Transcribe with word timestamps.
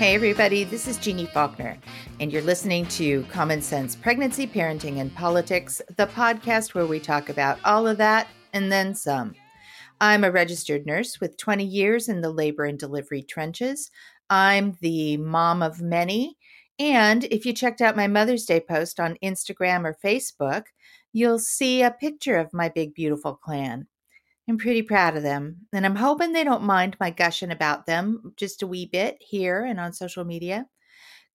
Hey, 0.00 0.14
everybody, 0.14 0.64
this 0.64 0.88
is 0.88 0.96
Jeanne 0.96 1.26
Faulkner, 1.26 1.76
and 2.20 2.32
you're 2.32 2.40
listening 2.40 2.86
to 2.86 3.22
Common 3.24 3.60
Sense 3.60 3.94
Pregnancy, 3.94 4.46
Parenting, 4.46 4.98
and 4.98 5.14
Politics, 5.14 5.82
the 5.98 6.06
podcast 6.06 6.72
where 6.72 6.86
we 6.86 6.98
talk 6.98 7.28
about 7.28 7.58
all 7.66 7.86
of 7.86 7.98
that 7.98 8.26
and 8.54 8.72
then 8.72 8.94
some. 8.94 9.34
I'm 10.00 10.24
a 10.24 10.30
registered 10.30 10.86
nurse 10.86 11.20
with 11.20 11.36
20 11.36 11.66
years 11.66 12.08
in 12.08 12.22
the 12.22 12.30
labor 12.30 12.64
and 12.64 12.78
delivery 12.78 13.22
trenches. 13.22 13.90
I'm 14.30 14.78
the 14.80 15.18
mom 15.18 15.60
of 15.60 15.82
many. 15.82 16.38
And 16.78 17.24
if 17.24 17.44
you 17.44 17.52
checked 17.52 17.82
out 17.82 17.94
my 17.94 18.06
Mother's 18.06 18.46
Day 18.46 18.60
post 18.60 19.00
on 19.00 19.18
Instagram 19.22 19.84
or 19.84 19.98
Facebook, 20.02 20.62
you'll 21.12 21.38
see 21.38 21.82
a 21.82 21.90
picture 21.90 22.38
of 22.38 22.54
my 22.54 22.70
big, 22.70 22.94
beautiful 22.94 23.34
clan. 23.34 23.86
I'm 24.48 24.58
pretty 24.58 24.82
proud 24.82 25.16
of 25.16 25.22
them, 25.22 25.66
and 25.72 25.86
I'm 25.86 25.96
hoping 25.96 26.32
they 26.32 26.44
don't 26.44 26.64
mind 26.64 26.96
my 26.98 27.10
gushing 27.10 27.52
about 27.52 27.86
them 27.86 28.32
just 28.36 28.62
a 28.62 28.66
wee 28.66 28.86
bit 28.86 29.16
here 29.20 29.64
and 29.64 29.78
on 29.78 29.92
social 29.92 30.24
media. 30.24 30.66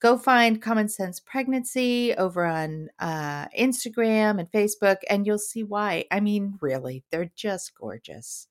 Go 0.01 0.17
find 0.17 0.61
Common 0.61 0.89
Sense 0.89 1.21
Pregnancy 1.21 2.13
over 2.15 2.45
on 2.45 2.89
uh, 2.99 3.47
Instagram 3.57 4.39
and 4.39 4.51
Facebook, 4.51 4.97
and 5.09 5.25
you'll 5.25 5.37
see 5.37 5.63
why. 5.63 6.05
I 6.11 6.19
mean, 6.19 6.57
really, 6.61 7.03
they're 7.09 7.31
just 7.35 7.73
gorgeous. 7.75 8.47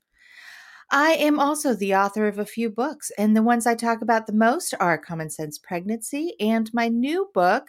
I 0.90 1.12
am 1.12 1.38
also 1.38 1.74
the 1.74 1.95
author 1.95 2.26
of 2.26 2.38
a 2.38 2.46
few 2.46 2.70
books, 2.70 3.10
and 3.18 3.36
the 3.36 3.42
ones 3.42 3.66
I 3.66 3.74
talk 3.74 4.02
about 4.02 4.26
the 4.26 4.32
most 4.32 4.74
are 4.80 4.98
Common 4.98 5.30
Sense 5.30 5.59
Pregnancy 5.59 6.34
and 6.40 6.73
my 6.73 6.88
new 6.88 7.30
book, 7.34 7.68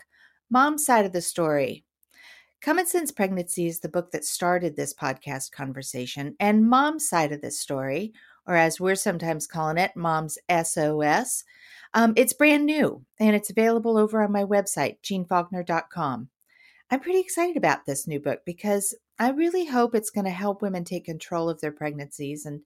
Mom's 0.50 0.86
Side 0.86 1.06
of 1.06 1.12
the 1.12 1.22
Story 1.22 1.85
Common 2.66 2.88
Sense 2.88 3.12
Pregnancy 3.12 3.68
is 3.68 3.82
the 3.82 3.90
book 3.90 4.10
that 4.10 4.26
started 4.26 4.76
this 4.76 4.92
podcast 4.92 5.52
conversation, 5.52 6.36
and 6.40 6.68
Mom's 6.68 7.08
side 7.08 7.32
of 7.32 7.42
this 7.42 7.60
story, 7.60 8.12
or 8.48 8.56
as 8.56 8.80
we're 8.80 8.96
sometimes 8.96 9.46
calling 9.46 9.78
it, 9.78 9.92
Mom's 9.96 10.40
SOS, 10.50 11.44
um, 11.94 12.14
it's 12.16 12.34
brand 12.34 12.66
new 12.66 13.06
and 13.20 13.36
it's 13.36 13.52
available 13.52 14.00
over 14.00 14.24
on 14.24 14.32
my 14.32 14.44
website, 14.44 14.98
jeannefaulkner.com. 15.04 16.30
I'm 16.90 17.00
pretty 17.02 17.20
excited 17.20 17.56
about 17.56 17.86
this 17.86 18.08
new 18.08 18.20
book 18.20 18.40
because 18.48 18.98
I 19.20 19.30
really 19.30 19.66
hope 19.68 19.94
it's 19.94 20.10
going 20.10 20.26
to 20.26 20.32
help 20.32 20.64
women 20.64 20.86
take 20.86 21.06
control 21.06 21.52
of 21.52 21.62
their 21.62 21.72
pregnancies 21.72 22.48
and 22.48 22.62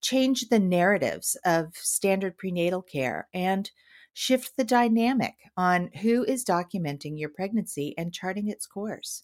change 0.00 0.48
the 0.48 0.58
narratives 0.58 1.36
of 1.44 1.76
standard 1.76 2.36
prenatal 2.36 2.82
care 2.82 3.28
and 3.32 3.70
shift 4.14 4.56
the 4.56 4.64
dynamic 4.64 5.34
on 5.56 5.92
who 6.02 6.24
is 6.24 6.44
documenting 6.44 7.20
your 7.20 7.28
pregnancy 7.28 7.94
and 7.96 8.12
charting 8.12 8.48
its 8.48 8.66
course 8.66 9.22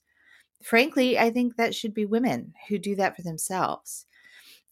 frankly, 0.62 1.19
I 1.19 1.30
think 1.30 1.56
that 1.56 1.75
should 1.75 1.94
be 1.94 2.05
women 2.05 2.55
who 2.69 2.78
do 2.78 2.94
that 2.97 3.16
for 3.16 3.22
themselves. 3.22 4.06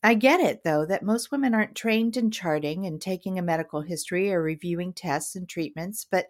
I 0.02 0.14
get 0.14 0.40
it, 0.40 0.62
though, 0.62 0.86
that 0.86 1.02
most 1.02 1.32
women 1.32 1.54
aren't 1.54 1.74
trained 1.74 2.16
in 2.16 2.30
charting 2.30 2.86
and 2.86 3.00
taking 3.00 3.38
a 3.38 3.42
medical 3.42 3.80
history 3.80 4.32
or 4.32 4.40
reviewing 4.40 4.92
tests 4.92 5.34
and 5.34 5.48
treatments, 5.48 6.06
but 6.08 6.26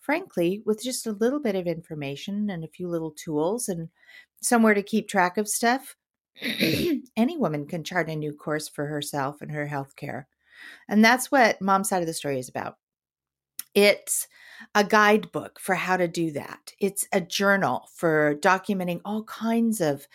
frankly, 0.00 0.62
with 0.66 0.82
just 0.82 1.06
a 1.06 1.12
little 1.12 1.40
bit 1.40 1.54
of 1.54 1.66
information 1.68 2.50
and 2.50 2.64
a 2.64 2.68
few 2.68 2.88
little 2.88 3.12
tools 3.12 3.68
and 3.68 3.88
somewhere 4.40 4.74
to 4.74 4.82
keep 4.82 5.08
track 5.08 5.38
of 5.38 5.48
stuff, 5.48 5.96
any 6.42 7.36
woman 7.36 7.66
can 7.66 7.84
chart 7.84 8.10
a 8.10 8.16
new 8.16 8.32
course 8.32 8.68
for 8.68 8.86
herself 8.86 9.40
and 9.40 9.52
her 9.52 9.66
health 9.66 9.94
care. 9.94 10.26
And 10.88 11.04
that's 11.04 11.30
what 11.30 11.60
Mom's 11.60 11.88
Side 11.88 12.02
of 12.02 12.06
the 12.06 12.14
Story 12.14 12.38
is 12.38 12.48
about. 12.48 12.76
It's 13.74 14.26
a 14.74 14.84
guidebook 14.84 15.60
for 15.60 15.74
how 15.74 15.96
to 15.96 16.08
do 16.08 16.30
that. 16.32 16.72
It's 16.80 17.06
a 17.12 17.20
journal 17.20 17.88
for 17.94 18.36
documenting 18.36 19.00
all 19.04 19.24
kinds 19.24 19.80
of 19.80 20.06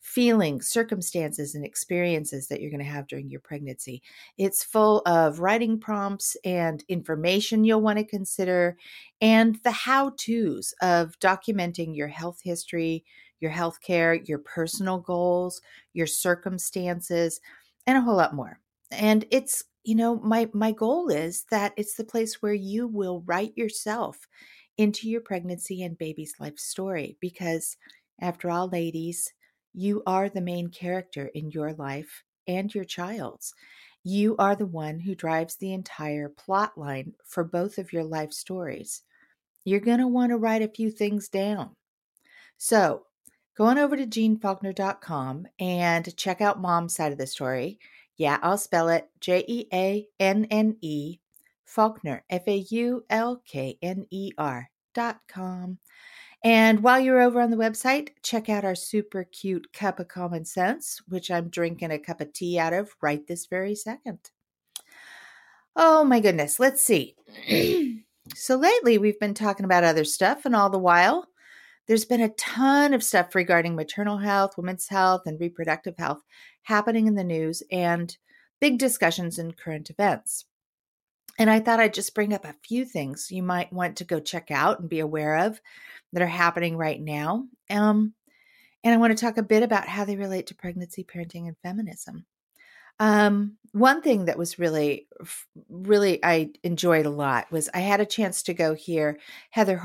feelings, 0.00 0.68
circumstances, 0.68 1.56
and 1.56 1.64
experiences 1.64 2.46
that 2.46 2.60
you're 2.60 2.70
going 2.70 2.78
to 2.78 2.86
have 2.90 3.08
during 3.08 3.28
your 3.28 3.40
pregnancy. 3.40 4.00
It's 4.38 4.62
full 4.62 5.02
of 5.04 5.40
writing 5.40 5.80
prompts 5.80 6.36
and 6.44 6.84
information 6.88 7.64
you'll 7.64 7.80
want 7.80 7.98
to 7.98 8.04
consider, 8.04 8.76
and 9.20 9.58
the 9.64 9.72
how 9.72 10.10
to's 10.16 10.74
of 10.80 11.18
documenting 11.18 11.96
your 11.96 12.08
health 12.08 12.38
history, 12.44 13.04
your 13.40 13.50
health 13.50 13.80
care, 13.80 14.14
your 14.14 14.38
personal 14.38 14.98
goals, 14.98 15.60
your 15.92 16.06
circumstances, 16.06 17.40
and 17.86 17.98
a 17.98 18.00
whole 18.00 18.16
lot 18.16 18.34
more. 18.34 18.60
And 18.92 19.24
it's 19.32 19.64
you 19.86 19.94
know 19.94 20.16
my 20.16 20.48
my 20.52 20.72
goal 20.72 21.08
is 21.08 21.44
that 21.50 21.72
it's 21.76 21.94
the 21.94 22.04
place 22.04 22.42
where 22.42 22.54
you 22.54 22.86
will 22.86 23.22
write 23.26 23.56
yourself 23.56 24.26
into 24.76 25.08
your 25.08 25.20
pregnancy 25.20 25.82
and 25.82 25.96
baby's 25.96 26.34
life 26.38 26.58
story 26.58 27.16
because 27.20 27.76
after 28.20 28.50
all 28.50 28.68
ladies 28.68 29.32
you 29.72 30.02
are 30.06 30.30
the 30.30 30.40
main 30.40 30.68
character 30.68 31.30
in 31.34 31.50
your 31.50 31.74
life 31.74 32.24
and 32.48 32.74
your 32.74 32.84
child's. 32.84 33.52
You 34.02 34.36
are 34.38 34.56
the 34.56 34.66
one 34.66 35.00
who 35.00 35.14
drives 35.14 35.56
the 35.56 35.72
entire 35.74 36.30
plot 36.30 36.78
line 36.78 37.12
for 37.24 37.44
both 37.44 37.76
of 37.76 37.92
your 37.92 38.04
life 38.04 38.32
stories. 38.32 39.02
You're 39.64 39.80
going 39.80 39.98
to 39.98 40.06
want 40.06 40.30
to 40.30 40.38
write 40.38 40.62
a 40.62 40.68
few 40.68 40.90
things 40.90 41.28
down. 41.28 41.70
So 42.56 43.02
go 43.56 43.64
on 43.64 43.78
over 43.78 43.96
to 43.96 44.06
jeannefaulkner.com 44.06 45.46
and 45.58 46.16
check 46.16 46.40
out 46.40 46.60
mom's 46.60 46.94
side 46.94 47.12
of 47.12 47.18
the 47.18 47.26
story 47.26 47.78
yeah, 48.16 48.38
I'll 48.42 48.58
spell 48.58 48.88
it 48.88 49.08
J 49.20 49.44
E 49.46 49.66
A 49.72 50.08
N 50.18 50.46
N 50.50 50.76
E 50.80 51.18
Faulkner, 51.64 52.24
F 52.30 52.46
A 52.48 52.64
U 52.70 53.04
L 53.10 53.42
K 53.46 53.78
N 53.82 54.06
E 54.10 54.32
R 54.38 54.70
dot 54.94 55.20
com. 55.28 55.78
And 56.44 56.82
while 56.82 57.00
you're 57.00 57.20
over 57.20 57.40
on 57.40 57.50
the 57.50 57.56
website, 57.56 58.10
check 58.22 58.48
out 58.48 58.64
our 58.64 58.74
super 58.74 59.24
cute 59.24 59.72
cup 59.72 59.98
of 59.98 60.08
common 60.08 60.44
sense, 60.44 61.00
which 61.08 61.30
I'm 61.30 61.48
drinking 61.48 61.90
a 61.90 61.98
cup 61.98 62.20
of 62.20 62.32
tea 62.32 62.58
out 62.58 62.72
of 62.72 62.94
right 63.02 63.26
this 63.26 63.46
very 63.46 63.74
second. 63.74 64.30
Oh 65.74 66.04
my 66.04 66.20
goodness, 66.20 66.60
let's 66.60 66.82
see. 66.82 67.16
so 68.34 68.56
lately 68.56 68.96
we've 68.96 69.20
been 69.20 69.34
talking 69.34 69.64
about 69.64 69.84
other 69.84 70.04
stuff, 70.04 70.44
and 70.44 70.54
all 70.54 70.70
the 70.70 70.78
while, 70.78 71.26
there's 71.86 72.04
been 72.04 72.20
a 72.20 72.30
ton 72.30 72.94
of 72.94 73.04
stuff 73.04 73.34
regarding 73.34 73.76
maternal 73.76 74.18
health, 74.18 74.56
women's 74.56 74.88
health, 74.88 75.22
and 75.26 75.40
reproductive 75.40 75.96
health 75.96 76.22
happening 76.62 77.06
in 77.06 77.14
the 77.14 77.24
news 77.24 77.62
and 77.70 78.16
big 78.60 78.78
discussions 78.78 79.38
in 79.38 79.52
current 79.52 79.90
events. 79.90 80.46
And 81.38 81.50
I 81.50 81.60
thought 81.60 81.80
I'd 81.80 81.94
just 81.94 82.14
bring 82.14 82.32
up 82.32 82.44
a 82.44 82.54
few 82.64 82.84
things 82.84 83.30
you 83.30 83.42
might 83.42 83.72
want 83.72 83.96
to 83.96 84.04
go 84.04 84.20
check 84.20 84.50
out 84.50 84.80
and 84.80 84.88
be 84.88 85.00
aware 85.00 85.36
of 85.38 85.60
that 86.12 86.22
are 86.22 86.26
happening 86.26 86.76
right 86.76 87.00
now. 87.00 87.44
Um, 87.68 88.14
and 88.82 88.94
I 88.94 88.96
want 88.96 89.16
to 89.16 89.22
talk 89.22 89.36
a 89.36 89.42
bit 89.42 89.62
about 89.62 89.88
how 89.88 90.04
they 90.04 90.16
relate 90.16 90.46
to 90.48 90.54
pregnancy, 90.54 91.04
parenting, 91.04 91.46
and 91.46 91.56
feminism. 91.62 92.24
Um, 92.98 93.58
one 93.72 94.00
thing 94.00 94.24
that 94.24 94.38
was 94.38 94.58
really, 94.58 95.08
really 95.68 96.24
I 96.24 96.50
enjoyed 96.62 97.04
a 97.04 97.10
lot 97.10 97.50
was 97.52 97.68
I 97.74 97.80
had 97.80 98.00
a 98.00 98.06
chance 98.06 98.42
to 98.44 98.54
go 98.54 98.74
hear 98.74 99.18
Heather 99.50 99.76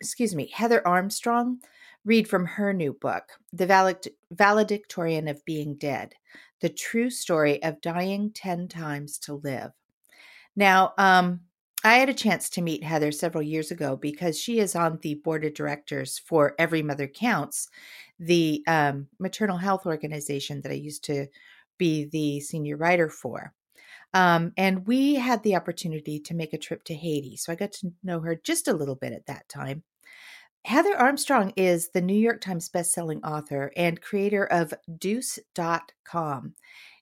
excuse 0.00 0.34
me, 0.34 0.50
Heather 0.52 0.86
Armstrong 0.86 1.60
read 2.04 2.28
from 2.28 2.46
her 2.46 2.72
new 2.72 2.92
book, 2.92 3.24
The 3.52 4.06
Valedictorian 4.30 5.28
of 5.28 5.44
Being 5.44 5.76
Dead 5.76 6.14
The 6.60 6.68
True 6.68 7.10
Story 7.10 7.62
of 7.62 7.80
Dying 7.80 8.30
10 8.32 8.68
Times 8.68 9.18
to 9.20 9.34
Live. 9.42 9.72
Now, 10.56 10.92
um, 10.98 11.40
I 11.82 11.96
had 11.96 12.08
a 12.08 12.14
chance 12.14 12.48
to 12.50 12.62
meet 12.62 12.82
Heather 12.82 13.12
several 13.12 13.42
years 13.42 13.70
ago 13.70 13.96
because 13.96 14.38
she 14.38 14.58
is 14.58 14.74
on 14.74 14.98
the 15.02 15.16
board 15.16 15.44
of 15.44 15.52
directors 15.52 16.18
for 16.18 16.54
Every 16.58 16.82
Mother 16.82 17.06
Counts, 17.06 17.68
the 18.18 18.62
um, 18.66 19.08
maternal 19.18 19.58
health 19.58 19.84
organization 19.84 20.62
that 20.62 20.72
I 20.72 20.76
used 20.76 21.04
to 21.04 21.26
be 21.76 22.06
the 22.06 22.40
senior 22.40 22.76
writer 22.76 23.10
for. 23.10 23.52
Um, 24.14 24.52
and 24.56 24.86
we 24.86 25.16
had 25.16 25.42
the 25.42 25.56
opportunity 25.56 26.20
to 26.20 26.34
make 26.34 26.52
a 26.52 26.58
trip 26.58 26.84
to 26.84 26.94
Haiti. 26.94 27.36
So 27.36 27.52
I 27.52 27.56
got 27.56 27.72
to 27.72 27.92
know 28.04 28.20
her 28.20 28.36
just 28.36 28.68
a 28.68 28.72
little 28.72 28.94
bit 28.94 29.12
at 29.12 29.26
that 29.26 29.48
time. 29.48 29.82
Heather 30.64 30.96
Armstrong 30.96 31.52
is 31.56 31.90
the 31.90 32.00
New 32.00 32.16
York 32.16 32.40
Times 32.40 32.70
bestselling 32.70 33.22
author 33.22 33.70
and 33.76 34.00
creator 34.00 34.44
of 34.46 34.72
Dooce.com. 34.88 36.54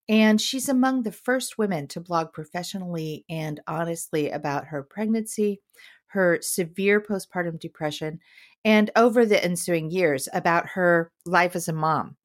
And 0.08 0.40
she's 0.40 0.68
among 0.68 1.02
the 1.02 1.12
first 1.12 1.58
women 1.58 1.86
to 1.88 2.00
blog 2.00 2.32
professionally 2.32 3.24
and 3.30 3.60
honestly 3.68 4.30
about 4.30 4.66
her 4.66 4.82
pregnancy, 4.82 5.60
her 6.08 6.38
severe 6.40 7.00
postpartum 7.00 7.60
depression, 7.60 8.18
and 8.64 8.90
over 8.96 9.24
the 9.24 9.42
ensuing 9.42 9.90
years 9.90 10.28
about 10.32 10.70
her 10.70 11.12
life 11.24 11.54
as 11.54 11.68
a 11.68 11.72
mom. 11.72 12.16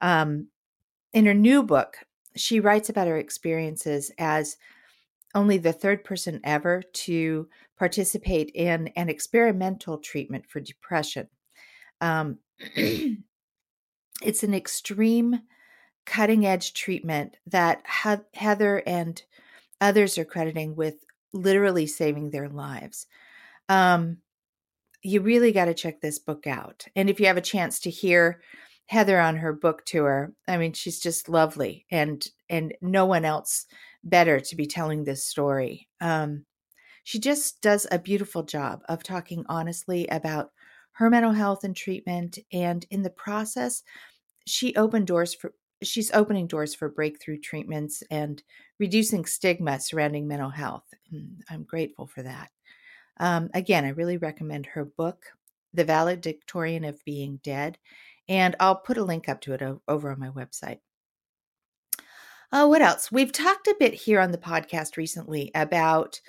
Um, 0.00 0.48
in 1.12 1.26
her 1.26 1.34
new 1.34 1.62
book, 1.62 1.98
she 2.36 2.60
writes 2.60 2.88
about 2.88 3.08
her 3.08 3.18
experiences 3.18 4.10
as 4.18 4.56
only 5.34 5.58
the 5.58 5.72
third 5.72 6.04
person 6.04 6.40
ever 6.44 6.82
to 6.92 7.48
participate 7.78 8.50
in 8.54 8.88
an 8.96 9.08
experimental 9.08 9.98
treatment 9.98 10.44
for 10.48 10.60
depression. 10.60 11.28
Um, 12.00 12.38
it's 12.76 14.42
an 14.42 14.54
extreme, 14.54 15.40
cutting 16.04 16.44
edge 16.44 16.74
treatment 16.74 17.36
that 17.46 17.82
Heather 18.34 18.82
and 18.86 19.22
others 19.80 20.18
are 20.18 20.24
crediting 20.24 20.76
with 20.76 21.04
literally 21.32 21.86
saving 21.86 22.30
their 22.30 22.48
lives. 22.48 23.06
Um, 23.68 24.18
you 25.02 25.20
really 25.20 25.52
got 25.52 25.64
to 25.64 25.74
check 25.74 26.00
this 26.00 26.18
book 26.18 26.46
out. 26.46 26.86
And 26.94 27.10
if 27.10 27.18
you 27.18 27.26
have 27.26 27.36
a 27.36 27.42
chance 27.42 27.80
to 27.80 27.90
hear 27.90 28.40
Heather 28.86 29.20
on 29.20 29.36
her 29.36 29.52
book 29.52 29.84
tour, 29.86 30.32
I 30.46 30.56
mean, 30.58 30.72
she's 30.74 31.00
just 31.00 31.28
lovely, 31.28 31.86
and 31.90 32.26
and 32.50 32.74
no 32.82 33.06
one 33.06 33.24
else 33.24 33.66
better 34.04 34.40
to 34.40 34.56
be 34.56 34.66
telling 34.66 35.04
this 35.04 35.24
story. 35.26 35.88
Um, 36.00 36.44
She 37.04 37.18
just 37.20 37.62
does 37.62 37.86
a 37.90 37.98
beautiful 37.98 38.42
job 38.44 38.82
of 38.88 39.02
talking 39.02 39.44
honestly 39.48 40.06
about 40.08 40.52
her 40.92 41.10
mental 41.10 41.32
health 41.32 41.64
and 41.64 41.76
treatment. 41.76 42.38
And 42.52 42.86
in 42.90 43.02
the 43.02 43.10
process, 43.10 43.82
she 44.46 44.74
opened 44.76 45.06
doors 45.08 45.34
for 45.34 45.54
she's 45.82 46.12
opening 46.12 46.46
doors 46.46 46.74
for 46.74 46.88
breakthrough 46.88 47.38
treatments 47.40 48.02
and 48.10 48.42
reducing 48.78 49.24
stigma 49.26 49.80
surrounding 49.80 50.28
mental 50.28 50.50
health. 50.50 50.84
I'm 51.50 51.64
grateful 51.64 52.06
for 52.06 52.22
that. 52.22 52.50
Um, 53.18 53.50
again, 53.54 53.84
I 53.84 53.90
really 53.90 54.16
recommend 54.16 54.66
her 54.66 54.84
book, 54.84 55.26
The 55.74 55.84
Valedictorian 55.84 56.84
of 56.84 57.04
Being 57.04 57.40
Dead, 57.42 57.78
and 58.28 58.56
I'll 58.60 58.76
put 58.76 58.98
a 58.98 59.04
link 59.04 59.28
up 59.28 59.40
to 59.42 59.52
it 59.52 59.62
over 59.88 60.10
on 60.10 60.20
my 60.20 60.28
website. 60.28 60.78
Uh, 62.50 62.66
what 62.66 62.82
else? 62.82 63.10
We've 63.10 63.32
talked 63.32 63.66
a 63.66 63.76
bit 63.78 63.94
here 63.94 64.20
on 64.20 64.30
the 64.30 64.38
podcast 64.38 64.96
recently 64.96 65.50
about 65.54 66.20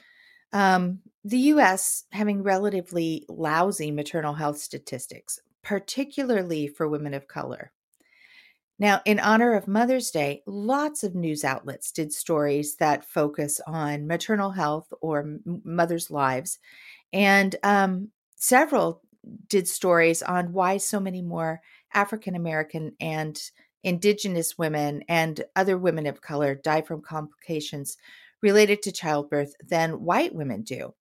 um, 0.53 0.99
the 1.25 1.37
US 1.37 2.05
having 2.11 2.43
relatively 2.43 3.25
lousy 3.27 3.91
maternal 3.91 4.33
health 4.33 4.57
statistics, 4.57 5.39
particularly 5.63 6.67
for 6.67 6.87
women 6.87 7.13
of 7.13 7.27
color. 7.27 7.71
Now, 8.79 9.01
in 9.05 9.19
honor 9.19 9.53
of 9.53 9.67
Mother's 9.67 10.11
Day, 10.11 10.43
lots 10.47 11.03
of 11.03 11.13
news 11.13 11.43
outlets 11.43 11.91
did 11.91 12.11
stories 12.11 12.75
that 12.77 13.05
focus 13.05 13.61
on 13.67 14.07
maternal 14.07 14.51
health 14.51 14.91
or 15.01 15.37
mothers' 15.45 16.09
lives, 16.09 16.57
and 17.11 17.55
um, 17.63 18.09
several 18.35 19.01
did 19.47 19.67
stories 19.67 20.21
on 20.21 20.53
why 20.53 20.77
so 20.77 20.99
many 20.99 21.21
more 21.21 21.61
African 21.93 22.35
American 22.35 22.95
and 22.99 23.41
Indigenous 23.83 24.57
women 24.57 25.03
and 25.09 25.43
other 25.55 25.77
women 25.77 26.05
of 26.05 26.21
color 26.21 26.55
die 26.55 26.81
from 26.81 27.01
complications 27.01 27.97
related 28.41 28.81
to 28.81 28.91
childbirth 28.91 29.53
than 29.67 30.03
white 30.03 30.33
women 30.33 30.61
do. 30.61 30.93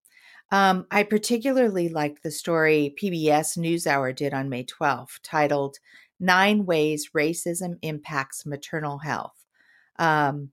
Um, 0.50 0.86
I 0.90 1.04
particularly 1.04 1.88
liked 1.88 2.22
the 2.22 2.30
story 2.30 2.94
PBS 3.00 3.56
NewsHour 3.56 4.14
did 4.14 4.34
on 4.34 4.48
May 4.48 4.64
12th, 4.64 5.20
titled 5.22 5.78
Nine 6.20 6.66
Ways 6.66 7.10
Racism 7.14 7.78
Impacts 7.82 8.44
Maternal 8.44 8.98
Health. 8.98 9.44
Um, 9.98 10.50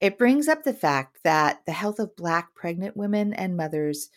it 0.00 0.18
brings 0.18 0.48
up 0.48 0.64
the 0.64 0.72
fact 0.72 1.18
that 1.24 1.60
the 1.66 1.72
health 1.72 1.98
of 1.98 2.16
Black 2.16 2.54
pregnant 2.54 2.96
women 2.96 3.32
and 3.34 3.56
mothers 3.56 4.10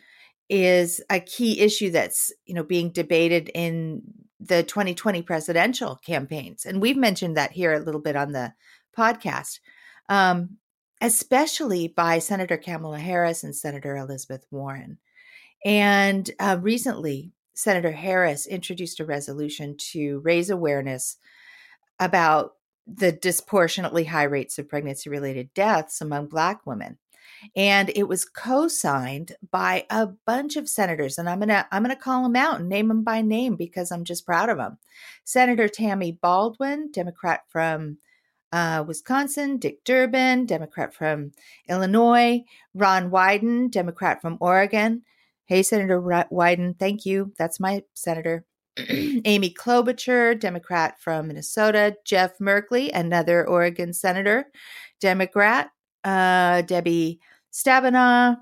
is 0.50 1.02
a 1.10 1.20
key 1.20 1.60
issue 1.60 1.90
that's 1.90 2.32
you 2.46 2.54
know 2.54 2.64
being 2.64 2.92
debated 2.92 3.50
in 3.54 4.02
the 4.48 4.64
2020 4.64 5.22
presidential 5.22 5.96
campaigns 6.06 6.66
and 6.66 6.82
we've 6.82 6.98
mentioned 6.98 7.36
that 7.38 7.52
here 7.52 7.74
a 7.74 7.80
little 7.80 8.02
bit 8.02 8.16
on 8.16 8.32
the 8.32 8.54
podcast 8.98 9.60
um, 10.10 10.58
especially 11.02 11.88
by 11.88 12.20
senator 12.20 12.58
kamala 12.58 13.00
harris 13.00 13.44
and 13.44 13.56
senator 13.56 13.96
elizabeth 13.98 14.46
warren 14.52 14.98
and 15.66 16.30
uh, 16.40 16.58
recently 16.62 17.32
Senator 17.56 17.92
Harris 17.92 18.46
introduced 18.46 19.00
a 19.00 19.06
resolution 19.06 19.76
to 19.78 20.20
raise 20.20 20.50
awareness 20.50 21.18
about 22.00 22.54
the 22.86 23.12
disproportionately 23.12 24.04
high 24.04 24.24
rates 24.24 24.60
of 24.60 24.70
pregnancy 24.70 25.10
related 25.10 25.54
deaths 25.54 26.02
among 26.02 26.28
Black 26.28 26.68
women. 26.68 26.98
And 27.56 27.92
it 27.96 28.08
was 28.08 28.26
co-signed 28.26 29.36
by 29.52 29.86
a 29.90 30.08
bunch 30.08 30.56
of 30.56 30.70
senators, 30.70 31.18
and 31.18 31.30
I'm 31.30 31.40
gonna 31.40 31.68
I'm 31.72 31.84
gonna 31.84 31.96
call 31.96 32.24
them 32.24 32.36
out 32.36 32.60
and 32.60 32.70
name 32.70 32.88
them 32.88 33.04
by 33.04 33.22
name 33.22 33.56
because 33.56 33.92
I'm 33.92 34.04
just 34.04 34.26
proud 34.26 34.50
of 34.50 34.58
them. 34.58 34.78
Senator 35.24 35.68
Tammy 35.68 36.14
Baldwin, 36.14 36.92
Democrat 36.92 37.42
from 37.50 37.98
uh, 38.52 38.84
Wisconsin, 38.88 39.58
Dick 39.58 39.84
Durbin, 39.84 40.46
Democrat 40.46 40.94
from 40.94 41.32
Illinois, 41.68 42.44
Ron 42.74 43.10
Wyden, 43.10 43.70
Democrat 43.70 44.22
from 44.22 44.38
Oregon, 44.40 45.02
Hey, 45.48 45.62
Senator 45.62 46.02
Wyden, 46.02 46.80
thank 46.80 47.06
you. 47.06 47.32
That's 47.38 47.60
my 47.60 47.84
senator. 47.94 48.46
Amy 48.90 49.52
Klobuchar, 49.52 50.40
Democrat 50.40 51.00
from 51.00 51.28
Minnesota. 51.28 51.96
Jeff 52.04 52.40
Merkley, 52.40 52.90
another 52.92 53.48
Oregon 53.48 53.94
senator, 53.94 54.48
Democrat. 55.00 55.70
Uh, 56.04 56.64
Debbie 56.64 57.20
Stabenow, 57.56 58.36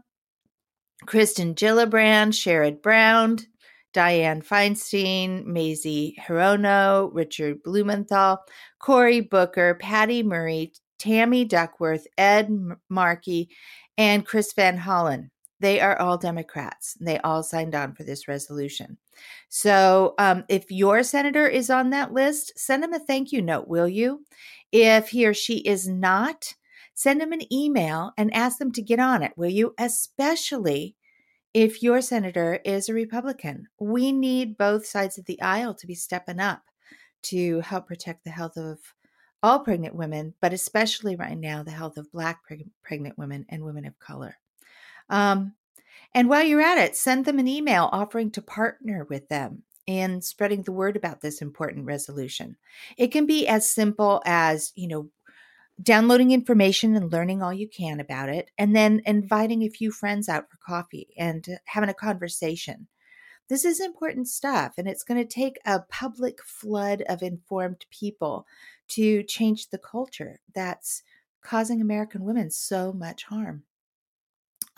Kristen 1.05 1.53
Gillibrand, 1.53 2.33
Sherrod 2.33 2.81
Brown, 2.81 3.37
Dianne 3.93 4.43
Feinstein, 4.43 5.45
Mazie 5.45 6.17
Hirono, 6.19 7.11
Richard 7.13 7.61
Blumenthal, 7.61 8.39
Cory 8.79 9.21
Booker, 9.21 9.75
Patty 9.75 10.23
Murray, 10.23 10.73
Tammy 10.97 11.45
Duckworth, 11.45 12.07
Ed 12.17 12.49
Markey, 12.89 13.49
and 13.99 14.25
Chris 14.25 14.51
Van 14.53 14.79
Hollen. 14.79 15.29
They 15.59 15.79
are 15.79 15.99
all 15.99 16.17
Democrats. 16.17 16.97
They 16.99 17.19
all 17.19 17.43
signed 17.43 17.75
on 17.75 17.93
for 17.93 18.03
this 18.03 18.27
resolution. 18.27 18.97
So 19.47 20.15
um, 20.17 20.43
if 20.49 20.71
your 20.71 21.03
senator 21.03 21.47
is 21.47 21.69
on 21.69 21.91
that 21.91 22.13
list, 22.13 22.53
send 22.57 22.83
him 22.83 22.93
a 22.93 22.99
thank 22.99 23.31
you 23.31 23.43
note, 23.43 23.67
will 23.67 23.87
you? 23.87 24.25
If 24.71 25.09
he 25.09 25.27
or 25.27 25.35
she 25.35 25.57
is 25.59 25.87
not, 25.87 26.55
send 26.93 27.19
them 27.19 27.31
an 27.31 27.51
email 27.51 28.11
and 28.17 28.33
ask 28.33 28.57
them 28.57 28.71
to 28.73 28.81
get 28.81 28.99
on 28.99 29.23
it, 29.23 29.33
will 29.35 29.49
you? 29.49 29.73
Especially 29.77 30.95
if 31.53 31.83
your 31.83 32.01
senator 32.01 32.59
is 32.65 32.89
a 32.89 32.93
Republican. 32.93 33.67
We 33.79 34.11
need 34.11 34.57
both 34.57 34.85
sides 34.85 35.17
of 35.17 35.25
the 35.25 35.41
aisle 35.41 35.73
to 35.75 35.87
be 35.87 35.95
stepping 35.95 36.39
up 36.39 36.61
to 37.23 37.61
help 37.61 37.87
protect 37.87 38.23
the 38.23 38.31
health 38.31 38.57
of 38.57 38.79
all 39.41 39.59
pregnant 39.59 39.95
women, 39.95 40.33
but 40.41 40.53
especially 40.53 41.15
right 41.15 41.37
now, 41.37 41.63
the 41.63 41.71
health 41.71 41.97
of 41.97 42.11
Black 42.11 42.39
preg- 42.49 42.69
pregnant 42.81 43.17
women 43.17 43.45
and 43.49 43.63
women 43.63 43.85
of 43.85 43.99
color. 43.99 44.37
Um, 45.09 45.53
and 46.15 46.29
while 46.29 46.43
you're 46.43 46.61
at 46.61 46.77
it, 46.77 46.95
send 46.95 47.25
them 47.25 47.39
an 47.39 47.47
email 47.47 47.89
offering 47.91 48.31
to 48.31 48.41
partner 48.41 49.05
with 49.09 49.27
them 49.29 49.63
in 49.85 50.21
spreading 50.21 50.63
the 50.63 50.71
word 50.71 50.95
about 50.95 51.21
this 51.21 51.41
important 51.41 51.85
resolution. 51.85 52.55
It 52.97 53.07
can 53.07 53.25
be 53.25 53.47
as 53.47 53.69
simple 53.69 54.21
as, 54.25 54.71
you 54.75 54.87
know, 54.87 55.09
downloading 55.81 56.31
information 56.31 56.95
and 56.95 57.11
learning 57.11 57.41
all 57.41 57.53
you 57.53 57.67
can 57.67 57.99
about 57.99 58.29
it, 58.29 58.51
and 58.57 58.75
then 58.75 59.01
inviting 59.05 59.63
a 59.63 59.69
few 59.69 59.91
friends 59.91 60.29
out 60.29 60.49
for 60.49 60.57
coffee 60.57 61.13
and 61.17 61.59
having 61.65 61.89
a 61.89 61.93
conversation. 61.93 62.87
This 63.49 63.65
is 63.65 63.79
important 63.79 64.27
stuff, 64.27 64.73
and 64.77 64.87
it's 64.87 65.03
going 65.03 65.19
to 65.19 65.27
take 65.27 65.59
a 65.65 65.81
public 65.81 66.41
flood 66.43 67.03
of 67.09 67.21
informed 67.21 67.85
people 67.91 68.47
to 68.89 69.23
change 69.23 69.69
the 69.69 69.77
culture 69.77 70.39
that's 70.53 71.03
causing 71.41 71.81
American 71.81 72.23
women 72.23 72.49
so 72.49 72.93
much 72.93 73.25
harm. 73.25 73.63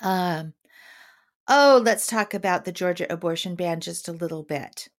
Um, 0.01 0.53
oh, 1.47 1.81
let's 1.83 2.07
talk 2.07 2.33
about 2.33 2.65
the 2.65 2.71
Georgia 2.71 3.05
abortion 3.11 3.55
ban 3.55 3.81
just 3.81 4.07
a 4.07 4.13
little 4.13 4.43
bit. 4.43 4.89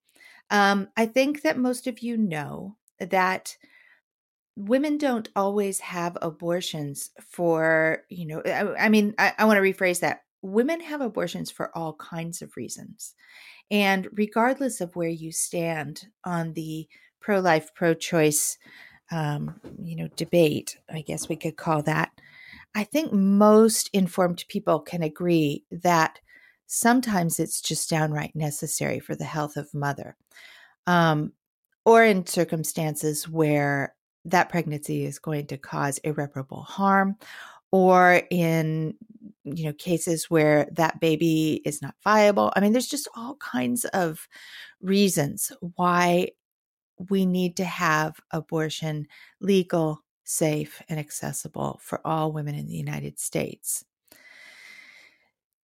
Um, 0.51 0.89
I 0.97 1.07
think 1.07 1.43
that 1.43 1.59
most 1.59 1.87
of 1.87 2.01
you 2.01 2.17
know 2.17 2.77
that 2.99 3.57
women 4.57 4.97
don't 4.97 5.29
always 5.37 5.81
have 5.81 6.17
abortions 6.23 7.11
for, 7.21 8.05
you 8.09 8.27
know, 8.27 8.43
I, 8.45 8.87
I 8.87 8.89
mean, 8.89 9.15
I, 9.19 9.33
I 9.39 9.45
want 9.45 9.59
to 9.59 9.63
rephrase 9.63 10.01
that. 10.01 10.23
Women 10.43 10.81
have 10.81 11.01
abortions 11.01 11.51
for 11.51 11.77
all 11.77 11.95
kinds 11.95 12.41
of 12.41 12.57
reasons. 12.57 13.15
And 13.71 14.09
regardless 14.13 14.81
of 14.81 14.97
where 14.97 15.09
you 15.09 15.33
stand 15.33 16.07
on 16.25 16.55
the 16.55 16.89
pro 17.21 17.41
life, 17.41 17.75
pro 17.75 17.95
choice, 17.95 18.57
um, 19.11 19.61
you 19.83 19.97
know, 19.97 20.09
debate, 20.17 20.79
I 20.93 21.03
guess 21.03 21.29
we 21.29 21.37
could 21.37 21.57
call 21.57 21.83
that, 21.83 22.11
I 22.75 22.85
think 22.85 23.13
most 23.13 23.91
informed 23.93 24.45
people 24.49 24.81
can 24.81 25.03
agree 25.03 25.65
that 25.71 26.21
sometimes 26.67 27.41
it's 27.41 27.61
just 27.61 27.91
downright 27.91 28.35
necessary 28.35 29.01
for 29.01 29.15
the 29.15 29.25
health 29.25 29.57
of 29.57 29.75
mother. 29.75 30.17
Um, 30.87 31.33
or 31.85 32.05
in 32.05 32.27
circumstances 32.27 33.29
where 33.29 33.95
that 34.27 34.49
pregnancy 34.49 35.05
is 35.05 35.19
going 35.19 35.47
to 35.47 35.57
cause 35.57 35.99
irreparable 35.99 36.63
harm 36.63 37.17
or 37.71 38.23
in 38.31 38.95
you 39.45 39.65
know 39.65 39.73
cases 39.75 40.31
where 40.31 40.69
that 40.73 41.01
baby 41.01 41.63
is 41.65 41.83
not 41.83 41.95
viable 42.03 42.53
i 42.57 42.61
mean 42.61 42.73
there's 42.73 42.87
just 42.89 43.09
all 43.17 43.37
kinds 43.37 43.85
of 43.87 44.29
reasons 44.81 45.53
why 45.77 46.29
we 47.11 47.27
need 47.27 47.57
to 47.57 47.65
have 47.65 48.21
abortion 48.33 49.07
legal 49.41 50.03
safe, 50.27 50.83
and 50.89 50.99
accessible 50.99 51.81
for 51.83 52.05
all 52.07 52.33
women 52.33 52.55
in 52.55 52.67
the 52.67 52.75
United 52.75 53.19
States. 53.19 53.85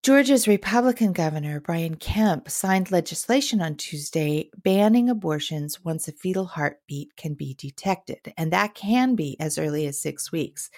Georgia's 0.03 0.47
Republican 0.47 1.13
Governor 1.13 1.59
Brian 1.59 1.93
Kemp 1.93 2.49
signed 2.49 2.89
legislation 2.89 3.61
on 3.61 3.75
Tuesday 3.75 4.49
banning 4.57 5.11
abortions 5.11 5.85
once 5.85 6.07
a 6.07 6.11
fetal 6.11 6.45
heartbeat 6.45 7.15
can 7.15 7.35
be 7.35 7.53
detected, 7.53 8.33
and 8.35 8.51
that 8.51 8.73
can 8.73 9.13
be 9.13 9.37
as 9.39 9.59
early 9.59 9.85
as 9.85 10.01
six 10.01 10.31
weeks. 10.31 10.71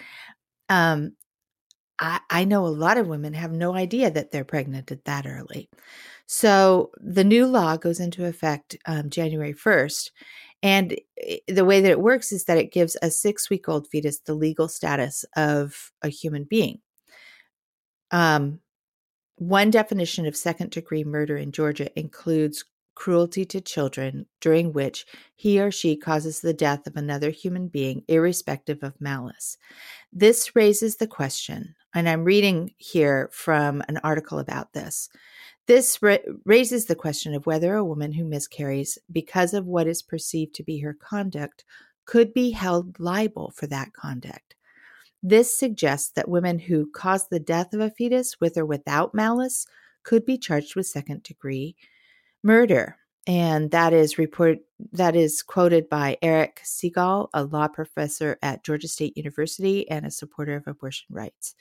Um, 0.68 1.12
I, 1.98 2.20
I 2.28 2.44
know 2.44 2.66
a 2.66 2.68
lot 2.68 2.98
of 2.98 3.06
women 3.06 3.32
have 3.32 3.50
no 3.50 3.74
idea 3.74 4.10
that 4.10 4.30
they're 4.30 4.44
pregnant 4.44 4.92
at 4.92 5.06
that 5.06 5.26
early. 5.26 5.70
So 6.26 6.90
the 6.98 7.24
new 7.24 7.46
law 7.46 7.78
goes 7.78 8.00
into 8.00 8.26
effect 8.26 8.76
um, 8.84 9.08
January 9.08 9.54
1st, 9.54 10.10
and 10.62 10.98
the 11.48 11.64
way 11.64 11.80
that 11.80 11.90
it 11.90 12.00
works 12.00 12.30
is 12.30 12.44
that 12.44 12.58
it 12.58 12.72
gives 12.72 12.94
a 13.00 13.10
six 13.10 13.48
week 13.48 13.70
old 13.70 13.88
fetus 13.88 14.18
the 14.18 14.34
legal 14.34 14.68
status 14.68 15.24
of 15.34 15.92
a 16.02 16.10
human 16.10 16.44
being. 16.44 16.80
Um, 18.10 18.60
one 19.36 19.70
definition 19.70 20.26
of 20.26 20.36
second 20.36 20.70
degree 20.70 21.04
murder 21.04 21.36
in 21.36 21.52
Georgia 21.52 21.88
includes 21.98 22.64
cruelty 22.94 23.44
to 23.44 23.60
children 23.60 24.26
during 24.40 24.72
which 24.72 25.04
he 25.34 25.60
or 25.60 25.70
she 25.70 25.96
causes 25.96 26.40
the 26.40 26.54
death 26.54 26.86
of 26.86 26.96
another 26.96 27.30
human 27.30 27.68
being, 27.68 28.04
irrespective 28.08 28.82
of 28.82 29.00
malice. 29.00 29.56
This 30.12 30.54
raises 30.54 30.96
the 30.96 31.06
question, 31.06 31.74
and 31.92 32.08
I'm 32.08 32.24
reading 32.24 32.72
here 32.78 33.28
from 33.32 33.82
an 33.88 33.98
article 34.04 34.38
about 34.38 34.72
this. 34.72 35.08
This 35.66 36.00
ra- 36.02 36.18
raises 36.44 36.86
the 36.86 36.94
question 36.94 37.34
of 37.34 37.46
whether 37.46 37.74
a 37.74 37.84
woman 37.84 38.12
who 38.12 38.24
miscarries 38.24 38.98
because 39.10 39.54
of 39.54 39.66
what 39.66 39.86
is 39.86 40.02
perceived 40.02 40.54
to 40.56 40.62
be 40.62 40.78
her 40.78 40.94
conduct 40.94 41.64
could 42.04 42.34
be 42.34 42.50
held 42.50 43.00
liable 43.00 43.50
for 43.56 43.66
that 43.66 43.92
conduct. 43.92 44.54
This 45.26 45.58
suggests 45.58 46.10
that 46.10 46.28
women 46.28 46.58
who 46.58 46.90
cause 46.90 47.28
the 47.28 47.40
death 47.40 47.72
of 47.72 47.80
a 47.80 47.90
fetus 47.90 48.38
with 48.42 48.58
or 48.58 48.66
without 48.66 49.14
malice 49.14 49.66
could 50.02 50.26
be 50.26 50.36
charged 50.36 50.76
with 50.76 50.86
second 50.86 51.22
degree 51.22 51.76
murder. 52.42 52.98
And 53.26 53.70
that 53.70 53.94
is 53.94 54.18
report 54.18 54.58
that 54.92 55.16
is 55.16 55.42
quoted 55.42 55.88
by 55.88 56.18
Eric 56.20 56.60
Segall, 56.62 57.28
a 57.32 57.44
law 57.44 57.68
professor 57.68 58.36
at 58.42 58.64
Georgia 58.64 58.86
State 58.86 59.16
University 59.16 59.88
and 59.90 60.04
a 60.04 60.10
supporter 60.10 60.56
of 60.56 60.66
abortion 60.66 61.06
rights. 61.08 61.54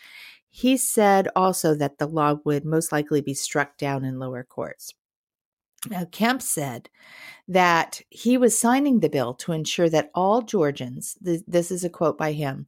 He 0.50 0.76
said 0.76 1.30
also 1.34 1.74
that 1.74 2.00
the 2.00 2.06
law 2.08 2.40
would 2.44 2.66
most 2.66 2.92
likely 2.92 3.22
be 3.22 3.34
struck 3.34 3.78
down 3.78 4.04
in 4.04 4.20
lower 4.20 4.44
courts. 4.44 4.94
Now, 5.90 6.04
Kemp 6.12 6.42
said 6.42 6.90
that 7.48 8.02
he 8.10 8.38
was 8.38 8.60
signing 8.60 9.00
the 9.00 9.08
bill 9.08 9.34
to 9.36 9.54
ensure 9.54 9.88
that 9.90 10.12
all 10.14 10.42
Georgians, 10.42 11.18
this 11.22 11.72
is 11.72 11.86
a 11.86 11.90
quote 11.90 12.18
by 12.18 12.34
him, 12.34 12.68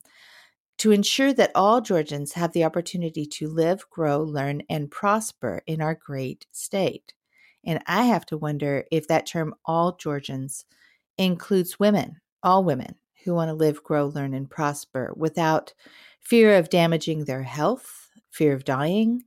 to 0.77 0.91
ensure 0.91 1.33
that 1.33 1.51
all 1.55 1.81
Georgians 1.81 2.33
have 2.33 2.51
the 2.51 2.63
opportunity 2.63 3.25
to 3.25 3.47
live, 3.47 3.89
grow, 3.89 4.21
learn, 4.21 4.61
and 4.69 4.91
prosper 4.91 5.61
in 5.65 5.81
our 5.81 5.95
great 5.95 6.45
state. 6.51 7.13
And 7.65 7.81
I 7.87 8.05
have 8.05 8.25
to 8.27 8.37
wonder 8.37 8.85
if 8.91 9.07
that 9.07 9.25
term 9.25 9.55
all 9.65 9.95
Georgians 9.95 10.65
includes 11.17 11.79
women, 11.79 12.19
all 12.43 12.63
women 12.63 12.95
who 13.23 13.33
want 13.33 13.49
to 13.49 13.53
live, 13.53 13.83
grow, 13.83 14.07
learn, 14.07 14.33
and 14.33 14.49
prosper 14.49 15.13
without 15.15 15.73
fear 16.19 16.57
of 16.57 16.69
damaging 16.69 17.25
their 17.25 17.43
health, 17.43 18.09
fear 18.29 18.53
of 18.53 18.65
dying, 18.65 19.23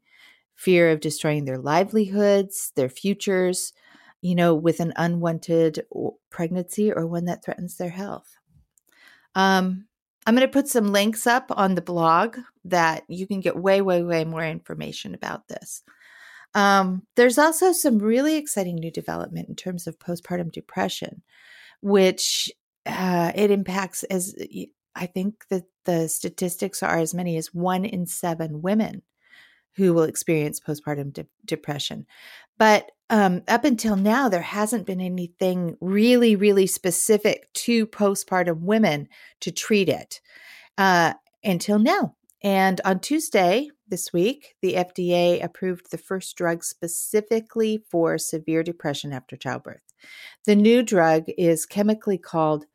fear 0.55 0.91
of 0.91 1.01
destroying 1.01 1.45
their 1.45 1.59
livelihoods, 1.59 2.73
their 2.77 2.89
futures, 2.89 3.73
you 4.21 4.35
know, 4.35 4.55
with 4.55 4.81
an 4.81 4.93
unwanted 4.97 5.85
pregnancy 6.31 6.93
or 6.93 7.07
one 7.07 7.25
that 7.25 7.45
threatens 7.45 7.77
their 7.77 7.91
health. 7.91 8.37
Um, 9.35 9.87
I'm 10.29 10.35
going 10.35 10.47
to 10.47 10.53
put 10.53 10.69
some 10.69 10.93
links 10.93 11.27
up 11.27 11.47
on 11.49 11.75
the 11.75 11.81
blog 11.81 12.37
that 12.67 13.05
you 13.09 13.27
can 13.27 13.41
get 13.41 13.57
way, 13.57 13.81
way, 13.81 14.03
way 14.03 14.27
more 14.27 14.45
information 14.45 15.15
about 15.15 15.49
this. 15.49 15.83
Um, 16.53 17.05
there's 17.17 17.39
also 17.39 17.73
some 17.73 17.99
really 17.99 18.37
exciting 18.37 18.75
new 18.75 18.91
development 18.91 19.49
in 19.49 19.57
terms 19.57 19.87
of 19.87 19.99
postpartum 19.99 20.53
depression, 20.53 21.23
which 21.81 22.53
uh, 22.85 23.33
it 23.35 23.51
impacts 23.51 24.03
as 24.05 24.35
I 24.95 25.07
think 25.07 25.47
that 25.49 25.65
the 25.87 26.11
statistics 26.11 26.83
are 26.83 26.99
as 26.99 27.15
many 27.15 27.39
as 27.39 27.55
one 27.55 27.87
in 27.87 28.05
seven 28.05 28.61
women 28.61 29.01
who 29.77 29.95
will 29.95 30.03
experience 30.03 30.61
postpartum 30.61 31.15
de- 31.15 31.27
depression. 31.47 32.05
But 32.59 32.91
um, 33.11 33.43
up 33.49 33.65
until 33.65 33.97
now, 33.97 34.29
there 34.29 34.43
hasn't 34.43 34.87
been 34.87 35.01
anything 35.01 35.77
really, 35.81 36.37
really 36.37 36.67
specific 36.67 37.51
to 37.55 37.87
postpartum 37.87 38.61
women 38.61 39.09
to 39.41 39.51
treat 39.51 39.89
it 39.89 40.21
uh, 40.77 41.15
until 41.43 41.79
now. 41.79 42.15
And 42.43 42.81
on 42.85 43.01
Tuesday 43.01 43.71
this 43.89 44.13
week, 44.13 44.55
the 44.63 44.75
FDA 44.75 45.43
approved 45.43 45.91
the 45.91 45.99
first 45.99 46.37
drug 46.37 46.63
specifically 46.63 47.83
for 47.91 48.19
severe 48.19 48.63
depression 48.63 49.13
after 49.13 49.37
childbirth. 49.37 49.83
The 50.45 50.55
new 50.55 50.83
drug 50.83 51.25
is 51.37 51.67
chemically 51.67 52.19
called 52.19 52.67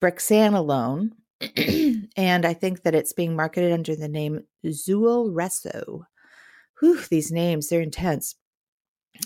brexanolone, 0.00 1.12
and 2.16 2.44
I 2.46 2.54
think 2.54 2.82
that 2.82 2.94
it's 2.94 3.12
being 3.12 3.34
marketed 3.34 3.72
under 3.72 3.96
the 3.96 4.08
name 4.08 4.44
Zulresso. 4.64 6.02
Whew, 6.80 7.00
these 7.10 7.32
names, 7.32 7.68
they're 7.68 7.80
intense. 7.80 8.36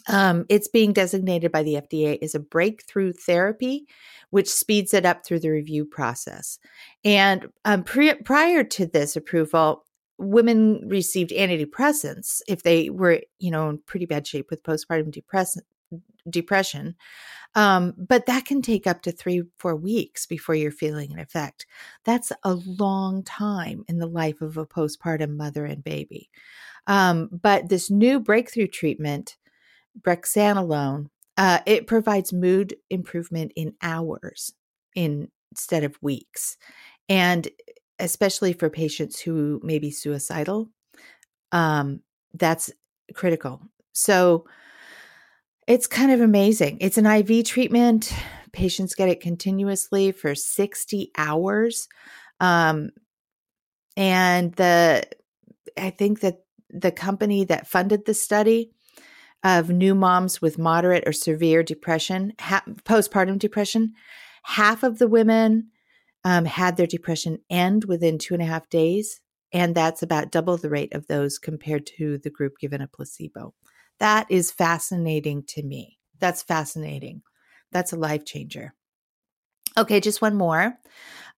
Um, 0.08 0.46
it's 0.48 0.68
being 0.68 0.92
designated 0.92 1.52
by 1.52 1.62
the 1.62 1.74
FDA 1.74 2.18
as 2.22 2.34
a 2.34 2.40
breakthrough 2.40 3.12
therapy, 3.12 3.86
which 4.30 4.48
speeds 4.48 4.94
it 4.94 5.04
up 5.04 5.24
through 5.24 5.40
the 5.40 5.50
review 5.50 5.84
process. 5.84 6.58
And 7.04 7.48
um, 7.64 7.84
pre- 7.84 8.14
prior 8.14 8.64
to 8.64 8.86
this 8.86 9.16
approval, 9.16 9.84
women 10.18 10.88
received 10.88 11.30
antidepressants 11.30 12.40
if 12.48 12.62
they 12.62 12.90
were, 12.90 13.20
you 13.38 13.50
know, 13.50 13.68
in 13.68 13.78
pretty 13.78 14.06
bad 14.06 14.26
shape 14.26 14.50
with 14.50 14.62
postpartum 14.62 15.14
depression. 16.28 16.94
Um, 17.54 17.94
but 17.98 18.26
that 18.26 18.46
can 18.46 18.62
take 18.62 18.86
up 18.86 19.02
to 19.02 19.12
three, 19.12 19.42
four 19.58 19.76
weeks 19.76 20.26
before 20.26 20.54
you're 20.54 20.70
feeling 20.70 21.12
an 21.12 21.18
effect. 21.18 21.66
That's 22.04 22.32
a 22.44 22.54
long 22.54 23.22
time 23.24 23.84
in 23.88 23.98
the 23.98 24.06
life 24.06 24.40
of 24.40 24.56
a 24.56 24.66
postpartum 24.66 25.36
mother 25.36 25.66
and 25.66 25.84
baby. 25.84 26.30
Um, 26.86 27.28
but 27.30 27.68
this 27.68 27.90
new 27.90 28.20
breakthrough 28.20 28.68
treatment 28.68 29.36
brexanolone, 30.00 31.08
uh, 31.36 31.60
it 31.66 31.86
provides 31.86 32.32
mood 32.32 32.76
improvement 32.90 33.52
in 33.56 33.74
hours 33.82 34.52
in, 34.94 35.28
instead 35.50 35.84
of 35.84 35.98
weeks. 36.02 36.56
And 37.08 37.48
especially 37.98 38.52
for 38.52 38.68
patients 38.68 39.20
who 39.20 39.60
may 39.62 39.78
be 39.78 39.90
suicidal, 39.90 40.68
um, 41.52 42.00
that's 42.34 42.70
critical. 43.14 43.60
So 43.92 44.46
it's 45.66 45.86
kind 45.86 46.10
of 46.10 46.20
amazing. 46.20 46.78
It's 46.80 46.98
an 46.98 47.06
IV 47.06 47.44
treatment. 47.44 48.12
Patients 48.52 48.94
get 48.94 49.08
it 49.08 49.20
continuously 49.20 50.12
for 50.12 50.34
60 50.34 51.10
hours. 51.16 51.88
Um, 52.40 52.90
and 53.96 54.52
the 54.54 55.04
I 55.76 55.90
think 55.90 56.20
that 56.20 56.40
the 56.70 56.90
company 56.90 57.44
that 57.44 57.66
funded 57.66 58.04
the 58.04 58.14
study 58.14 58.72
of 59.44 59.70
new 59.70 59.94
moms 59.94 60.40
with 60.40 60.58
moderate 60.58 61.04
or 61.06 61.12
severe 61.12 61.62
depression, 61.62 62.32
ha- 62.40 62.64
postpartum 62.84 63.38
depression, 63.38 63.92
half 64.44 64.82
of 64.82 64.98
the 64.98 65.08
women 65.08 65.68
um, 66.24 66.44
had 66.44 66.76
their 66.76 66.86
depression 66.86 67.38
end 67.50 67.84
within 67.84 68.18
two 68.18 68.34
and 68.34 68.42
a 68.42 68.46
half 68.46 68.68
days. 68.68 69.20
And 69.52 69.74
that's 69.74 70.02
about 70.02 70.30
double 70.30 70.56
the 70.56 70.70
rate 70.70 70.94
of 70.94 71.06
those 71.08 71.38
compared 71.38 71.86
to 71.98 72.18
the 72.18 72.30
group 72.30 72.54
given 72.58 72.80
a 72.80 72.86
placebo. 72.86 73.54
That 73.98 74.26
is 74.30 74.50
fascinating 74.50 75.44
to 75.48 75.62
me. 75.62 75.98
That's 76.18 76.42
fascinating. 76.42 77.22
That's 77.70 77.92
a 77.92 77.96
life 77.96 78.24
changer. 78.24 78.74
Okay, 79.76 80.00
just 80.00 80.22
one 80.22 80.36
more. 80.36 80.78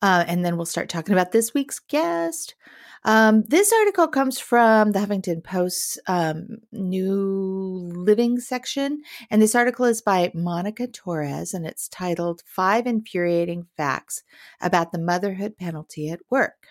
Uh, 0.03 0.25
and 0.27 0.45
then 0.45 0.57
we'll 0.57 0.67
start 0.67 0.89
talking 0.89 1.13
about 1.13 1.33
this 1.33 1.55
week's 1.55 1.79
guest. 1.79 2.55
Um, 3.05 3.43
this 3.49 3.73
article 3.73 4.09
comes 4.09 4.39
from 4.41 4.93
the 4.93 4.99
Huffington 4.99 5.45
Post's 5.45 5.99
um, 6.07 6.59
New 6.73 7.91
Living 7.95 8.41
section. 8.41 9.03
And 9.31 9.41
this 9.41 9.55
article 9.55 9.85
is 9.85 10.01
by 10.01 10.33
Monica 10.35 10.87
Torres, 10.87 11.53
and 11.53 11.67
it's 11.67 11.89
titled 11.89 12.43
Five 12.47 12.87
Infuriating 12.87 13.67
Facts 13.77 14.23
About 14.61 14.93
the 14.93 14.99
Motherhood 14.99 15.57
Penalty 15.59 16.11
at 16.11 16.21
Work. 16.31 16.69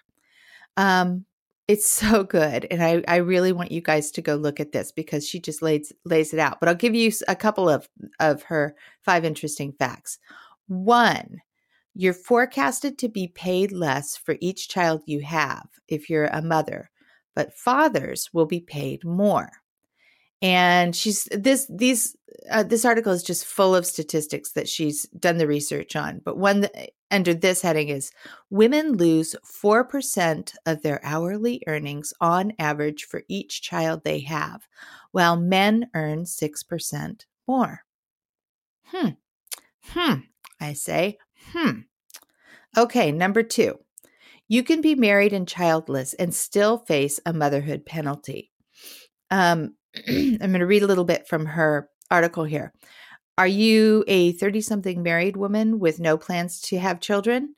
Um, 0.75 1.25
it's 1.67 1.87
so 1.89 2.23
good. 2.23 2.67
And 2.71 2.83
I, 2.83 3.03
I 3.07 3.17
really 3.17 3.51
want 3.51 3.71
you 3.71 3.81
guys 3.81 4.11
to 4.11 4.21
go 4.21 4.35
look 4.35 4.59
at 4.59 4.71
this 4.71 4.91
because 4.91 5.27
she 5.27 5.39
just 5.39 5.61
lays, 5.61 5.93
lays 6.03 6.33
it 6.33 6.39
out. 6.39 6.59
But 6.59 6.69
I'll 6.69 6.75
give 6.75 6.95
you 6.95 7.11
a 7.27 7.35
couple 7.35 7.69
of, 7.69 7.87
of 8.19 8.43
her 8.43 8.75
five 9.03 9.23
interesting 9.23 9.73
facts. 9.77 10.17
One, 10.67 11.41
you're 11.95 12.13
forecasted 12.13 12.97
to 12.99 13.09
be 13.09 13.27
paid 13.27 13.71
less 13.71 14.17
for 14.17 14.35
each 14.39 14.69
child 14.69 15.01
you 15.05 15.21
have 15.21 15.67
if 15.87 16.09
you're 16.09 16.25
a 16.25 16.41
mother, 16.41 16.89
but 17.35 17.53
fathers 17.53 18.29
will 18.33 18.45
be 18.45 18.59
paid 18.59 19.03
more. 19.03 19.49
And 20.41 20.93
she's 20.95 21.23
this 21.31 21.67
these 21.69 22.17
uh, 22.51 22.63
this 22.63 22.83
article 22.83 23.13
is 23.13 23.23
just 23.23 23.45
full 23.45 23.73
of 23.75 23.85
statistics 23.85 24.51
that 24.51 24.67
she's 24.67 25.03
done 25.17 25.37
the 25.37 25.47
research 25.47 25.95
on. 25.95 26.19
But 26.25 26.37
one 26.37 26.61
that, 26.61 26.91
under 27.11 27.33
this 27.33 27.61
heading 27.61 27.89
is 27.89 28.11
women 28.49 28.93
lose 28.93 29.35
4% 29.45 30.55
of 30.65 30.81
their 30.81 30.99
hourly 31.05 31.61
earnings 31.67 32.13
on 32.19 32.53
average 32.57 33.05
for 33.05 33.23
each 33.29 33.61
child 33.61 34.03
they 34.03 34.19
have, 34.21 34.67
while 35.11 35.37
men 35.37 35.87
earn 35.93 36.23
6% 36.23 37.25
more. 37.47 37.85
Hmm. 38.85 39.09
Hmm. 39.89 40.13
I 40.59 40.73
say, 40.73 41.17
Hmm. 41.51 41.79
Okay, 42.77 43.11
number 43.11 43.43
two. 43.43 43.79
You 44.47 44.63
can 44.63 44.81
be 44.81 44.95
married 44.95 45.33
and 45.33 45.47
childless 45.47 46.13
and 46.15 46.33
still 46.33 46.79
face 46.79 47.19
a 47.25 47.33
motherhood 47.33 47.85
penalty. 47.85 48.51
Um, 49.31 49.75
I'm 50.07 50.37
going 50.37 50.59
to 50.59 50.65
read 50.65 50.83
a 50.83 50.87
little 50.87 51.05
bit 51.05 51.27
from 51.27 51.45
her 51.45 51.89
article 52.11 52.43
here. 52.43 52.73
Are 53.37 53.47
you 53.47 54.03
a 54.07 54.33
30 54.33 54.61
something 54.61 55.01
married 55.01 55.37
woman 55.37 55.79
with 55.79 55.99
no 55.99 56.17
plans 56.17 56.61
to 56.61 56.77
have 56.77 56.99
children? 56.99 57.55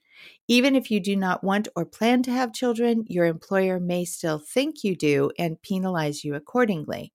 Even 0.48 0.75
if 0.75 0.89
you 0.89 1.00
do 1.00 1.15
not 1.15 1.44
want 1.44 1.68
or 1.75 1.86
plan 1.86 2.24
to 2.24 2.32
have 2.32 2.54
children, 2.54 3.04
your 3.08 3.25
employer 3.25 3.80
may 3.80 4.06
still 4.06 4.39
think 4.39 4.84
you 4.84 4.96
do 4.96 5.32
and 5.38 5.62
penalize 5.62 6.24
you 6.24 6.36
accordingly. 6.36 7.12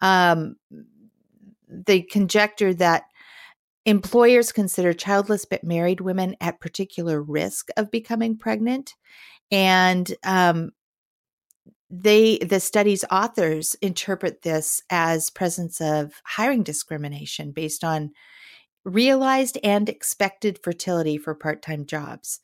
Um, 0.00 0.56
conjecture 2.10 2.74
that 2.74 3.04
employers 3.84 4.52
consider 4.52 4.92
childless 4.92 5.44
but 5.44 5.64
married 5.64 6.00
women 6.00 6.36
at 6.40 6.60
particular 6.60 7.22
risk 7.22 7.68
of 7.76 7.90
becoming 7.90 8.36
pregnant. 8.36 8.94
And 9.50 10.14
um, 10.24 10.70
they 11.92 12.38
the 12.38 12.58
study's 12.58 13.04
authors 13.10 13.76
interpret 13.82 14.42
this 14.42 14.82
as 14.88 15.28
presence 15.28 15.78
of 15.80 16.14
hiring 16.24 16.62
discrimination 16.62 17.52
based 17.52 17.84
on 17.84 18.10
realized 18.84 19.58
and 19.62 19.88
expected 19.88 20.58
fertility 20.64 21.18
for 21.18 21.34
part-time 21.34 21.84
jobs 21.84 22.40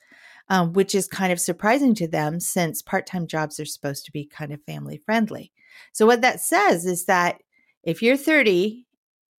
um, 0.51 0.73
which 0.75 0.95
is 0.95 1.09
kind 1.09 1.33
of 1.33 1.41
surprising 1.41 1.95
to 1.95 2.07
them 2.07 2.39
since 2.39 2.83
part-time 2.83 3.27
jobs 3.27 3.59
are 3.59 3.65
supposed 3.65 4.05
to 4.05 4.13
be 4.13 4.27
kind 4.27 4.53
of 4.53 4.63
family 4.65 5.01
friendly 5.07 5.51
so 5.93 6.05
what 6.05 6.21
that 6.21 6.41
says 6.41 6.85
is 6.85 7.07
that 7.07 7.41
if 7.83 8.03
you're 8.03 8.19
30 8.19 8.87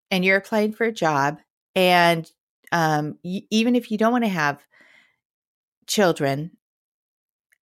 and 0.10 0.26
you're 0.26 0.38
applying 0.38 0.74
for 0.74 0.86
a 0.86 0.92
job 0.92 1.38
and 1.76 2.32
um, 2.72 3.18
y- 3.24 3.44
even 3.50 3.76
if 3.76 3.92
you 3.92 3.98
don't 3.98 4.12
want 4.12 4.24
to 4.24 4.30
have 4.30 4.60
children 5.88 6.52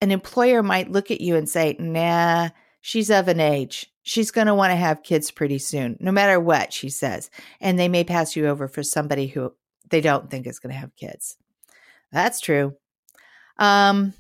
an 0.02 0.12
employer 0.12 0.62
might 0.62 0.92
look 0.92 1.10
at 1.10 1.22
you 1.22 1.36
and 1.36 1.50
say 1.50 1.76
nah 1.80 2.50
she's 2.82 3.10
of 3.10 3.28
an 3.28 3.40
age. 3.40 3.92
She's 4.04 4.32
going 4.32 4.48
to 4.48 4.56
want 4.56 4.72
to 4.72 4.78
have 4.78 5.04
kids 5.04 5.32
pretty 5.32 5.58
soon 5.58 5.98
no 6.00 6.12
matter 6.12 6.40
what 6.40 6.72
she 6.72 6.90
says 6.90 7.30
and 7.60 7.78
they 7.78 7.88
may 7.88 8.04
pass 8.04 8.36
you 8.36 8.48
over 8.48 8.68
for 8.68 8.84
somebody 8.84 9.28
who 9.28 9.54
they 9.90 10.02
don't 10.02 10.30
think 10.30 10.48
is 10.48 10.60
going 10.60 10.74
to 10.74 10.80
have 10.80 10.96
kids. 10.96 11.38
That's 12.12 12.40
true. 12.40 12.76
Um, 13.58 14.14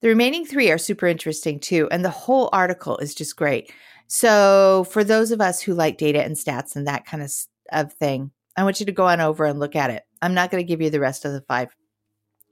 the 0.00 0.08
remaining 0.08 0.44
three 0.44 0.70
are 0.70 0.78
super 0.78 1.06
interesting 1.06 1.60
too 1.60 1.88
and 1.90 2.04
the 2.04 2.10
whole 2.10 2.48
article 2.52 2.98
is 2.98 3.14
just 3.14 3.36
great. 3.36 3.72
So 4.06 4.86
for 4.90 5.04
those 5.04 5.30
of 5.30 5.40
us 5.40 5.60
who 5.60 5.74
like 5.74 5.98
data 5.98 6.22
and 6.22 6.36
stats 6.36 6.74
and 6.74 6.86
that 6.86 7.06
kind 7.06 7.22
of, 7.22 7.32
of 7.72 7.92
thing 7.92 8.32
I 8.56 8.64
want 8.64 8.80
you 8.80 8.86
to 8.86 8.92
go 8.92 9.06
on 9.06 9.20
over 9.20 9.44
and 9.44 9.58
look 9.58 9.76
at 9.76 9.90
it. 9.90 10.02
I'm 10.22 10.34
not 10.34 10.50
going 10.50 10.62
to 10.62 10.68
give 10.68 10.80
you 10.80 10.90
the 10.90 11.00
rest 11.00 11.24
of 11.24 11.32
the 11.32 11.40
five 11.42 11.74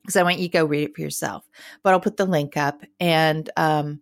because 0.02 0.16
I 0.16 0.22
want 0.22 0.38
you 0.38 0.48
to 0.48 0.52
go 0.52 0.64
read 0.64 0.88
it 0.88 0.94
for 0.94 1.02
yourself. 1.02 1.44
But 1.82 1.92
I'll 1.92 2.00
put 2.00 2.16
the 2.16 2.24
link 2.24 2.56
up. 2.56 2.82
And, 2.98 3.50
um, 3.56 4.00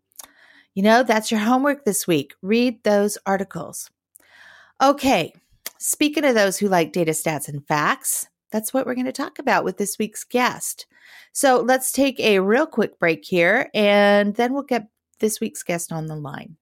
you 0.74 0.82
know, 0.82 1.02
that's 1.02 1.30
your 1.30 1.40
homework 1.40 1.84
this 1.84 2.06
week. 2.06 2.34
Read 2.42 2.82
those 2.84 3.18
articles. 3.26 3.90
Okay. 4.80 5.32
Speaking 5.78 6.24
of 6.24 6.34
those 6.34 6.58
who 6.58 6.68
like 6.68 6.92
data, 6.92 7.12
stats, 7.12 7.48
and 7.48 7.66
facts, 7.66 8.28
that's 8.50 8.72
what 8.72 8.86
we're 8.86 8.94
going 8.94 9.06
to 9.06 9.12
talk 9.12 9.38
about 9.38 9.64
with 9.64 9.78
this 9.78 9.98
week's 9.98 10.24
guest. 10.24 10.86
So 11.32 11.60
let's 11.60 11.92
take 11.92 12.18
a 12.20 12.40
real 12.40 12.66
quick 12.66 12.98
break 12.98 13.24
here 13.24 13.68
and 13.74 14.34
then 14.36 14.52
we'll 14.52 14.62
get 14.62 14.88
this 15.18 15.40
week's 15.40 15.62
guest 15.62 15.92
on 15.92 16.06
the 16.06 16.16
line. 16.16 16.56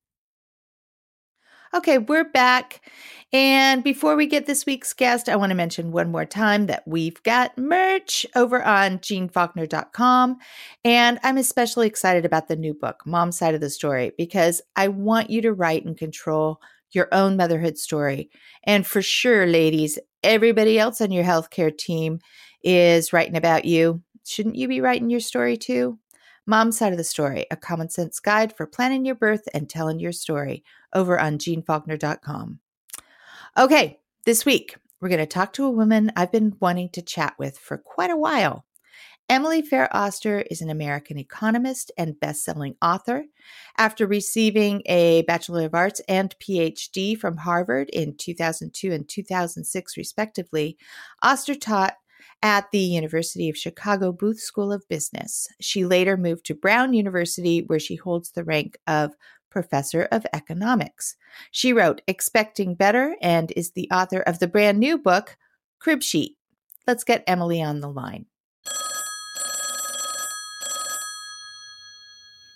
Okay, 1.74 1.98
we're 1.98 2.22
back. 2.22 2.80
And 3.32 3.82
before 3.82 4.14
we 4.14 4.26
get 4.26 4.46
this 4.46 4.64
week's 4.64 4.92
guest, 4.92 5.28
I 5.28 5.34
want 5.34 5.50
to 5.50 5.56
mention 5.56 5.90
one 5.90 6.12
more 6.12 6.24
time 6.24 6.66
that 6.66 6.86
we've 6.86 7.20
got 7.24 7.58
merch 7.58 8.24
over 8.36 8.62
on 8.62 9.00
jeannefaulkner.com. 9.00 10.38
And 10.84 11.18
I'm 11.24 11.36
especially 11.36 11.88
excited 11.88 12.24
about 12.24 12.46
the 12.46 12.54
new 12.54 12.74
book, 12.74 13.02
Mom's 13.04 13.36
Side 13.36 13.56
of 13.56 13.60
the 13.60 13.70
Story, 13.70 14.12
because 14.16 14.62
I 14.76 14.86
want 14.86 15.30
you 15.30 15.42
to 15.42 15.52
write 15.52 15.84
and 15.84 15.98
control 15.98 16.60
your 16.92 17.08
own 17.10 17.36
motherhood 17.36 17.76
story. 17.76 18.30
And 18.62 18.86
for 18.86 19.02
sure, 19.02 19.44
ladies, 19.44 19.98
everybody 20.22 20.78
else 20.78 21.00
on 21.00 21.10
your 21.10 21.24
healthcare 21.24 21.76
team 21.76 22.20
is 22.62 23.12
writing 23.12 23.36
about 23.36 23.64
you. 23.64 24.00
Shouldn't 24.24 24.54
you 24.54 24.68
be 24.68 24.80
writing 24.80 25.10
your 25.10 25.18
story 25.18 25.56
too? 25.56 25.98
Mom's 26.46 26.78
Side 26.78 26.92
of 26.92 26.98
the 26.98 27.04
Story, 27.04 27.46
a 27.50 27.56
common 27.56 27.88
sense 27.88 28.20
guide 28.20 28.56
for 28.56 28.66
planning 28.66 29.04
your 29.04 29.14
birth 29.14 29.48
and 29.54 29.68
telling 29.68 29.98
your 29.98 30.12
story 30.12 30.62
over 30.94 31.18
on 31.18 31.38
jeannefaulkner.com. 31.38 32.58
Okay, 33.56 34.00
this 34.26 34.44
week 34.44 34.76
we're 35.00 35.08
going 35.08 35.18
to 35.20 35.26
talk 35.26 35.52
to 35.54 35.64
a 35.64 35.70
woman 35.70 36.12
I've 36.16 36.32
been 36.32 36.56
wanting 36.60 36.90
to 36.90 37.02
chat 37.02 37.34
with 37.38 37.58
for 37.58 37.78
quite 37.78 38.10
a 38.10 38.16
while. 38.16 38.64
Emily 39.30 39.62
Fair 39.62 39.88
Oster 39.96 40.44
is 40.50 40.60
an 40.60 40.68
American 40.68 41.16
economist 41.16 41.90
and 41.96 42.20
best-selling 42.20 42.76
author. 42.82 43.24
After 43.78 44.06
receiving 44.06 44.82
a 44.84 45.22
Bachelor 45.22 45.64
of 45.64 45.74
Arts 45.74 46.02
and 46.08 46.34
PhD 46.38 47.18
from 47.18 47.38
Harvard 47.38 47.88
in 47.90 48.16
2002 48.18 48.92
and 48.92 49.08
2006 49.08 49.96
respectively, 49.96 50.76
Oster 51.22 51.54
taught 51.54 51.94
at 52.44 52.70
the 52.72 52.78
University 52.78 53.48
of 53.48 53.56
Chicago 53.56 54.12
Booth 54.12 54.38
School 54.38 54.70
of 54.70 54.86
Business. 54.86 55.48
She 55.62 55.86
later 55.86 56.18
moved 56.18 56.44
to 56.44 56.54
Brown 56.54 56.92
University, 56.92 57.62
where 57.62 57.80
she 57.80 57.96
holds 57.96 58.30
the 58.30 58.44
rank 58.44 58.76
of 58.86 59.12
professor 59.50 60.06
of 60.12 60.26
economics. 60.34 61.16
She 61.50 61.72
wrote 61.72 62.02
Expecting 62.06 62.74
Better 62.74 63.16
and 63.22 63.50
is 63.56 63.70
the 63.70 63.88
author 63.90 64.20
of 64.20 64.40
the 64.40 64.46
brand 64.46 64.78
new 64.78 64.98
book, 64.98 65.38
Crib 65.78 66.02
Sheet. 66.02 66.36
Let's 66.86 67.02
get 67.02 67.24
Emily 67.26 67.62
on 67.62 67.80
the 67.80 67.88
line. 67.88 68.26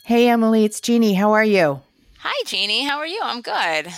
Hey, 0.04 0.28
Emily, 0.28 0.66
it's 0.66 0.82
Jeannie. 0.82 1.14
How 1.14 1.32
are 1.32 1.44
you? 1.44 1.80
Hi, 2.18 2.42
Jeannie. 2.44 2.84
How 2.84 2.98
are 2.98 3.06
you? 3.06 3.20
I'm 3.22 3.40
good. 3.40 3.90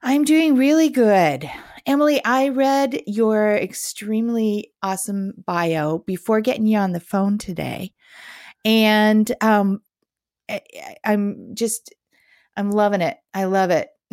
I'm 0.00 0.22
doing 0.22 0.56
really 0.56 0.90
good. 0.90 1.50
Emily, 1.88 2.22
I 2.22 2.50
read 2.50 3.00
your 3.06 3.56
extremely 3.56 4.74
awesome 4.82 5.32
bio 5.46 6.00
before 6.00 6.42
getting 6.42 6.66
you 6.66 6.76
on 6.76 6.92
the 6.92 7.00
phone 7.00 7.38
today. 7.38 7.94
And 8.62 9.32
um, 9.40 9.80
I, 10.50 10.60
I'm 11.02 11.54
just 11.54 11.94
I'm 12.58 12.70
loving 12.70 13.00
it. 13.00 13.16
I 13.32 13.44
love 13.44 13.70
it. 13.70 13.88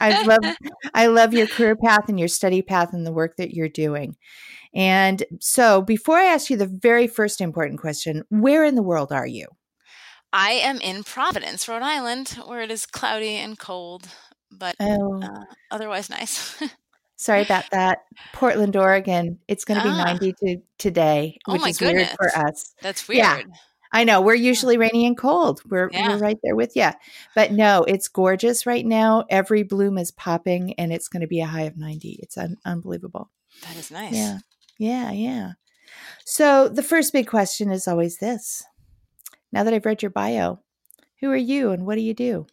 I 0.00 0.22
love 0.24 0.56
I 0.94 1.06
love 1.06 1.34
your 1.34 1.48
career 1.48 1.74
path 1.74 2.08
and 2.08 2.20
your 2.20 2.28
study 2.28 2.62
path 2.62 2.92
and 2.92 3.04
the 3.04 3.12
work 3.12 3.36
that 3.36 3.52
you're 3.52 3.68
doing. 3.68 4.16
And 4.72 5.24
so, 5.40 5.82
before 5.82 6.18
I 6.18 6.26
ask 6.26 6.50
you 6.50 6.56
the 6.56 6.66
very 6.66 7.08
first 7.08 7.40
important 7.40 7.80
question, 7.80 8.22
where 8.28 8.64
in 8.64 8.76
the 8.76 8.82
world 8.82 9.10
are 9.10 9.26
you? 9.26 9.48
I 10.32 10.52
am 10.52 10.80
in 10.80 11.02
Providence, 11.02 11.66
Rhode 11.66 11.82
Island, 11.82 12.38
where 12.46 12.62
it 12.62 12.70
is 12.70 12.86
cloudy 12.86 13.34
and 13.34 13.58
cold, 13.58 14.08
but 14.52 14.76
oh. 14.78 15.20
uh, 15.20 15.44
otherwise 15.72 16.08
nice. 16.08 16.62
Sorry 17.22 17.42
about 17.48 17.64
that. 17.70 18.00
Portland, 18.32 18.76
Oregon. 18.76 19.38
It's 19.48 19.64
going 19.64 19.80
to 19.80 19.84
be 19.84 19.90
ah. 19.90 20.04
90 20.04 20.32
to 20.44 20.56
today, 20.78 21.38
oh 21.46 21.52
which 21.52 21.62
oh 21.62 21.66
is 21.66 21.78
goodness. 21.78 22.08
weird 22.08 22.32
for 22.32 22.38
us. 22.38 22.74
That's 22.82 23.06
weird. 23.08 23.18
Yeah. 23.18 23.42
I 23.94 24.04
know 24.04 24.22
we're 24.22 24.34
usually 24.34 24.78
rainy 24.78 25.06
and 25.06 25.18
cold. 25.18 25.60
We're 25.68 25.90
yeah. 25.92 26.08
we're 26.08 26.18
right 26.18 26.38
there 26.42 26.56
with 26.56 26.74
you. 26.76 26.88
But 27.34 27.52
no, 27.52 27.84
it's 27.84 28.08
gorgeous 28.08 28.64
right 28.64 28.86
now. 28.86 29.24
Every 29.28 29.64
bloom 29.64 29.98
is 29.98 30.10
popping 30.10 30.72
and 30.74 30.92
it's 30.92 31.08
going 31.08 31.20
to 31.20 31.26
be 31.26 31.40
a 31.40 31.46
high 31.46 31.62
of 31.62 31.76
90. 31.76 32.18
It's 32.22 32.38
un- 32.38 32.56
unbelievable. 32.64 33.30
That 33.62 33.76
is 33.76 33.90
nice. 33.90 34.14
Yeah. 34.14 34.38
Yeah, 34.78 35.10
yeah. 35.12 35.52
So 36.24 36.68
the 36.68 36.82
first 36.82 37.12
big 37.12 37.26
question 37.26 37.70
is 37.70 37.86
always 37.86 38.16
this. 38.16 38.64
Now 39.52 39.62
that 39.64 39.74
I've 39.74 39.84
read 39.84 40.02
your 40.02 40.10
bio, 40.10 40.60
who 41.20 41.30
are 41.30 41.36
you 41.36 41.70
and 41.70 41.84
what 41.84 41.96
do 41.96 42.00
you 42.00 42.14
do? 42.14 42.46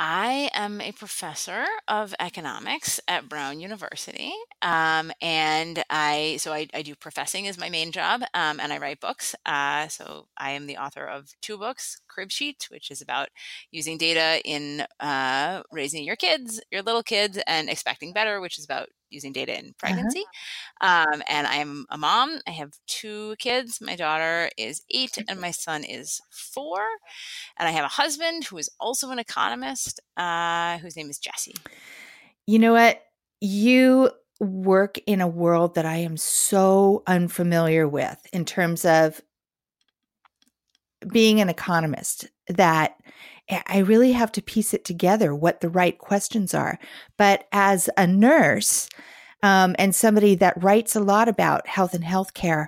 I 0.00 0.48
am 0.54 0.80
a 0.80 0.92
professor 0.92 1.64
of 1.88 2.14
economics 2.20 3.00
at 3.08 3.28
Brown 3.28 3.58
University, 3.58 4.32
um, 4.62 5.10
and 5.20 5.82
I 5.90 6.36
so 6.38 6.52
I, 6.52 6.68
I, 6.72 6.82
do 6.82 6.94
professing 6.94 7.48
as 7.48 7.58
my 7.58 7.68
main 7.68 7.90
job, 7.90 8.22
um, 8.32 8.60
and 8.60 8.72
I 8.72 8.78
write 8.78 9.00
books. 9.00 9.34
Uh, 9.44 9.88
so 9.88 10.28
I 10.36 10.52
am 10.52 10.66
the 10.68 10.76
author 10.76 11.04
of 11.04 11.32
two 11.42 11.58
books: 11.58 12.00
Crib 12.06 12.30
Sheet, 12.30 12.68
which 12.70 12.92
is 12.92 13.02
about 13.02 13.30
using 13.72 13.98
data 13.98 14.40
in 14.44 14.86
uh, 15.00 15.62
raising 15.72 16.04
your 16.04 16.16
kids, 16.16 16.60
your 16.70 16.82
little 16.82 17.02
kids, 17.02 17.36
and 17.48 17.68
expecting 17.68 18.12
better, 18.12 18.40
which 18.40 18.56
is 18.56 18.64
about 18.64 18.90
using 19.10 19.32
data 19.32 19.58
in 19.58 19.66
uh-huh. 19.66 19.72
pregnancy. 19.78 20.24
Uh-huh. 20.80 21.06
Um, 21.12 21.22
and 21.28 21.46
I'm 21.46 21.86
a 21.90 21.98
mom. 21.98 22.38
I 22.46 22.50
have 22.50 22.72
two 22.86 23.34
kids. 23.38 23.80
My 23.80 23.96
daughter 23.96 24.50
is 24.56 24.82
eight, 24.90 25.18
and 25.28 25.40
my 25.40 25.50
son 25.50 25.84
is 25.84 26.20
four. 26.30 26.80
And 27.58 27.68
I 27.68 27.72
have 27.72 27.84
a 27.84 27.88
husband 27.88 28.44
who 28.44 28.58
is 28.58 28.70
also 28.80 29.10
an 29.10 29.18
economist, 29.18 30.00
uh, 30.16 30.78
whose 30.78 30.96
name 30.96 31.10
is 31.10 31.18
Jesse. 31.18 31.54
You 32.46 32.58
know 32.58 32.72
what? 32.72 33.02
You 33.40 34.10
work 34.40 34.98
in 35.06 35.20
a 35.20 35.28
world 35.28 35.74
that 35.74 35.84
I 35.84 35.96
am 35.96 36.16
so 36.16 37.02
unfamiliar 37.06 37.88
with 37.88 38.18
in 38.32 38.44
terms 38.44 38.84
of 38.84 39.20
being 41.10 41.40
an 41.40 41.48
economist 41.48 42.28
that 42.48 42.96
I 43.66 43.78
really 43.78 44.12
have 44.12 44.32
to 44.32 44.42
piece 44.42 44.74
it 44.74 44.84
together 44.84 45.34
what 45.34 45.60
the 45.60 45.70
right 45.70 45.96
questions 45.96 46.54
are. 46.54 46.78
But 47.16 47.48
as 47.52 47.88
a 47.96 48.06
nurse 48.06 48.88
um, 49.42 49.74
and 49.78 49.94
somebody 49.94 50.34
that 50.36 50.62
writes 50.62 50.94
a 50.94 51.00
lot 51.00 51.28
about 51.28 51.66
health 51.66 51.94
and 51.94 52.04
healthcare, 52.04 52.66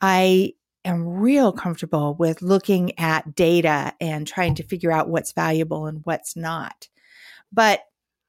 I 0.00 0.52
am 0.84 1.06
real 1.06 1.52
comfortable 1.52 2.14
with 2.18 2.42
looking 2.42 2.98
at 2.98 3.34
data 3.34 3.94
and 4.00 4.26
trying 4.26 4.54
to 4.56 4.62
figure 4.62 4.92
out 4.92 5.08
what's 5.08 5.32
valuable 5.32 5.86
and 5.86 6.00
what's 6.04 6.36
not. 6.36 6.88
But 7.52 7.80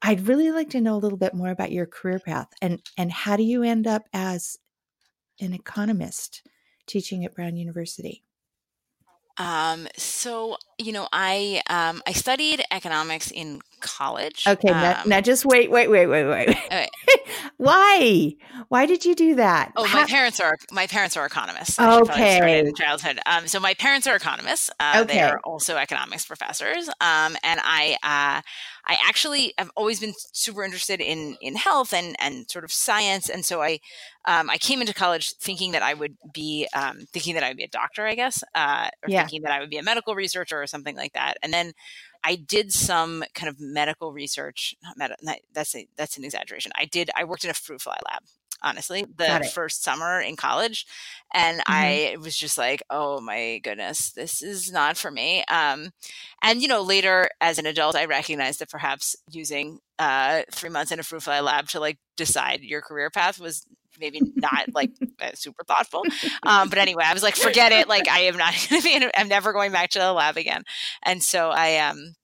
I'd 0.02 0.28
really 0.28 0.52
like 0.52 0.70
to 0.72 0.82
know 0.82 0.96
a 0.96 0.98
little 1.04 1.18
bit 1.18 1.34
more 1.34 1.50
about 1.50 1.74
your 1.74 1.86
career 1.86 2.20
path 2.20 2.48
and 2.62 2.82
and 2.98 3.12
how 3.12 3.36
do 3.36 3.44
you 3.44 3.64
end 3.64 3.86
up 3.86 4.04
as 4.14 4.58
an 5.42 5.54
economist? 5.54 6.42
teaching 6.90 7.24
at 7.24 7.36
Brown 7.36 7.56
University? 7.56 8.24
Um, 9.40 9.88
so 9.98 10.58
you 10.78 10.92
know, 10.92 11.08
I 11.12 11.62
um, 11.70 12.02
I 12.06 12.12
studied 12.12 12.64
economics 12.72 13.32
in 13.32 13.62
college. 13.80 14.46
Okay, 14.48 14.70
um, 14.70 14.82
now, 14.82 15.04
now, 15.06 15.22
just 15.22 15.46
wait, 15.46 15.72
wait, 15.72 15.88
wait, 15.88 16.08
wait, 16.08 16.26
wait. 16.26 16.50
Okay. 16.50 16.90
Why? 17.58 18.36
Why 18.68 18.86
did 18.86 19.06
you 19.06 19.16
do 19.16 19.36
that? 19.36 19.72
Oh, 19.76 19.86
How- 19.86 20.02
my 20.02 20.06
parents 20.06 20.40
are 20.40 20.58
my 20.72 20.88
parents 20.88 21.16
are 21.18 21.26
economists. 21.26 21.80
okay, 21.80 22.60
in 22.60 22.76
childhood. 22.76 23.20
Um, 23.26 23.48
so 23.48 23.60
my 23.60 23.74
parents 23.74 24.08
are 24.08 24.16
economists. 24.16 24.70
Uh, 24.80 25.04
okay. 25.04 25.16
They 25.16 25.22
are 25.22 25.40
also 25.44 25.78
economics 25.78 26.26
professors. 26.26 26.90
Um, 27.00 27.36
and 27.44 27.60
I 27.64 27.98
uh, 28.04 28.42
I 28.90 28.98
actually 29.08 29.54
have 29.60 29.70
always 29.76 30.00
been 30.00 30.14
super 30.34 30.64
interested 30.64 31.00
in 31.00 31.38
in 31.42 31.56
health 31.56 31.94
and 31.94 32.16
and 32.20 32.50
sort 32.50 32.66
of 32.66 32.72
science, 32.72 33.30
and 33.30 33.46
so 33.46 33.62
I 33.62 33.80
um, 34.26 34.50
I 34.50 34.58
came 34.58 34.82
into 34.82 34.96
college 34.96 35.36
thinking 35.36 35.74
that 35.74 35.84
I 35.84 35.94
would 35.94 36.18
be 36.34 36.68
um, 36.76 37.06
thinking 37.14 37.36
that 37.36 37.44
I 37.44 37.50
would 37.50 37.58
be 37.58 37.64
a 37.64 37.70
doctor, 37.70 38.08
I 38.08 38.16
guess, 38.16 38.44
uh, 38.56 38.90
or 39.04 39.10
yeah. 39.10 39.22
thinking 39.22 39.44
that 39.44 39.52
I 39.52 39.60
would 39.60 39.70
be 39.70 39.78
a 39.78 39.84
medical 39.84 40.16
researcher 40.16 40.60
or 40.60 40.66
something 40.68 40.96
like 40.96 41.14
that, 41.14 41.38
and 41.44 41.54
then. 41.54 41.74
I 42.22 42.36
did 42.36 42.74
some 42.74 43.24
kind 43.34 43.48
of 43.48 43.62
medical 43.62 44.12
research. 44.12 44.76
Not 44.98 45.12
med- 45.24 45.40
that's 45.54 45.74
a, 45.74 45.88
that's 45.96 46.18
an 46.18 46.26
exaggeration. 46.26 46.74
I 46.76 46.84
did. 46.84 47.10
I 47.16 47.24
worked 47.24 47.46
in 47.46 47.50
a 47.50 47.54
fruit 47.54 47.82
fly 47.82 47.98
lab, 48.12 48.24
honestly 48.62 49.06
the 49.18 49.50
first 49.54 49.84
summer 49.84 50.20
in 50.20 50.36
college 50.36 50.86
and 51.34 51.60
mm-hmm. 51.60 51.72
i 51.72 52.18
was 52.22 52.38
just 52.38 52.58
like 52.58 52.84
oh 52.90 53.20
my 53.20 53.60
goodness 53.64 54.12
this 54.12 54.42
is 54.42 54.72
not 54.72 54.98
for 54.98 55.12
me. 55.12 55.44
Um, 55.46 55.92
and 56.42 56.62
you 56.62 56.68
know 56.68 56.82
later 56.82 57.30
as 57.42 57.58
an 57.58 57.66
adult 57.66 57.96
i 57.96 58.06
recognized 58.06 58.60
that 58.60 58.70
perhaps 58.70 59.16
using 59.30 59.80
uh, 59.98 60.44
three 60.52 60.70
months 60.70 60.92
in 60.92 61.00
a 61.00 61.04
fruit 61.04 61.24
fly 61.24 61.40
lab 61.42 61.68
to 61.68 61.80
like 61.80 61.98
decide 62.16 62.62
your 62.62 62.82
career 62.82 63.10
path 63.10 63.40
was 63.40 63.66
maybe 64.00 64.22
not 64.36 64.74
like 64.74 64.92
uh, 65.22 65.32
super 65.34 65.64
thoughtful. 65.66 66.04
Um, 66.44 66.70
but 66.70 66.78
anyway 66.78 67.04
i 67.06 67.14
was 67.14 67.24
like 67.24 67.36
forget 67.36 67.72
it 67.72 67.88
like 67.88 68.08
i 68.08 68.22
am 68.22 68.38
not 68.38 68.54
going 68.70 68.82
to 68.82 68.88
be 68.88 68.96
in, 68.96 69.10
i'm 69.16 69.28
never 69.28 69.54
going 69.54 69.72
back 69.72 69.92
to 69.92 70.00
the 70.00 70.14
lab 70.14 70.38
again. 70.38 70.64
And 71.04 71.22
so 71.22 71.50
i 71.50 71.78
um 71.78 72.16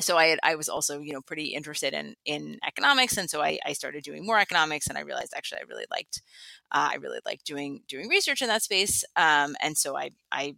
so 0.00 0.16
I 0.16 0.26
had, 0.26 0.38
I 0.42 0.54
was 0.54 0.68
also 0.68 1.00
you 1.00 1.12
know 1.12 1.22
pretty 1.22 1.46
interested 1.54 1.94
in 1.94 2.14
in 2.24 2.58
economics, 2.66 3.16
and 3.16 3.28
so 3.30 3.42
I, 3.42 3.58
I 3.64 3.72
started 3.72 4.02
doing 4.04 4.26
more 4.26 4.38
economics, 4.38 4.86
and 4.86 4.98
I 4.98 5.02
realized 5.02 5.34
actually 5.36 5.60
I 5.60 5.64
really 5.68 5.86
liked 5.90 6.22
uh, 6.72 6.90
I 6.92 6.96
really 6.96 7.20
liked 7.24 7.44
doing 7.46 7.82
doing 7.88 8.08
research 8.08 8.42
in 8.42 8.48
that 8.48 8.62
space, 8.62 9.04
um, 9.16 9.56
and 9.62 9.76
so 9.76 9.96
I 9.96 10.10
I 10.32 10.54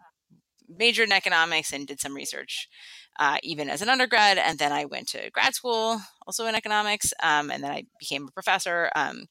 majored 0.69 1.09
in 1.09 1.13
economics 1.13 1.73
and 1.73 1.87
did 1.87 2.01
some 2.01 2.15
research 2.15 2.69
uh, 3.19 3.39
even 3.43 3.71
as 3.71 3.83
an 3.83 3.89
undergrad, 3.89 4.39
and 4.39 4.59
then 4.59 4.73
I 4.73 4.85
went 4.85 5.09
to 5.09 5.31
grad 5.31 5.55
school 5.55 6.01
also 6.27 6.47
in 6.47 6.55
economics, 6.55 7.15
um, 7.23 7.51
and 7.51 7.65
then 7.65 7.71
I 7.71 7.85
became 7.99 8.27
a 8.29 8.33
professor 8.33 8.91
um, 8.95 9.27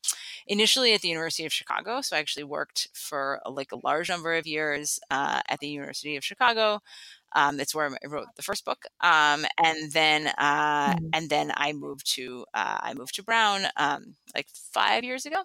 initially 0.47 0.93
at 0.93 1.01
the 1.01 1.07
University 1.09 1.45
of 1.45 1.53
Chicago. 1.53 2.01
So 2.01 2.15
I 2.15 2.19
actually 2.19 2.45
worked 2.45 2.87
for 2.93 3.41
like 3.45 3.71
a 3.71 3.79
large 3.83 4.09
number 4.09 4.33
of 4.33 4.47
years 4.47 4.99
uh, 5.11 5.41
at 5.47 5.59
the 5.59 5.67
University 5.67 6.15
of 6.15 6.23
Chicago. 6.23 6.79
Um, 7.35 7.57
that's 7.57 7.75
where 7.75 7.89
I 7.89 8.07
wrote 8.07 8.27
the 8.35 8.43
first 8.43 8.65
book, 8.65 8.85
um, 9.01 9.45
and 9.63 9.91
then 9.91 10.27
uh, 10.37 10.95
mm. 10.95 11.09
and 11.13 11.29
then 11.29 11.51
I 11.55 11.73
moved 11.73 12.11
to 12.15 12.45
uh, 12.53 12.79
I 12.81 12.93
moved 12.93 13.15
to 13.15 13.23
Brown 13.23 13.67
um, 13.77 14.15
like 14.33 14.47
five 14.73 15.03
years 15.03 15.25
ago, 15.25 15.43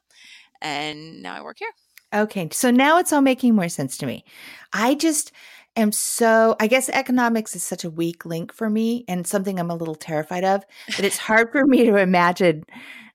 and 0.62 1.22
now 1.22 1.34
I 1.34 1.42
work 1.42 1.58
here. 1.58 1.72
Okay, 2.12 2.48
so 2.52 2.70
now 2.70 2.98
it's 2.98 3.12
all 3.12 3.20
making 3.20 3.54
more 3.54 3.68
sense 3.68 3.96
to 3.98 4.06
me. 4.06 4.24
I 4.72 4.94
just 4.94 5.32
am 5.76 5.92
so 5.92 6.56
I 6.58 6.66
guess 6.66 6.88
economics 6.88 7.54
is 7.54 7.62
such 7.62 7.84
a 7.84 7.90
weak 7.90 8.24
link 8.24 8.52
for 8.52 8.68
me 8.68 9.04
and 9.06 9.26
something 9.26 9.60
I'm 9.60 9.70
a 9.70 9.76
little 9.76 9.94
terrified 9.94 10.42
of 10.42 10.64
But 10.96 11.04
it's 11.04 11.18
hard 11.18 11.52
for 11.52 11.64
me 11.64 11.84
to 11.86 11.96
imagine 11.96 12.64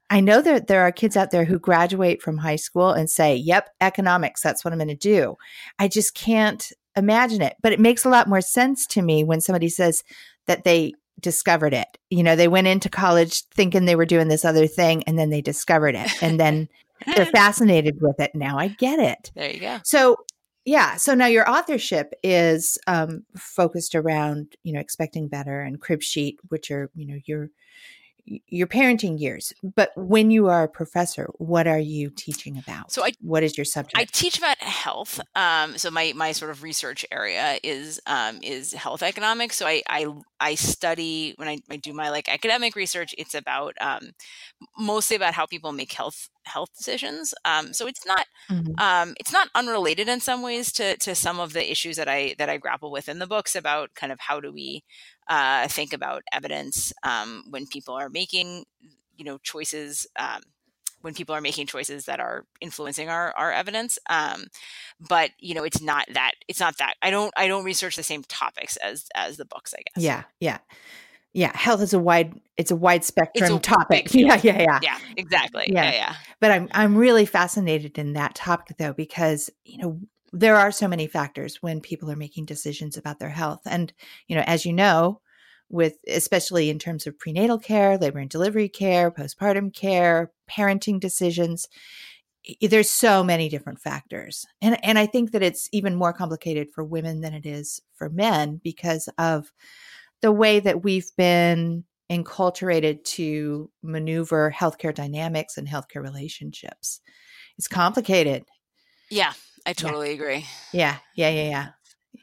I 0.10 0.22
know 0.22 0.42
that 0.42 0.68
there 0.68 0.82
are 0.82 0.92
kids 0.92 1.18
out 1.18 1.32
there 1.32 1.46
who 1.46 1.58
graduate 1.58 2.22
from 2.22 2.38
high 2.38 2.58
school 2.58 2.92
and 2.92 3.10
say, 3.10 3.36
"Yep, 3.36 3.70
economics, 3.82 4.42
that's 4.42 4.64
what 4.64 4.72
I'm 4.72 4.78
going 4.78 4.88
to 4.90 4.96
do." 4.96 5.36
I 5.80 5.88
just 5.88 6.14
can't 6.14 6.72
imagine 6.96 7.42
it. 7.42 7.56
But 7.62 7.74
it 7.74 7.80
makes 7.80 8.06
a 8.06 8.10
lot 8.10 8.28
more 8.28 8.42
sense 8.42 8.86
to 8.88 9.02
me 9.02 9.24
when 9.24 9.42
somebody 9.42 9.70
says 9.70 10.04
that 10.48 10.64
they 10.64 10.94
discovered 11.20 11.74
it. 11.74 11.98
You 12.10 12.24
know, 12.24 12.36
they 12.36 12.48
went 12.48 12.68
into 12.68 12.90
college 12.90 13.44
thinking 13.50 13.86
they 13.86 13.96
were 13.96 14.06
doing 14.06 14.28
this 14.28 14.46
other 14.46 14.68
thing 14.68 15.04
and 15.04 15.18
then 15.18 15.30
they 15.30 15.42
discovered 15.42 15.96
it. 15.96 16.12
And 16.22 16.40
then 16.40 16.70
they're 17.16 17.26
fascinated 17.34 18.02
with 18.02 18.20
it. 18.20 18.36
Now 18.36 18.58
I 18.58 18.70
get 18.70 19.00
it. 19.00 19.32
There 19.36 19.50
you 19.50 19.60
go. 19.60 19.80
So, 19.84 20.18
yeah. 20.66 20.96
So 20.96 21.14
now 21.14 21.28
your 21.28 21.50
authorship 21.50 22.14
is 22.24 22.78
um, 22.88 23.24
focused 23.38 23.96
around, 23.96 24.56
you 24.64 24.74
know, 24.74 24.80
expecting 24.80 25.28
better 25.28 25.62
and 25.62 25.80
crib 25.80 26.02
sheet, 26.02 26.40
which 26.50 26.72
are, 26.72 26.90
you 26.96 27.06
know, 27.06 27.20
your 27.26 27.50
your 28.26 28.68
parenting 28.68 29.20
years, 29.20 29.54
but 29.76 29.92
when 29.96 30.32
you 30.32 30.48
are 30.48 30.64
a 30.64 30.68
professor, 30.68 31.30
what 31.38 31.68
are 31.68 31.80
you 31.80 32.10
teaching 32.10 32.58
about? 32.58 32.92
So 32.92 33.04
I, 33.04 33.12
what 33.22 33.44
is 33.44 33.58
your 33.58 33.66
subject? 33.66 33.98
I 33.98 34.06
teach 34.06 34.38
about 34.38 34.58
health. 34.58 35.20
Um, 35.36 35.78
so 35.78 35.92
my, 35.92 36.14
my 36.16 36.32
sort 36.32 36.52
of 36.52 36.64
research 36.64 37.06
area 37.12 37.60
is, 37.64 38.02
um, 38.08 38.40
is 38.42 38.74
health 38.74 39.04
economics. 39.04 39.58
So 39.58 39.68
I, 39.68 39.84
I, 39.88 40.08
I 40.40 40.56
study 40.56 41.34
when 41.38 41.48
I, 41.48 41.60
I 41.70 41.78
do 41.78 41.94
my 41.94 42.10
like 42.10 42.28
academic 42.28 42.76
research, 42.76 43.14
it's 43.18 43.36
about, 43.36 43.76
um, 43.80 44.12
mostly 44.78 45.16
about 45.16 45.34
how 45.34 45.46
people 45.46 45.72
make 45.72 45.92
health 45.92 46.30
health 46.46 46.70
decisions. 46.78 47.34
Um, 47.44 47.74
so 47.74 47.88
it's 47.88 48.06
not 48.06 48.26
mm-hmm. 48.50 48.80
um, 48.80 49.16
it's 49.20 49.34
not 49.34 49.50
unrelated 49.56 50.08
in 50.08 50.20
some 50.20 50.42
ways 50.42 50.72
to 50.74 50.96
to 50.98 51.16
some 51.16 51.40
of 51.40 51.54
the 51.54 51.70
issues 51.72 51.98
that 51.98 52.08
I 52.08 52.36
that 52.38 52.50
I 52.50 52.58
grapple 52.58 52.92
with 52.92 53.10
in 53.10 53.20
the 53.20 53.28
books 53.28 53.56
about 53.56 53.96
kind 53.96 54.12
of 54.12 54.20
how 54.20 54.40
do 54.40 54.52
we 54.52 54.84
uh, 55.28 55.68
think 55.68 55.94
about 55.94 56.24
evidence 56.32 56.94
um, 57.04 57.44
when 57.50 57.66
people 57.68 57.94
are 57.94 58.10
making 58.10 58.66
you 59.18 59.26
know 59.26 59.38
choices 59.40 60.08
um, 60.18 60.42
when 61.02 61.14
people 61.14 61.36
are 61.36 61.42
making 61.42 61.68
choices 61.68 62.06
that 62.06 62.20
are 62.20 62.46
influencing 62.62 63.10
our, 63.10 63.32
our 63.38 63.52
evidence 63.52 64.00
um, 64.10 64.46
but 65.00 65.32
you 65.40 65.54
know 65.54 65.64
it's 65.64 65.82
not 65.82 66.06
that 66.14 66.34
it's 66.48 66.60
not 66.60 66.78
that 66.78 66.96
i 67.02 67.10
don't 67.10 67.34
i 67.38 67.48
don't 67.48 67.64
research 67.64 67.96
the 67.96 68.04
same 68.04 68.24
topics 68.24 68.78
as 68.78 69.06
as 69.16 69.38
the 69.38 69.46
books 69.46 69.74
i 69.74 69.82
guess. 69.82 70.04
Yeah 70.04 70.24
yeah. 70.40 70.58
Yeah 71.34 71.56
health 71.56 71.82
is 71.82 71.94
a 71.94 72.00
wide 72.00 72.40
it's 72.58 72.72
a 72.72 72.76
wide 72.76 73.04
spectrum 73.04 73.56
a 73.56 73.60
topic. 73.60 74.08
yeah 74.14 74.40
yeah 74.44 74.62
yeah. 74.62 74.80
Yeah 74.82 74.98
exactly. 75.18 75.66
Yeah. 75.68 75.84
yeah 75.84 75.92
yeah. 75.92 76.16
but 76.40 76.52
i'm 76.52 76.70
i'm 76.72 76.96
really 76.96 77.26
fascinated 77.26 77.98
in 77.98 78.14
that 78.14 78.36
topic 78.36 78.78
though 78.78 78.94
because 78.94 79.50
you 79.64 79.80
know 79.80 80.00
there 80.36 80.58
are 80.58 80.72
so 80.72 80.88
many 80.88 81.08
factors 81.08 81.62
when 81.62 81.80
people 81.80 82.12
are 82.12 82.16
making 82.16 82.46
decisions 82.46 82.98
about 82.98 83.20
their 83.20 83.30
health 83.30 83.62
and 83.66 83.94
you 84.28 84.36
know 84.36 84.44
as 84.46 84.66
you 84.66 84.74
know 84.74 85.22
with 85.70 85.98
especially 86.08 86.70
in 86.70 86.78
terms 86.78 87.08
of 87.08 87.18
prenatal 87.18 87.58
care 87.58 87.98
labor 87.98 88.20
and 88.20 88.30
delivery 88.30 88.70
care 88.70 89.10
postpartum 89.10 89.74
care 89.74 90.32
parenting 90.50 91.00
decisions 91.00 91.68
there's 92.62 92.90
so 92.90 93.24
many 93.24 93.50
different 93.50 93.80
factors 93.80 94.46
and 94.62 94.78
and 94.84 95.00
i 95.00 95.06
think 95.06 95.32
that 95.32 95.42
it's 95.42 95.70
even 95.72 95.96
more 95.96 96.14
complicated 96.14 96.68
for 96.74 96.84
women 96.84 97.22
than 97.22 97.34
it 97.34 97.46
is 97.46 97.82
for 97.96 98.10
men 98.10 98.60
because 98.64 99.10
of 99.18 99.52
the 100.22 100.32
way 100.32 100.60
that 100.60 100.84
we've 100.84 101.10
been 101.18 101.84
enculturated 102.12 103.04
to 103.04 103.70
maneuver 103.82 104.54
healthcare 104.56 104.94
dynamics 104.94 105.58
and 105.58 105.68
healthcare 105.68 106.04
relationships. 106.04 107.02
It's 107.58 107.68
complicated. 107.68 108.46
Yeah, 109.10 109.34
I 109.66 109.74
totally 109.74 110.10
yeah. 110.10 110.14
agree. 110.14 110.46
Yeah, 110.72 110.98
yeah, 111.16 111.30
yeah, 111.30 111.50
yeah. 111.50 111.68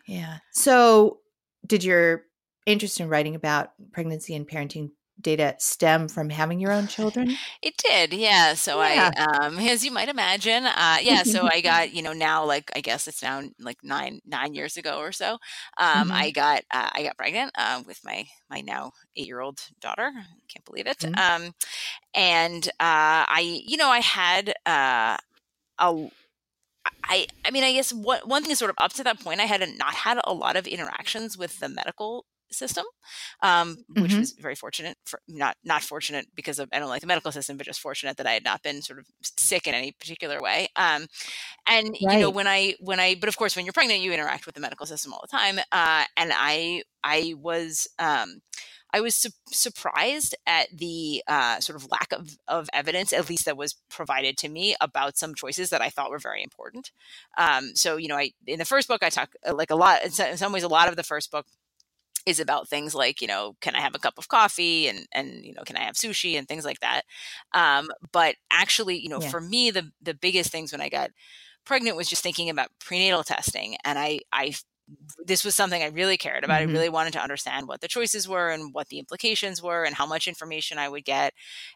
Yeah. 0.07 0.39
So, 0.53 1.19
did 1.67 1.85
your 1.85 2.25
interest 2.67 3.01
in 3.01 3.09
writing 3.09 3.35
about 3.35 3.73
pregnancy 3.93 4.35
and 4.35 4.49
parenting 4.49 4.91
data 5.21 5.55
stem 5.59 6.09
from 6.09 6.31
having 6.31 6.59
your 6.61 6.73
own 6.73 6.89
children? 6.89 7.37
It 7.63 7.77
did, 7.77 8.13
yeah. 8.13 8.55
So 8.55 8.83
yeah. 8.83 9.11
I, 9.17 9.47
um, 9.47 9.59
as 9.59 9.85
you 9.85 9.93
might 9.93 10.09
imagine, 10.09 10.65
uh, 10.65 10.99
yeah. 11.01 11.23
So 11.23 11.49
I 11.51 11.61
got, 11.65 11.93
you 11.93 12.03
know, 12.03 12.13
now 12.13 12.45
like 12.45 12.71
I 12.75 12.81
guess 12.81 13.07
it's 13.07 13.23
now 13.23 13.43
like 13.59 13.79
nine 13.83 14.21
nine 14.27 14.55
years 14.55 14.77
ago 14.77 14.99
or 14.99 15.13
so. 15.13 15.33
Um, 15.33 15.39
mm-hmm. 15.79 16.13
I 16.13 16.31
got 16.31 16.65
uh, 16.71 16.91
I 16.93 17.03
got 17.05 17.17
pregnant 17.17 17.53
uh, 17.57 17.83
with 17.87 18.01
my 18.05 18.27
my 18.51 18.61
now 18.61 18.93
eight 19.17 19.27
year 19.27 19.41
old 19.41 19.61
daughter. 19.81 20.11
Can't 20.49 20.65
believe 20.65 20.87
it. 20.87 20.99
Mm-hmm. 20.99 21.45
Um, 21.45 21.55
and 22.15 22.67
uh, 22.81 23.25
I, 23.29 23.63
you 23.67 23.77
know, 23.77 23.89
I 23.89 24.01
had 24.01 24.55
uh, 24.67 25.17
a 25.79 26.09
I, 27.05 27.27
I 27.45 27.51
mean, 27.51 27.65
I 27.65 27.73
guess 27.73 27.93
one, 27.93 28.21
one 28.25 28.43
thing 28.43 28.53
is 28.53 28.59
sort 28.59 28.71
of 28.71 28.77
up 28.79 28.93
to 28.95 29.05
that 29.05 29.21
point, 29.21 29.41
I 29.41 29.45
had 29.45 29.61
not 29.79 29.95
had 29.95 30.19
a 30.25 30.33
lot 30.33 30.57
of 30.57 30.67
interactions 30.67 31.37
with 31.37 31.59
the 31.61 31.69
medical 31.69 32.27
system, 32.55 32.85
um, 33.43 33.79
which 33.89 34.11
mm-hmm. 34.11 34.21
was 34.21 34.33
very 34.33 34.55
fortunate. 34.55 34.97
For, 35.07 35.21
not 35.29 35.57
not 35.65 35.83
fortunate 35.83 36.27
because 36.35 36.59
of 36.59 36.69
I 36.73 36.79
don't 36.79 36.89
like 36.89 37.01
the 37.01 37.07
medical 37.07 37.33
system, 37.33 37.57
but 37.57 37.67
just 37.67 37.81
fortunate 37.81 38.17
that 38.19 38.27
I 38.27 38.33
had 38.33 38.45
not 38.45 38.63
been 38.63 38.83
sort 38.83 38.99
of 38.99 39.07
sick 39.39 39.67
in 39.67 39.75
any 39.75 39.93
particular 39.93 40.41
way. 40.41 40.69
Um, 40.77 41.07
and 41.67 41.89
right. 41.89 42.15
you 42.15 42.21
know 42.21 42.31
when 42.31 42.47
I 42.47 42.75
when 42.81 43.01
I 43.01 43.15
but 43.15 43.29
of 43.29 43.37
course 43.37 43.57
when 43.57 43.65
you're 43.65 43.73
pregnant 43.73 44.01
you 44.01 44.13
interact 44.13 44.47
with 44.47 44.55
the 44.55 44.61
medical 44.61 44.87
system 44.87 45.13
all 45.13 45.23
the 45.23 45.37
time. 45.37 45.59
Uh, 45.71 46.05
and 46.17 46.33
I 46.35 46.83
I 47.03 47.35
was. 47.39 47.89
Um, 47.99 48.41
I 48.93 49.01
was 49.01 49.15
su- 49.15 49.31
surprised 49.47 50.35
at 50.47 50.69
the 50.77 51.23
uh, 51.27 51.61
sort 51.61 51.77
of 51.77 51.91
lack 51.91 52.13
of, 52.13 52.37
of 52.49 52.69
evidence, 52.73 53.13
at 53.13 53.29
least 53.29 53.45
that 53.47 53.57
was 53.57 53.77
provided 53.89 54.37
to 54.39 54.49
me, 54.49 54.77
about 54.81 55.17
some 55.17 55.35
choices 55.35 55.71
that 55.71 55.81
I 55.81 55.89
thought 55.91 56.11
were 56.11 56.19
very 56.19 56.43
important. 56.43 56.91
Um, 57.39 57.75
so, 57.75 57.97
you 57.97 58.09
know, 58.09 58.17
I 58.17 58.33
in 58.47 58.59
the 58.59 58.65
first 58.65 58.89
book 58.89 59.03
I 59.03 59.11
talk 59.11 59.35
uh, 59.47 59.55
like 59.55 59.71
a 59.71 59.77
lot. 59.77 60.05
In 60.05 60.37
some 60.37 60.53
ways, 60.53 60.63
a 60.63 60.69
lot 60.69 60.89
of 60.89 60.97
the 60.97 61.03
first 61.03 61.31
book 61.31 61.47
is 62.25 62.39
about 62.39 62.69
things 62.69 62.95
like 62.95 63.21
you 63.21 63.27
know 63.27 63.57
can 63.61 63.75
i 63.75 63.81
have 63.81 63.97
a 63.97 63.99
cup 63.99 64.15
of 64.17 64.29
coffee 64.29 64.87
and 64.87 65.09
and 65.11 65.45
you 65.45 65.53
know 65.55 65.63
can 65.67 65.77
i 65.77 65.81
have 65.83 65.97
sushi 65.97 66.39
and 66.39 66.47
things 66.47 66.65
like 66.65 66.79
that 66.79 67.03
um, 67.53 67.91
but 68.13 68.37
actually 68.49 68.97
you 68.97 69.09
know 69.09 69.21
yeah. 69.21 69.29
for 69.29 69.41
me 69.41 69.73
the 69.73 69.91
the 70.01 70.15
biggest 70.15 70.53
things 70.53 70.71
when 70.71 70.81
i 70.81 70.89
got 70.89 71.11
pregnant 71.65 71.97
was 71.97 72.09
just 72.09 72.23
thinking 72.23 72.51
about 72.51 72.71
prenatal 72.79 73.23
testing, 73.23 73.77
and 73.85 73.99
I 73.99 74.21
I 74.33 74.55
this 75.25 75.45
was 75.45 75.55
something 75.55 75.83
I 75.83 75.87
really 75.87 76.17
cared 76.17 76.45
about. 76.45 76.61
Mm-hmm. 76.61 76.71
I 76.71 76.73
really 76.73 76.89
wanted 76.89 77.13
to 77.15 77.23
understand 77.23 77.69
what 77.69 77.81
the 77.81 77.89
choices 77.89 78.29
were 78.29 78.51
and 78.51 78.73
what 78.73 78.89
the 78.89 78.99
implications 78.99 79.63
were 79.63 79.85
and 79.85 79.95
how 79.95 80.07
much 80.07 80.29
information 80.29 80.79
I 80.79 80.89
would 80.89 81.05
get. 81.05 81.35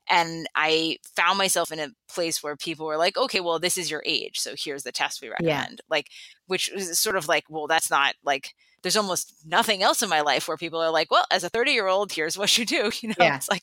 And 0.08 0.48
I 0.54 0.98
found 1.14 1.38
myself 1.38 1.72
in 1.72 1.78
a 1.78 1.90
place 2.08 2.42
where 2.42 2.56
people 2.56 2.86
were 2.86 2.96
like, 2.96 3.16
okay, 3.16 3.40
well, 3.40 3.58
this 3.58 3.78
is 3.78 3.90
your 3.90 4.02
age. 4.06 4.38
So 4.38 4.54
here's 4.56 4.82
the 4.82 4.92
test 4.92 5.22
we 5.22 5.28
recommend. 5.28 5.80
Yeah. 5.80 5.84
Like, 5.88 6.08
which 6.46 6.72
is 6.72 6.98
sort 6.98 7.16
of 7.16 7.28
like, 7.28 7.44
well, 7.48 7.66
that's 7.66 7.90
not 7.90 8.14
like, 8.24 8.54
there's 8.86 8.96
almost 8.96 9.34
nothing 9.44 9.82
else 9.82 10.00
in 10.00 10.08
my 10.08 10.20
life 10.20 10.46
where 10.46 10.56
people 10.56 10.80
are 10.80 10.92
like, 10.92 11.10
well, 11.10 11.24
as 11.32 11.42
a 11.42 11.48
30 11.48 11.72
year 11.72 11.88
old, 11.88 12.12
here's 12.12 12.38
what 12.38 12.56
you 12.56 12.64
do. 12.64 12.92
You 13.02 13.08
know, 13.10 13.14
yeah. 13.18 13.36
it's 13.36 13.48
like, 13.48 13.62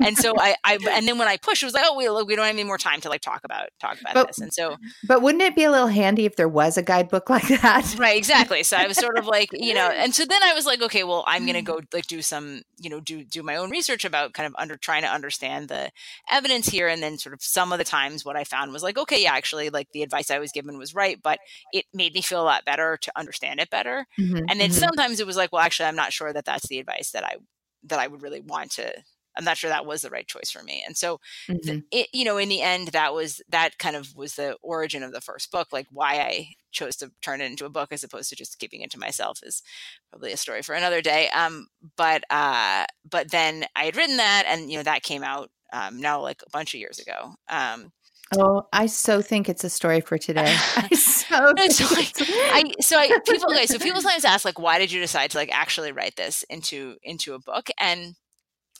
and 0.00 0.16
so 0.18 0.32
I, 0.38 0.56
I, 0.64 0.78
and 0.90 1.06
then 1.06 1.16
when 1.16 1.28
I 1.28 1.36
pushed, 1.36 1.62
it 1.62 1.66
was 1.66 1.74
like, 1.74 1.84
oh, 1.86 1.96
we, 1.96 2.08
we 2.24 2.34
don't 2.34 2.44
have 2.44 2.54
any 2.54 2.64
more 2.64 2.76
time 2.76 3.00
to 3.02 3.08
like 3.08 3.20
talk 3.20 3.42
about, 3.44 3.68
talk 3.78 4.00
about 4.00 4.14
but, 4.14 4.26
this. 4.26 4.38
And 4.38 4.52
so, 4.52 4.76
but 5.06 5.22
wouldn't 5.22 5.42
it 5.42 5.54
be 5.54 5.64
a 5.64 5.70
little 5.70 5.86
handy 5.86 6.24
if 6.24 6.36
there 6.36 6.48
was 6.48 6.76
a 6.76 6.82
guidebook 6.82 7.30
like 7.30 7.48
that? 7.48 7.94
Right. 7.98 8.16
Exactly. 8.16 8.62
So 8.62 8.76
I 8.76 8.86
was 8.86 8.96
sort 8.96 9.16
of 9.16 9.26
like, 9.26 9.50
you 9.52 9.74
know, 9.74 9.90
and 9.90 10.14
so 10.14 10.24
then 10.24 10.42
I 10.42 10.54
was 10.54 10.66
like, 10.66 10.82
okay, 10.82 11.04
well, 11.04 11.24
I'm 11.26 11.44
going 11.44 11.54
to 11.54 11.62
go 11.62 11.80
like 11.92 12.06
do 12.06 12.20
some, 12.20 12.62
you 12.78 12.90
know, 12.90 13.00
do, 13.00 13.22
do 13.22 13.42
my 13.42 13.56
own 13.56 13.70
research 13.70 14.04
about 14.04 14.34
kind 14.34 14.46
of 14.46 14.54
under 14.58 14.76
trying 14.76 15.02
to 15.02 15.08
understand 15.08 15.68
the 15.68 15.90
evidence 16.30 16.68
here. 16.68 16.88
And 16.88 17.02
then 17.02 17.18
sort 17.18 17.34
of 17.34 17.42
some 17.42 17.72
of 17.72 17.78
the 17.78 17.84
times 17.84 18.24
what 18.24 18.36
I 18.36 18.44
found 18.44 18.72
was 18.72 18.82
like, 18.82 18.98
okay, 18.98 19.22
yeah, 19.22 19.34
actually 19.34 19.70
like 19.70 19.92
the 19.92 20.02
advice 20.02 20.30
I 20.30 20.38
was 20.38 20.52
given 20.52 20.78
was 20.78 20.94
right, 20.94 21.18
but 21.22 21.38
it 21.72 21.84
made 21.94 22.12
me 22.12 22.22
feel 22.22 22.42
a 22.42 22.44
lot 22.44 22.64
better 22.64 22.98
to 22.98 23.12
understand 23.16 23.60
it 23.60 23.70
better. 23.70 24.06
Mm-hmm, 24.18 24.44
and 24.54 24.60
then 24.60 24.70
mm-hmm. 24.70 24.78
sometimes 24.78 25.18
it 25.18 25.26
was 25.26 25.36
like, 25.36 25.50
well, 25.50 25.62
actually, 25.62 25.86
I'm 25.86 25.96
not 25.96 26.12
sure 26.12 26.32
that 26.32 26.44
that's 26.44 26.68
the 26.68 26.78
advice 26.78 27.10
that 27.10 27.24
I 27.24 27.38
that 27.82 27.98
I 27.98 28.06
would 28.06 28.22
really 28.22 28.40
want 28.40 28.70
to. 28.72 28.92
I'm 29.36 29.44
not 29.44 29.56
sure 29.56 29.68
that 29.68 29.84
was 29.84 30.02
the 30.02 30.10
right 30.10 30.28
choice 30.28 30.48
for 30.52 30.62
me. 30.62 30.84
And 30.86 30.96
so, 30.96 31.18
mm-hmm. 31.48 31.80
it, 31.90 32.06
you 32.12 32.24
know, 32.24 32.36
in 32.36 32.48
the 32.48 32.62
end, 32.62 32.88
that 32.88 33.12
was 33.12 33.42
that 33.48 33.78
kind 33.78 33.96
of 33.96 34.14
was 34.14 34.36
the 34.36 34.56
origin 34.62 35.02
of 35.02 35.10
the 35.10 35.20
first 35.20 35.50
book. 35.50 35.72
Like 35.72 35.88
why 35.90 36.20
I 36.20 36.50
chose 36.70 36.94
to 36.98 37.10
turn 37.20 37.40
it 37.40 37.50
into 37.50 37.64
a 37.64 37.68
book 37.68 37.88
as 37.90 38.04
opposed 38.04 38.30
to 38.30 38.36
just 38.36 38.60
keeping 38.60 38.82
it 38.82 38.92
to 38.92 38.98
myself 39.00 39.40
is 39.42 39.60
probably 40.08 40.30
a 40.30 40.36
story 40.36 40.62
for 40.62 40.76
another 40.76 41.02
day. 41.02 41.30
Um, 41.30 41.66
but 41.96 42.22
uh, 42.30 42.84
but 43.10 43.32
then 43.32 43.64
I 43.74 43.86
had 43.86 43.96
written 43.96 44.18
that, 44.18 44.44
and 44.46 44.70
you 44.70 44.76
know, 44.76 44.84
that 44.84 45.02
came 45.02 45.24
out 45.24 45.50
um, 45.72 46.00
now 46.00 46.20
like 46.20 46.42
a 46.46 46.50
bunch 46.50 46.74
of 46.74 46.80
years 46.80 47.00
ago. 47.00 47.34
Um, 47.48 47.90
Oh, 48.38 48.66
I 48.72 48.86
so 48.86 49.22
think 49.22 49.48
it's 49.48 49.64
a 49.64 49.70
story 49.70 50.00
for 50.00 50.18
today. 50.18 50.46
I 50.76 50.88
so, 50.94 51.52
so, 51.68 51.94
like, 51.94 52.12
I, 52.18 52.64
so 52.80 52.98
I 52.98 53.18
people 53.26 53.52
okay, 53.52 53.66
so 53.66 53.78
people 53.78 54.00
sometimes 54.00 54.24
ask 54.24 54.44
like 54.44 54.58
why 54.58 54.78
did 54.78 54.92
you 54.92 55.00
decide 55.00 55.30
to 55.30 55.38
like 55.38 55.50
actually 55.52 55.92
write 55.92 56.16
this 56.16 56.44
into 56.44 56.96
into 57.02 57.34
a 57.34 57.38
book? 57.38 57.68
And 57.78 58.14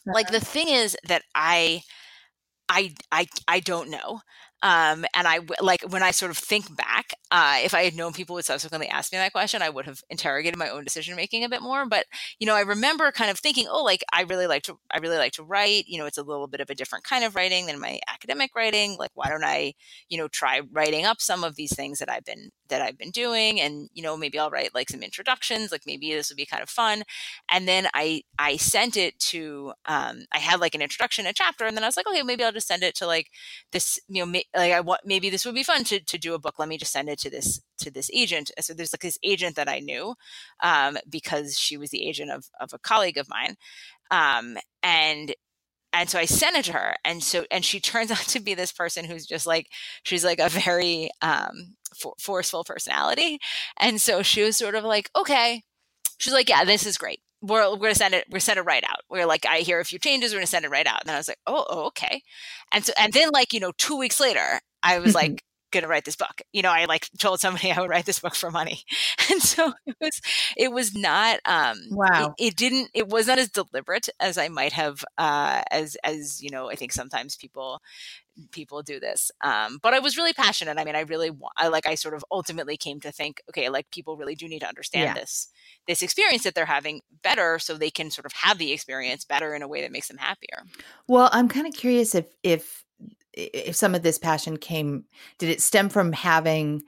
like 0.06 0.26
uh-huh. 0.26 0.38
the 0.38 0.44
thing 0.44 0.68
is 0.68 0.96
that 1.08 1.22
I 1.34 1.82
I 2.68 2.94
I 3.10 3.26
I 3.48 3.60
don't 3.60 3.90
know. 3.90 4.20
Um, 4.64 5.04
and 5.14 5.28
I 5.28 5.40
like 5.60 5.82
when 5.90 6.02
I 6.02 6.10
sort 6.10 6.30
of 6.30 6.38
think 6.38 6.74
back, 6.74 7.12
uh, 7.30 7.58
if 7.62 7.74
I 7.74 7.84
had 7.84 7.94
known 7.94 8.14
people 8.14 8.34
would 8.34 8.46
subsequently 8.46 8.88
ask 8.88 9.12
me 9.12 9.18
that 9.18 9.32
question, 9.32 9.60
I 9.60 9.68
would 9.68 9.84
have 9.84 10.00
interrogated 10.08 10.58
my 10.58 10.70
own 10.70 10.84
decision 10.84 11.16
making 11.16 11.44
a 11.44 11.50
bit 11.50 11.60
more. 11.60 11.84
But 11.86 12.06
you 12.38 12.46
know, 12.46 12.54
I 12.54 12.62
remember 12.62 13.12
kind 13.12 13.30
of 13.30 13.38
thinking, 13.38 13.66
oh, 13.68 13.84
like 13.84 14.02
I 14.10 14.22
really 14.22 14.46
like 14.46 14.62
to, 14.62 14.78
I 14.90 15.00
really 15.00 15.18
like 15.18 15.32
to 15.32 15.42
write. 15.42 15.84
You 15.86 15.98
know, 15.98 16.06
it's 16.06 16.16
a 16.16 16.22
little 16.22 16.46
bit 16.46 16.62
of 16.62 16.70
a 16.70 16.74
different 16.74 17.04
kind 17.04 17.24
of 17.24 17.36
writing 17.36 17.66
than 17.66 17.78
my 17.78 18.00
academic 18.08 18.52
writing. 18.56 18.96
Like, 18.98 19.10
why 19.12 19.28
don't 19.28 19.44
I, 19.44 19.74
you 20.08 20.16
know, 20.16 20.28
try 20.28 20.62
writing 20.72 21.04
up 21.04 21.20
some 21.20 21.44
of 21.44 21.56
these 21.56 21.76
things 21.76 21.98
that 21.98 22.08
I've 22.08 22.24
been 22.24 22.48
that 22.68 22.82
I've 22.82 22.98
been 22.98 23.10
doing, 23.10 23.60
and 23.60 23.88
you 23.94 24.02
know, 24.02 24.16
maybe 24.16 24.38
I'll 24.38 24.50
write 24.50 24.74
like 24.74 24.88
some 24.88 25.02
introductions. 25.02 25.72
Like 25.72 25.82
maybe 25.86 26.12
this 26.12 26.30
would 26.30 26.36
be 26.36 26.46
kind 26.46 26.62
of 26.62 26.68
fun. 26.70 27.02
And 27.50 27.68
then 27.68 27.88
I 27.94 28.22
I 28.38 28.56
sent 28.56 28.96
it 28.96 29.18
to, 29.30 29.72
um, 29.86 30.24
I 30.32 30.38
had 30.38 30.60
like 30.60 30.74
an 30.74 30.82
introduction, 30.82 31.26
a 31.26 31.32
chapter, 31.32 31.64
and 31.64 31.76
then 31.76 31.84
I 31.84 31.88
was 31.88 31.96
like, 31.96 32.06
okay, 32.06 32.22
maybe 32.22 32.44
I'll 32.44 32.52
just 32.52 32.68
send 32.68 32.82
it 32.82 32.94
to 32.96 33.06
like 33.06 33.30
this, 33.72 33.98
you 34.08 34.24
know, 34.24 34.32
like 34.54 34.72
I 34.72 34.80
want 34.80 35.02
maybe 35.04 35.30
this 35.30 35.44
would 35.44 35.54
be 35.54 35.62
fun 35.62 35.84
to 35.84 36.00
to 36.00 36.18
do 36.18 36.34
a 36.34 36.38
book. 36.38 36.58
Let 36.58 36.68
me 36.68 36.78
just 36.78 36.92
send 36.92 37.08
it 37.08 37.18
to 37.20 37.30
this 37.30 37.60
to 37.78 37.90
this 37.90 38.10
agent. 38.12 38.50
So 38.60 38.74
there's 38.74 38.92
like 38.92 39.00
this 39.02 39.18
agent 39.22 39.56
that 39.56 39.68
I 39.68 39.80
knew 39.80 40.14
um, 40.62 40.98
because 41.08 41.58
she 41.58 41.76
was 41.76 41.90
the 41.90 42.06
agent 42.06 42.30
of 42.30 42.46
of 42.60 42.72
a 42.72 42.78
colleague 42.78 43.18
of 43.18 43.28
mine, 43.28 43.56
um, 44.10 44.56
and 44.82 45.34
and 45.94 46.10
so 46.10 46.18
I 46.18 46.26
sent 46.26 46.56
it 46.56 46.64
to 46.66 46.72
her, 46.72 46.96
and 47.04 47.22
so 47.22 47.44
and 47.50 47.64
she 47.64 47.80
turns 47.80 48.10
out 48.12 48.18
to 48.18 48.40
be 48.40 48.54
this 48.54 48.72
person 48.72 49.04
who's 49.04 49.26
just 49.26 49.46
like 49.46 49.68
she's 50.02 50.24
like 50.24 50.40
a 50.40 50.48
very 50.48 51.10
um, 51.22 51.76
for- 51.96 52.14
forceful 52.18 52.64
personality, 52.64 53.38
and 53.78 54.00
so 54.00 54.22
she 54.22 54.42
was 54.42 54.56
sort 54.56 54.74
of 54.74 54.84
like, 54.84 55.10
okay, 55.16 55.62
she's 56.18 56.32
like, 56.32 56.48
yeah, 56.48 56.64
this 56.64 56.86
is 56.86 56.98
great. 56.98 57.20
We're, 57.42 57.70
we're 57.72 57.76
gonna 57.76 57.94
send 57.94 58.14
it 58.14 58.26
we're 58.30 58.40
send 58.40 58.58
it 58.58 58.62
right 58.62 58.84
out. 58.84 59.00
We're 59.10 59.26
like 59.26 59.44
i 59.46 59.58
hear 59.58 59.78
a 59.80 59.84
few 59.84 59.98
changes 59.98 60.32
we're 60.32 60.38
gonna 60.38 60.46
send 60.46 60.64
it 60.64 60.70
right 60.70 60.86
out. 60.86 61.00
And 61.02 61.08
then 61.08 61.14
i 61.16 61.18
was 61.18 61.28
like 61.28 61.38
oh, 61.46 61.66
oh 61.68 61.86
okay. 61.88 62.22
And 62.72 62.84
so 62.84 62.92
and 62.98 63.12
then 63.12 63.30
like 63.32 63.52
you 63.52 63.60
know 63.60 63.72
two 63.78 63.98
weeks 63.98 64.18
later 64.20 64.60
i 64.82 64.98
was 64.98 65.14
like 65.14 65.44
gonna 65.74 65.88
write 65.88 66.04
this 66.04 66.16
book 66.16 66.42
you 66.52 66.62
know 66.62 66.70
i 66.70 66.84
like 66.84 67.08
told 67.18 67.40
somebody 67.40 67.70
i 67.72 67.80
would 67.80 67.90
write 67.90 68.06
this 68.06 68.20
book 68.20 68.34
for 68.34 68.50
money 68.50 68.82
and 69.30 69.42
so 69.42 69.72
it 69.86 69.96
was 70.00 70.20
it 70.56 70.72
was 70.72 70.94
not 70.94 71.38
um 71.44 71.78
wow 71.90 72.34
it, 72.38 72.48
it 72.48 72.56
didn't 72.56 72.90
it 72.94 73.08
was 73.08 73.26
not 73.26 73.38
as 73.38 73.50
deliberate 73.50 74.08
as 74.20 74.38
i 74.38 74.48
might 74.48 74.72
have 74.72 75.04
uh 75.18 75.62
as 75.70 75.96
as 76.04 76.42
you 76.42 76.50
know 76.50 76.70
i 76.70 76.74
think 76.74 76.92
sometimes 76.92 77.36
people 77.36 77.80
people 78.50 78.82
do 78.82 79.00
this. 79.00 79.30
Um, 79.40 79.78
but 79.82 79.94
I 79.94 79.98
was 79.98 80.16
really 80.16 80.32
passionate. 80.32 80.78
I 80.78 80.84
mean, 80.84 80.96
I 80.96 81.00
really, 81.00 81.30
I 81.56 81.68
like, 81.68 81.86
I 81.86 81.94
sort 81.94 82.14
of 82.14 82.24
ultimately 82.30 82.76
came 82.76 83.00
to 83.00 83.12
think, 83.12 83.40
okay, 83.50 83.68
like 83.68 83.90
people 83.90 84.16
really 84.16 84.34
do 84.34 84.48
need 84.48 84.60
to 84.60 84.68
understand 84.68 85.04
yeah. 85.04 85.14
this, 85.14 85.48
this 85.86 86.02
experience 86.02 86.42
that 86.44 86.54
they're 86.54 86.64
having 86.64 87.00
better, 87.22 87.58
so 87.58 87.76
they 87.76 87.90
can 87.90 88.10
sort 88.10 88.26
of 88.26 88.32
have 88.32 88.58
the 88.58 88.72
experience 88.72 89.24
better 89.24 89.54
in 89.54 89.62
a 89.62 89.68
way 89.68 89.82
that 89.82 89.92
makes 89.92 90.08
them 90.08 90.18
happier. 90.18 90.62
Well, 91.06 91.28
I'm 91.32 91.48
kind 91.48 91.66
of 91.66 91.74
curious 91.74 92.14
if 92.14 92.26
if 92.42 92.83
if 93.36 93.76
some 93.76 93.94
of 93.94 94.02
this 94.02 94.18
passion 94.18 94.56
came, 94.56 95.04
did 95.38 95.50
it 95.50 95.60
stem 95.60 95.88
from 95.88 96.12
having? 96.12 96.82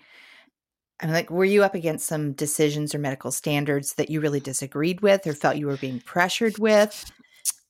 I'm 1.01 1.11
like, 1.11 1.31
were 1.31 1.45
you 1.45 1.63
up 1.63 1.75
against 1.75 2.07
some 2.07 2.33
decisions 2.33 2.95
or 2.95 2.99
medical 2.99 3.31
standards 3.31 3.95
that 3.95 4.09
you 4.09 4.21
really 4.21 4.41
disagreed 4.41 5.03
with 5.03 5.27
or 5.27 5.35
felt 5.35 5.57
you 5.57 5.67
were 5.67 5.77
being 5.77 6.01
pressured 6.01 6.59
with? 6.59 7.05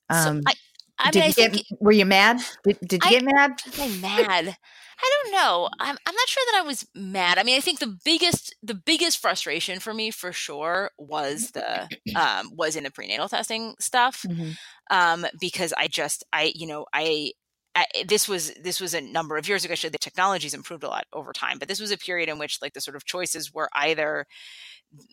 Um, 0.08 0.42
so 0.42 0.42
I, 0.46 0.54
I 0.98 1.10
did 1.10 1.20
mean, 1.20 1.32
you 1.36 1.48
get, 1.50 1.66
were 1.80 1.92
you 1.92 2.06
mad? 2.06 2.40
Did, 2.64 2.78
did 2.80 3.04
you 3.04 3.08
I, 3.08 3.10
get 3.10 3.24
mad? 3.24 3.60
Mad. 4.00 4.56
I 4.98 5.20
don't 5.22 5.32
know. 5.32 5.68
I'm, 5.78 5.96
I'm 6.06 6.14
not 6.14 6.28
sure 6.28 6.42
that 6.52 6.60
I 6.62 6.66
was 6.66 6.86
mad. 6.94 7.38
I 7.38 7.42
mean, 7.42 7.56
I 7.56 7.60
think 7.60 7.80
the 7.80 7.98
biggest 8.04 8.54
the 8.62 8.74
biggest 8.74 9.18
frustration 9.18 9.78
for 9.78 9.92
me 9.92 10.10
for 10.10 10.32
sure 10.32 10.90
was 10.96 11.50
the 11.50 11.88
um, 12.16 12.50
was 12.54 12.76
in 12.76 12.84
the 12.84 12.90
prenatal 12.90 13.28
testing 13.28 13.74
stuff 13.78 14.24
mm-hmm. 14.26 14.52
um, 14.90 15.26
because 15.38 15.74
I 15.76 15.88
just 15.88 16.24
I 16.32 16.52
you 16.54 16.66
know 16.66 16.86
I, 16.94 17.02
I, 17.02 17.32
this 18.06 18.28
was 18.28 18.52
this 18.54 18.80
was 18.80 18.94
a 18.94 19.00
number 19.00 19.36
of 19.36 19.48
years 19.48 19.64
ago. 19.64 19.72
Actually, 19.72 19.90
the 19.90 19.98
technology's 19.98 20.54
improved 20.54 20.84
a 20.84 20.88
lot 20.88 21.06
over 21.12 21.32
time, 21.32 21.58
but 21.58 21.68
this 21.68 21.80
was 21.80 21.90
a 21.90 21.98
period 21.98 22.28
in 22.28 22.38
which 22.38 22.60
like 22.62 22.72
the 22.72 22.80
sort 22.80 22.96
of 22.96 23.04
choices 23.04 23.52
were 23.52 23.68
either 23.74 24.26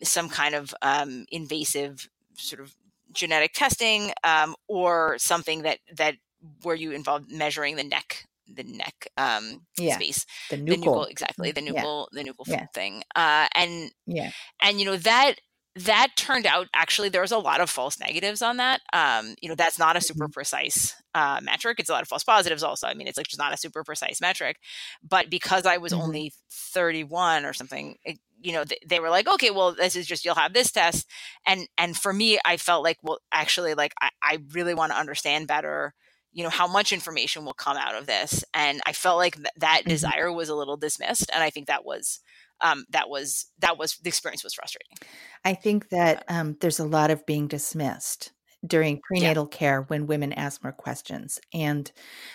some 0.02 0.28
kind 0.28 0.54
of 0.54 0.74
um, 0.82 1.26
invasive 1.30 2.08
sort 2.36 2.60
of 2.60 2.74
genetic 3.12 3.52
testing 3.52 4.12
um, 4.24 4.54
or 4.68 5.16
something 5.18 5.62
that 5.62 5.78
that 5.96 6.16
where 6.62 6.76
you 6.76 6.92
involved 6.92 7.30
measuring 7.30 7.76
the 7.76 7.84
neck 7.84 8.26
the 8.52 8.62
neck 8.64 9.08
um 9.16 9.62
yeah. 9.78 9.94
space 9.94 10.26
the 10.50 10.56
nuchal. 10.56 10.66
the 10.66 10.76
nuchal 10.76 11.10
exactly 11.10 11.50
the 11.50 11.62
nuchal 11.62 12.06
yeah. 12.12 12.22
the 12.22 12.30
nuchal 12.30 12.46
yeah. 12.46 12.66
thing 12.74 13.02
uh 13.16 13.46
and 13.54 13.90
yeah 14.06 14.30
and 14.60 14.78
you 14.78 14.84
know 14.84 14.98
that 14.98 15.36
that 15.76 16.12
turned 16.16 16.46
out 16.46 16.68
actually 16.72 17.08
there 17.08 17.20
was 17.20 17.32
a 17.32 17.38
lot 17.38 17.60
of 17.60 17.68
false 17.68 17.98
negatives 17.98 18.42
on 18.42 18.58
that 18.58 18.80
um 18.92 19.34
you 19.40 19.48
know 19.48 19.54
that's 19.56 19.78
not 19.78 19.96
a 19.96 20.00
super 20.00 20.26
mm-hmm. 20.26 20.32
precise 20.32 20.94
uh 21.14 21.40
metric 21.42 21.80
it's 21.80 21.88
a 21.88 21.92
lot 21.92 22.02
of 22.02 22.08
false 22.08 22.22
positives 22.22 22.62
also 22.62 22.86
i 22.86 22.94
mean 22.94 23.08
it's 23.08 23.16
like 23.16 23.26
just 23.26 23.40
not 23.40 23.52
a 23.52 23.56
super 23.56 23.82
precise 23.82 24.20
metric 24.20 24.58
but 25.02 25.28
because 25.30 25.66
i 25.66 25.76
was 25.76 25.92
mm-hmm. 25.92 26.02
only 26.02 26.32
31 26.50 27.44
or 27.44 27.52
something 27.52 27.96
it, 28.04 28.18
you 28.40 28.52
know 28.52 28.64
they, 28.64 28.78
they 28.86 29.00
were 29.00 29.10
like 29.10 29.26
okay 29.26 29.50
well 29.50 29.74
this 29.74 29.96
is 29.96 30.06
just 30.06 30.24
you'll 30.24 30.34
have 30.34 30.52
this 30.52 30.70
test 30.70 31.08
and 31.46 31.66
and 31.76 31.96
for 31.96 32.12
me 32.12 32.38
i 32.44 32.56
felt 32.56 32.84
like 32.84 32.98
well 33.02 33.18
actually 33.32 33.74
like 33.74 33.94
i, 34.00 34.10
I 34.22 34.38
really 34.52 34.74
want 34.74 34.92
to 34.92 34.98
understand 34.98 35.48
better 35.48 35.94
you 36.32 36.44
know 36.44 36.50
how 36.50 36.68
much 36.68 36.92
information 36.92 37.44
will 37.44 37.54
come 37.54 37.76
out 37.76 37.96
of 37.96 38.06
this 38.06 38.44
and 38.54 38.80
i 38.86 38.92
felt 38.92 39.16
like 39.16 39.36
th- 39.36 39.46
that 39.56 39.80
mm-hmm. 39.80 39.90
desire 39.90 40.32
was 40.32 40.48
a 40.48 40.54
little 40.54 40.76
dismissed 40.76 41.30
and 41.34 41.42
i 41.42 41.50
think 41.50 41.66
that 41.66 41.84
was 41.84 42.20
um, 42.60 42.84
that 42.90 43.08
was 43.08 43.46
that 43.58 43.78
was 43.78 43.96
the 44.02 44.08
experience 44.08 44.44
was 44.44 44.54
frustrating 44.54 44.96
i 45.44 45.54
think 45.54 45.88
that 45.90 46.24
um, 46.28 46.56
there's 46.60 46.80
a 46.80 46.86
lot 46.86 47.10
of 47.10 47.24
being 47.26 47.48
dismissed 47.48 48.32
during 48.66 49.00
prenatal 49.06 49.48
yeah. 49.50 49.58
care 49.58 49.82
when 49.82 50.06
women 50.06 50.32
ask 50.32 50.62
more 50.62 50.72
questions 50.72 51.38
and 51.52 51.92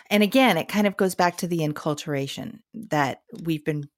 and 0.10 0.21
again 0.23 0.58
it 0.58 0.67
kind 0.67 0.88
of 0.88 0.97
goes 0.97 1.15
back 1.15 1.38
to 1.38 1.47
the 1.47 1.60
enculturation 1.60 2.60
that 2.73 3.21
we've 3.43 3.65
been 3.65 3.89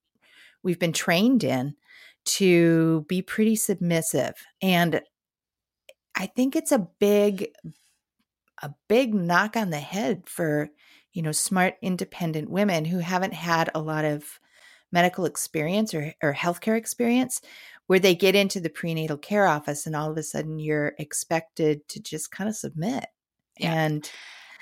we've 0.64 0.80
been 0.80 0.94
trained 0.94 1.44
in 1.44 1.76
to 2.24 3.06
be 3.08 3.22
pretty 3.22 3.56
submissive. 3.56 4.34
And 4.62 5.02
I 6.16 6.28
think 6.28 6.56
it's 6.56 6.72
a 6.72 6.88
big, 7.00 7.48
a 8.62 8.72
big 8.88 9.14
knock 9.14 9.56
on 9.56 9.70
the 9.70 9.80
head 9.80 10.24
for, 10.28 10.70
you 11.14 11.22
know, 11.22 11.32
smart, 11.32 11.76
independent 11.82 12.50
women 12.50 12.86
who 12.86 13.00
haven't 13.00 13.34
had 13.34 13.70
a 13.74 13.82
lot 13.82 14.06
of 14.06 14.40
medical 14.92 15.26
experience 15.26 15.94
or, 15.94 16.14
or 16.22 16.34
healthcare 16.34 16.78
experience 16.78 17.42
where 17.88 18.00
they 18.00 18.16
get 18.16 18.36
into 18.36 18.60
the 18.60 18.70
prenatal 18.70 19.18
care 19.18 19.48
office 19.48 19.86
and 19.86 19.96
all 19.96 20.12
of 20.12 20.18
a 20.18 20.24
sudden 20.24 20.60
you're 20.60 20.94
expected 20.98 21.88
to 21.90 22.00
just 22.00 22.32
kind 22.32 22.50
of 22.50 22.56
submit. 22.56 23.06
Yeah. 23.60 23.74
And 23.74 24.10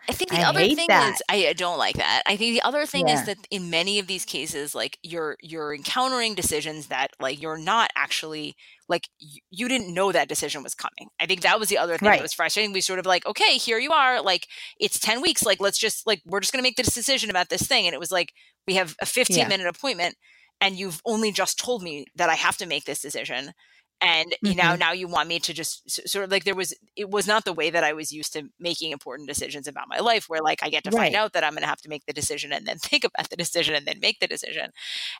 I 0.07 0.13
think 0.13 0.31
the 0.31 0.39
I 0.39 0.43
other 0.43 0.67
thing 0.67 0.87
that. 0.87 1.15
is 1.15 1.21
I 1.29 1.53
don't 1.53 1.77
like 1.77 1.95
that. 1.97 2.23
I 2.25 2.35
think 2.35 2.53
the 2.53 2.61
other 2.61 2.85
thing 2.85 3.07
Yeah. 3.07 3.13
is 3.13 3.23
that 3.23 3.37
in 3.51 3.69
many 3.69 3.99
of 3.99 4.07
these 4.07 4.25
cases, 4.25 4.73
like 4.73 4.97
you're 5.03 5.37
you're 5.41 5.73
encountering 5.73 6.33
decisions 6.33 6.87
that 6.87 7.11
like 7.19 7.41
you're 7.41 7.57
not 7.57 7.91
actually 7.95 8.55
like 8.87 9.07
you, 9.19 9.41
you 9.51 9.67
didn't 9.67 9.93
know 9.93 10.11
that 10.11 10.27
decision 10.27 10.63
was 10.63 10.73
coming. 10.73 11.09
I 11.19 11.25
think 11.25 11.41
that 11.41 11.59
was 11.59 11.69
the 11.69 11.77
other 11.77 11.97
thing 11.97 12.07
Right. 12.07 12.15
that 12.15 12.21
was 12.23 12.33
frustrating. 12.33 12.71
We 12.73 12.81
sort 12.81 12.99
of 12.99 13.05
like, 13.05 13.25
okay, 13.25 13.57
here 13.57 13.77
you 13.79 13.91
are, 13.91 14.21
like 14.21 14.47
it's 14.79 14.99
10 14.99 15.21
weeks, 15.21 15.45
like 15.45 15.59
let's 15.59 15.77
just 15.77 16.07
like 16.07 16.21
we're 16.25 16.39
just 16.39 16.53
gonna 16.53 16.63
make 16.63 16.77
this 16.77 16.93
decision 16.93 17.29
about 17.29 17.49
this 17.49 17.67
thing. 17.67 17.85
And 17.85 17.93
it 17.93 17.99
was 17.99 18.11
like 18.11 18.33
we 18.67 18.75
have 18.75 18.95
a 19.01 19.05
15 19.05 19.47
Yeah. 19.47 19.47
minute 19.47 19.67
appointment 19.67 20.15
and 20.61 20.75
you've 20.77 21.01
only 21.05 21.31
just 21.31 21.59
told 21.59 21.83
me 21.83 22.05
that 22.15 22.29
I 22.29 22.35
have 22.35 22.57
to 22.57 22.65
make 22.65 22.85
this 22.85 23.01
decision. 23.01 23.53
And 24.01 24.35
you 24.43 24.55
know, 24.55 24.75
Mhm. 24.75 24.79
now 24.79 24.91
you 24.93 25.07
want 25.07 25.27
me 25.29 25.39
to 25.39 25.53
just 25.53 26.07
sort 26.09 26.23
of 26.25 26.31
like 26.31 26.45
there 26.45 26.55
was, 26.55 26.73
it 26.95 27.09
was 27.09 27.27
not 27.27 27.45
the 27.45 27.53
way 27.53 27.69
that 27.69 27.83
I 27.83 27.93
was 27.93 28.11
used 28.13 28.33
to 28.33 28.49
making 28.59 28.91
important 28.91 29.27
decisions 29.27 29.67
about 29.67 29.89
my 29.89 29.99
life, 29.99 30.29
where 30.29 30.41
like 30.41 30.63
I 30.63 30.69
get 30.69 30.83
to 30.85 30.91
find 30.91 31.15
out 31.15 31.33
that 31.33 31.43
I'm 31.43 31.53
going 31.53 31.63
to 31.63 31.67
have 31.67 31.81
to 31.81 31.89
make 31.89 32.05
the 32.05 32.13
decision 32.13 32.53
and 32.53 32.65
then 32.65 32.77
think 32.79 33.03
about 33.03 33.29
the 33.29 33.35
decision 33.37 33.75
and 33.75 33.85
then 33.85 33.99
make 33.99 34.19
the 34.19 34.27
decision. 34.27 34.71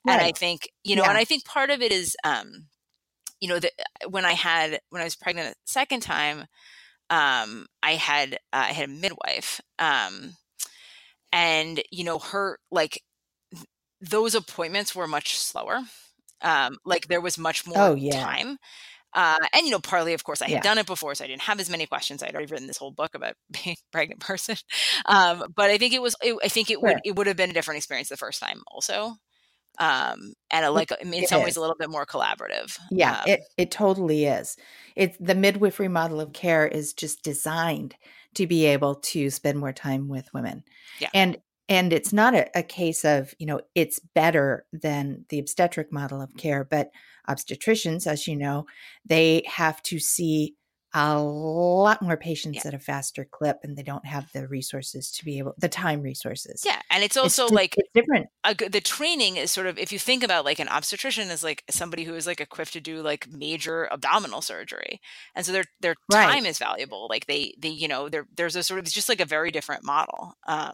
And 0.08 0.22
I 0.22 0.32
think, 0.32 0.70
you 0.84 0.96
know, 0.96 1.08
and 1.08 1.18
I 1.18 1.26
think 1.26 1.46
part 1.46 1.72
of 1.72 1.82
it 1.82 1.92
is, 1.92 2.16
um, 2.24 2.68
you 3.42 3.50
know, 3.50 3.60
that 3.60 3.74
when 4.10 4.26
I 4.26 4.34
had, 4.34 4.80
when 4.90 5.02
I 5.02 5.06
was 5.06 5.16
pregnant 5.16 5.50
a 5.52 5.56
second 5.66 6.02
time, 6.02 6.46
um, 7.10 7.68
I 7.84 7.94
had, 7.94 8.36
uh, 8.54 8.68
I 8.70 8.74
had 8.74 8.90
a 8.90 8.94
midwife, 8.94 9.62
um, 9.80 10.36
and 11.32 11.82
you 11.92 12.04
know, 12.04 12.20
her 12.20 12.60
like 12.72 13.04
th- 13.54 13.66
those 14.02 14.36
appointments 14.36 14.96
were 14.96 15.08
much 15.08 15.38
slower. 15.38 15.82
Um, 16.42 16.78
like 16.86 17.08
there 17.08 17.22
was 17.22 17.38
much 17.38 17.66
more 17.68 17.78
Oh, 17.78 17.96
yeah. 17.96 18.24
time. 18.24 18.58
Uh, 19.14 19.38
and 19.54 19.66
you 19.66 19.72
know, 19.72 19.80
partly, 19.80 20.14
of 20.14 20.24
course, 20.24 20.42
I 20.42 20.46
had 20.48 20.54
Yeah. 20.58 20.62
done 20.62 20.78
it 20.78 20.86
before, 20.86 21.16
so 21.16 21.24
I 21.24 21.28
didn't 21.28 21.42
have 21.42 21.60
as 21.60 21.70
many 21.70 21.88
questions. 21.88 22.22
I'd 22.22 22.34
already 22.36 22.52
written 22.52 22.68
this 22.68 22.78
whole 22.78 22.92
book 22.92 23.16
about 23.16 23.34
being 23.52 23.76
a 23.76 23.92
pregnant 23.92 24.22
person. 24.22 24.56
Um, 25.08 25.46
but 25.56 25.70
I 25.72 25.78
think 25.78 25.94
it 25.94 26.02
was, 26.02 26.16
it, 26.22 26.36
I 26.44 26.48
think 26.48 26.70
it 26.70 26.82
would, 26.82 26.98
it 27.04 27.16
would 27.16 27.28
have 27.28 27.38
been 27.38 27.50
a 27.50 27.54
different 27.54 27.78
experience 27.78 28.10
the 28.10 28.18
first 28.18 28.40
time, 28.40 28.62
also. 28.68 29.16
Um, 29.80 30.34
and 30.52 30.66
a, 30.66 30.72
like 30.72 30.92
in 31.02 31.26
some 31.26 31.42
ways 31.42 31.56
a 31.56 31.62
little 31.62 31.76
bit 31.80 31.90
more 31.90 32.06
collaborative. 32.06 32.78
Yeah, 32.92 33.22
Um, 33.22 33.24
it 33.28 33.42
it 33.58 33.72
totally 33.72 34.26
is. 34.26 34.58
It's 34.96 35.16
the 35.22 35.36
midwifery 35.36 35.88
model 35.88 36.20
of 36.20 36.34
care 36.34 36.68
is 36.68 36.94
just 36.94 37.24
designed 37.24 37.96
to 38.36 38.46
be 38.46 38.66
able 38.66 38.96
to 38.96 39.30
spend 39.30 39.58
more 39.58 39.72
time 39.72 40.10
with 40.10 40.28
women. 40.34 40.64
Yeah. 41.00 41.10
And 41.14 41.38
and 41.70 41.94
it's 41.94 42.12
not 42.12 42.34
a, 42.34 42.50
a 42.58 42.64
case 42.64 43.06
of, 43.06 43.34
you 43.38 43.46
know, 43.46 43.62
it's 43.76 44.00
better 44.16 44.66
than 44.74 45.26
the 45.30 45.40
obstetric 45.40 45.94
model 45.94 46.22
of 46.22 46.36
care, 46.36 46.64
but 46.64 46.90
obstetricians, 47.30 48.08
as 48.08 48.28
you 48.28 48.36
know, 48.36 48.66
they 49.06 49.44
have 49.46 49.82
to 49.84 50.00
see 50.00 50.56
a 50.94 51.22
lot 51.22 52.02
more 52.02 52.18
patients 52.18 52.66
at 52.66 52.74
a 52.74 52.80
faster 52.80 53.24
clip 53.30 53.58
and 53.64 53.78
they 53.78 53.84
don't 53.84 54.06
have 54.06 54.32
the 54.34 54.48
resources 54.48 55.12
to 55.12 55.24
be 55.24 55.38
able 55.38 55.54
the 55.58 55.70
time 55.70 56.02
resources. 56.02 56.64
yeah, 56.66 56.82
and 56.90 57.04
it's 57.04 57.16
It's 57.16 57.24
also 57.24 57.44
just- 57.44 57.54
like 57.54 57.76
it's 57.78 57.90
different. 57.94 58.28
a 58.44 58.56
the 58.56 58.82
training 58.82 59.38
is 59.38 59.52
sort 59.52 59.68
of 59.68 59.78
if 59.78 59.92
you 59.92 60.00
think 60.00 60.24
about 60.24 60.46
like 60.46 60.58
an 60.60 60.68
obstetrician 60.68 61.30
is 61.30 61.44
like 61.44 61.64
somebody 61.70 62.04
who 62.06 62.16
is 62.16 62.26
like 62.26 62.42
equipped 62.42 62.74
to 62.74 62.82
do 62.82 63.02
like 63.04 63.28
major 63.32 63.88
abdominal 63.94 64.42
surgery 64.42 65.00
and 65.36 65.46
so 65.46 65.52
their 65.52 65.66
their 65.80 65.96
Right. 66.12 66.26
time 66.34 66.46
is 66.48 66.58
valuable 66.58 67.08
like 67.10 67.28
they 67.28 67.54
they 67.60 67.70
you 67.70 67.88
know 67.88 68.10
there 68.10 68.26
there's 68.36 68.56
a 68.56 68.64
sort 68.64 68.80
of 68.80 68.86
it's 68.86 68.94
just 68.94 69.10
like 69.10 69.22
a 69.22 69.26
very 69.26 69.52
different 69.52 69.84
model 69.84 70.34
um 70.48 70.74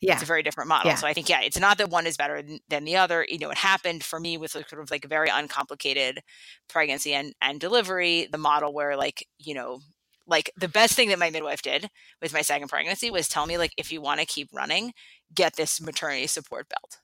Yeah. 0.00 0.14
it's 0.14 0.22
a 0.22 0.26
very 0.26 0.42
different 0.44 0.68
model 0.68 0.90
Yeah. 0.90 0.94
so 0.96 1.06
i 1.08 1.12
think 1.12 1.28
yeah 1.28 1.40
it's 1.40 1.58
not 1.58 1.78
that 1.78 1.90
one 1.90 2.06
is 2.06 2.16
better 2.16 2.40
than, 2.40 2.60
than 2.68 2.84
the 2.84 2.96
other 2.96 3.26
you 3.28 3.38
know 3.38 3.50
it 3.50 3.58
happened 3.58 4.04
for 4.04 4.20
me 4.20 4.38
with 4.38 4.52
sort 4.52 4.72
of 4.72 4.90
like 4.92 5.04
very 5.08 5.28
uncomplicated 5.28 6.20
pregnancy 6.68 7.14
and 7.14 7.34
and 7.42 7.58
delivery 7.60 8.28
the 8.30 8.38
model 8.38 8.72
where 8.72 8.96
like 8.96 9.26
you 9.40 9.54
know 9.54 9.80
like 10.26 10.50
the 10.56 10.68
best 10.68 10.94
thing 10.94 11.08
that 11.08 11.18
my 11.18 11.30
midwife 11.30 11.62
did 11.62 11.88
with 12.22 12.32
my 12.32 12.42
second 12.42 12.68
pregnancy 12.68 13.10
was 13.10 13.28
tell 13.28 13.46
me 13.46 13.58
like 13.58 13.72
if 13.76 13.90
you 13.90 14.00
want 14.00 14.20
to 14.20 14.26
keep 14.26 14.48
running 14.52 14.92
get 15.34 15.56
this 15.56 15.80
maternity 15.80 16.26
support 16.26 16.68
belt 16.68 16.98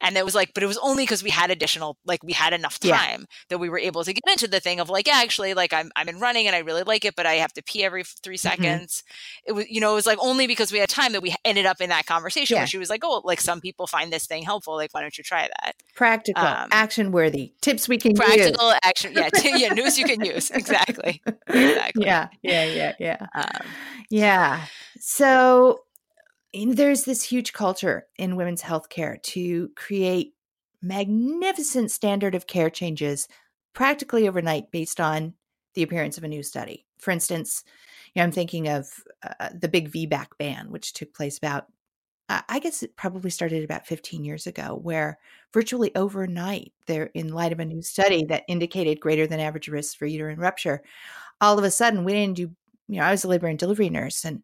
and 0.00 0.16
it 0.16 0.24
was 0.24 0.34
like 0.34 0.52
but 0.54 0.62
it 0.62 0.66
was 0.66 0.78
only 0.78 1.02
because 1.04 1.22
we 1.22 1.30
had 1.30 1.50
additional 1.50 1.96
like 2.06 2.22
we 2.22 2.32
had 2.32 2.52
enough 2.52 2.78
Yeah. 2.82 2.96
time 2.96 3.26
that 3.48 3.58
we 3.58 3.68
were 3.68 3.78
able 3.78 4.04
to 4.04 4.12
get 4.12 4.22
into 4.30 4.48
the 4.48 4.60
thing 4.60 4.80
of 4.80 4.88
like 4.90 5.06
yeah 5.06 5.20
actually 5.22 5.54
like 5.54 5.72
i'm 5.72 5.90
i'm 5.96 6.08
in 6.08 6.18
running 6.20 6.46
and 6.46 6.54
i 6.54 6.60
really 6.60 6.82
like 6.82 7.04
it 7.04 7.14
but 7.16 7.26
i 7.26 7.34
have 7.34 7.52
to 7.54 7.62
pee 7.62 7.84
every 7.84 8.04
3 8.04 8.36
Mhm. 8.36 8.38
seconds 8.40 9.02
it 9.46 9.52
was 9.52 9.68
you 9.68 9.80
know 9.80 9.92
it 9.92 9.94
was 9.96 10.06
like 10.06 10.18
only 10.20 10.46
because 10.46 10.70
we 10.72 10.78
had 10.78 10.88
time 10.88 11.12
that 11.12 11.22
we 11.22 11.34
ended 11.44 11.66
up 11.66 11.80
in 11.80 11.88
that 11.90 12.06
conversation 12.06 12.54
Yeah. 12.54 12.60
where 12.60 12.66
she 12.66 12.78
was 12.78 12.90
like 12.90 13.02
oh 13.04 13.22
like 13.24 13.40
some 13.40 13.60
people 13.60 13.86
find 13.86 14.12
this 14.12 14.26
thing 14.26 14.42
helpful 14.42 14.76
like 14.76 14.92
why 14.92 15.00
don't 15.00 15.16
you 15.18 15.24
try 15.24 15.48
that 15.62 15.74
Practical, 15.94 16.44
Um, 16.44 16.68
action 16.70 17.10
worthy 17.12 17.52
tips 17.60 17.88
we 17.88 17.98
can 17.98 18.12
use. 18.12 18.18
practical 18.20 18.72
action 18.82 19.12
yeah 19.14 19.28
t- 19.30 19.52
yeah 19.62 19.72
news 19.72 19.98
you 19.98 20.04
can 20.04 20.24
use 20.24 20.50
exactly 20.50 21.20
Exactly. 21.48 22.06
Yeah, 22.06 22.28
yeah, 22.42 22.64
yeah, 22.64 22.92
yeah. 22.98 23.26
um, 23.34 23.66
Yeah. 24.10 24.66
So 25.00 25.80
in- 26.52 26.74
there's 26.74 27.04
this 27.04 27.22
huge 27.22 27.52
culture 27.52 28.06
in 28.16 28.36
women's 28.36 28.62
healthcare 28.62 29.22
to 29.22 29.70
create 29.76 30.34
magnificent 30.82 31.90
standard 31.90 32.34
of 32.34 32.46
care 32.46 32.70
changes 32.70 33.28
practically 33.74 34.28
overnight 34.28 34.70
based 34.70 35.00
on 35.00 35.34
the 35.74 35.82
appearance 35.82 36.18
of 36.18 36.24
a 36.24 36.28
new 36.28 36.42
study. 36.42 36.86
For 36.98 37.10
instance, 37.10 37.64
you 38.14 38.20
know, 38.20 38.24
I'm 38.24 38.32
thinking 38.32 38.68
of 38.68 38.88
uh, 39.40 39.50
the 39.54 39.68
big 39.68 39.90
VBAC 39.92 40.26
ban, 40.38 40.70
which 40.70 40.92
took 40.92 41.14
place 41.14 41.38
about, 41.38 41.66
I 42.28 42.42
I 42.48 42.58
guess 42.60 42.82
it 42.82 42.96
probably 42.96 43.30
started 43.30 43.64
about 43.64 43.86
15 43.86 44.24
years 44.24 44.46
ago, 44.46 44.78
where 44.82 45.18
virtually 45.52 45.94
overnight, 45.94 46.72
there, 46.86 47.10
in 47.14 47.28
light 47.32 47.52
of 47.52 47.60
a 47.60 47.64
new 47.64 47.82
study 47.82 48.24
that 48.26 48.44
indicated 48.48 49.00
greater 49.00 49.26
than 49.26 49.40
average 49.40 49.68
risk 49.68 49.98
for 49.98 50.06
uterine 50.06 50.40
rupture, 50.40 50.82
all 51.40 51.58
of 51.58 51.64
a 51.64 51.70
sudden 51.70 52.04
we 52.04 52.12
didn't 52.12 52.36
do, 52.36 52.50
you 52.88 52.98
know, 53.00 53.04
I 53.04 53.10
was 53.12 53.24
a 53.24 53.28
labor 53.28 53.48
and 53.48 53.58
delivery 53.58 53.90
nurse 53.90 54.24
and 54.24 54.42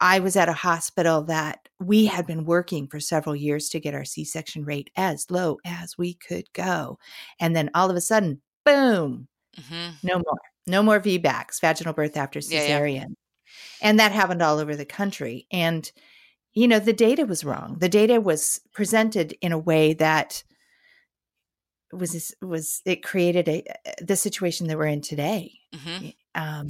I 0.00 0.18
was 0.20 0.36
at 0.36 0.48
a 0.48 0.52
hospital 0.54 1.22
that 1.24 1.68
we 1.78 2.06
had 2.06 2.26
been 2.26 2.44
working 2.44 2.86
for 2.86 3.00
several 3.00 3.36
years 3.36 3.68
to 3.70 3.80
get 3.80 3.94
our 3.94 4.04
C 4.04 4.24
section 4.24 4.64
rate 4.64 4.90
as 4.96 5.30
low 5.30 5.58
as 5.64 5.98
we 5.98 6.14
could 6.14 6.50
go. 6.52 6.98
And 7.38 7.54
then 7.54 7.70
all 7.74 7.90
of 7.90 7.96
a 7.96 8.00
sudden, 8.00 8.40
boom, 8.64 9.28
mhm. 9.58 9.92
no 10.02 10.14
more. 10.16 10.40
No 10.66 10.82
more 10.82 11.00
VBACs, 11.00 11.60
vaginal 11.60 11.92
birth 11.94 12.16
after 12.16 12.38
Yeah, 12.38 12.62
yeah. 12.62 12.80
cesarean. 12.80 13.14
And 13.82 13.98
that 13.98 14.12
happened 14.12 14.42
all 14.42 14.58
over 14.58 14.76
the 14.76 14.84
country. 14.84 15.46
And, 15.50 15.90
you 16.52 16.68
know, 16.68 16.78
the 16.78 16.92
data 16.92 17.26
was 17.26 17.44
wrong. 17.44 17.76
The 17.80 17.88
data 17.88 18.20
was 18.20 18.60
presented 18.72 19.32
in 19.40 19.52
a 19.52 19.58
way 19.58 19.94
that 19.94 20.44
was 21.92 22.34
was 22.40 22.82
it 22.84 23.02
created 23.02 23.48
a 23.48 23.64
the 24.00 24.16
situation 24.16 24.68
that 24.68 24.78
we're 24.78 24.86
in 24.86 25.00
today. 25.00 25.52
Mhm. 25.74 26.14
Um, 26.34 26.66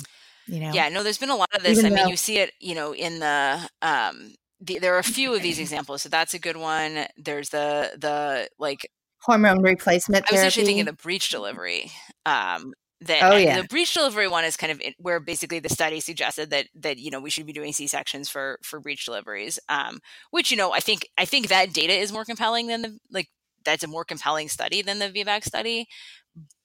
you 0.51 0.61
know, 0.61 0.75
Yeah, 0.75 0.89
no, 0.89 1.03
there's 1.03 1.19
been 1.19 1.31
a 1.31 1.37
lot 1.37 1.49
of 1.55 1.63
this. 1.63 1.83
Even 1.83 1.85
I 1.85 1.91
mean, 1.91 2.07
though- 2.07 2.09
you 2.09 2.17
see 2.17 2.39
it, 2.39 2.53
you 2.61 2.75
know, 2.75 2.95
in 2.95 3.21
the 3.21 3.69
um 3.83 4.35
the, 4.61 4.79
there 4.79 4.95
are 4.95 4.99
a 4.99 5.05
few 5.05 5.35
of 5.35 5.43
these 5.43 5.59
examples. 5.59 6.03
So 6.03 6.09
that's 6.09 6.35
a 6.35 6.39
good 6.39 6.57
one. 6.57 7.07
There's 7.17 7.51
the 7.51 7.93
the 7.99 8.49
like 8.59 8.91
hormone 9.23 9.63
replacement 9.63 10.29
I 10.29 10.33
was 10.33 10.43
therapy. 10.43 10.45
actually 10.45 10.65
thinking 10.65 10.83
of 10.89 10.97
the 10.97 11.03
breech 11.03 11.31
delivery. 11.31 11.91
Um 12.27 12.75
that 13.03 13.27
Oh, 13.27 13.37
yeah. 13.37 13.57
the 13.57 13.65
breech 13.65 13.95
delivery 13.95 14.29
one 14.29 14.45
is 14.45 14.57
kind 14.57 14.73
of 14.73 14.81
where 14.99 15.21
basically 15.21 15.59
the 15.61 15.69
study 15.69 16.01
suggested 16.01 16.51
that 16.51 16.67
that 16.75 16.99
you 16.99 17.11
know 17.11 17.21
we 17.21 17.31
should 17.31 17.47
be 17.47 17.53
doing 17.53 17.73
C 17.73 17.87
sections 17.87 18.29
for 18.29 18.59
for 18.63 18.81
breech 18.81 19.05
deliveries. 19.07 19.59
Um, 19.69 20.01
which 20.31 20.51
you 20.51 20.57
know 20.57 20.73
I 20.73 20.81
think 20.81 21.09
I 21.19 21.25
think 21.25 21.49
that 21.49 21.73
data 21.73 21.93
is 21.95 22.13
more 22.13 22.25
compelling 22.25 22.67
than 22.69 22.83
the 22.83 22.99
like 23.11 23.29
that's 23.65 23.85
a 23.85 23.89
more 23.89 24.05
compelling 24.05 24.49
study 24.49 24.83
than 24.83 24.99
the 24.99 25.09
VBAC 25.11 25.45
study. 25.45 25.87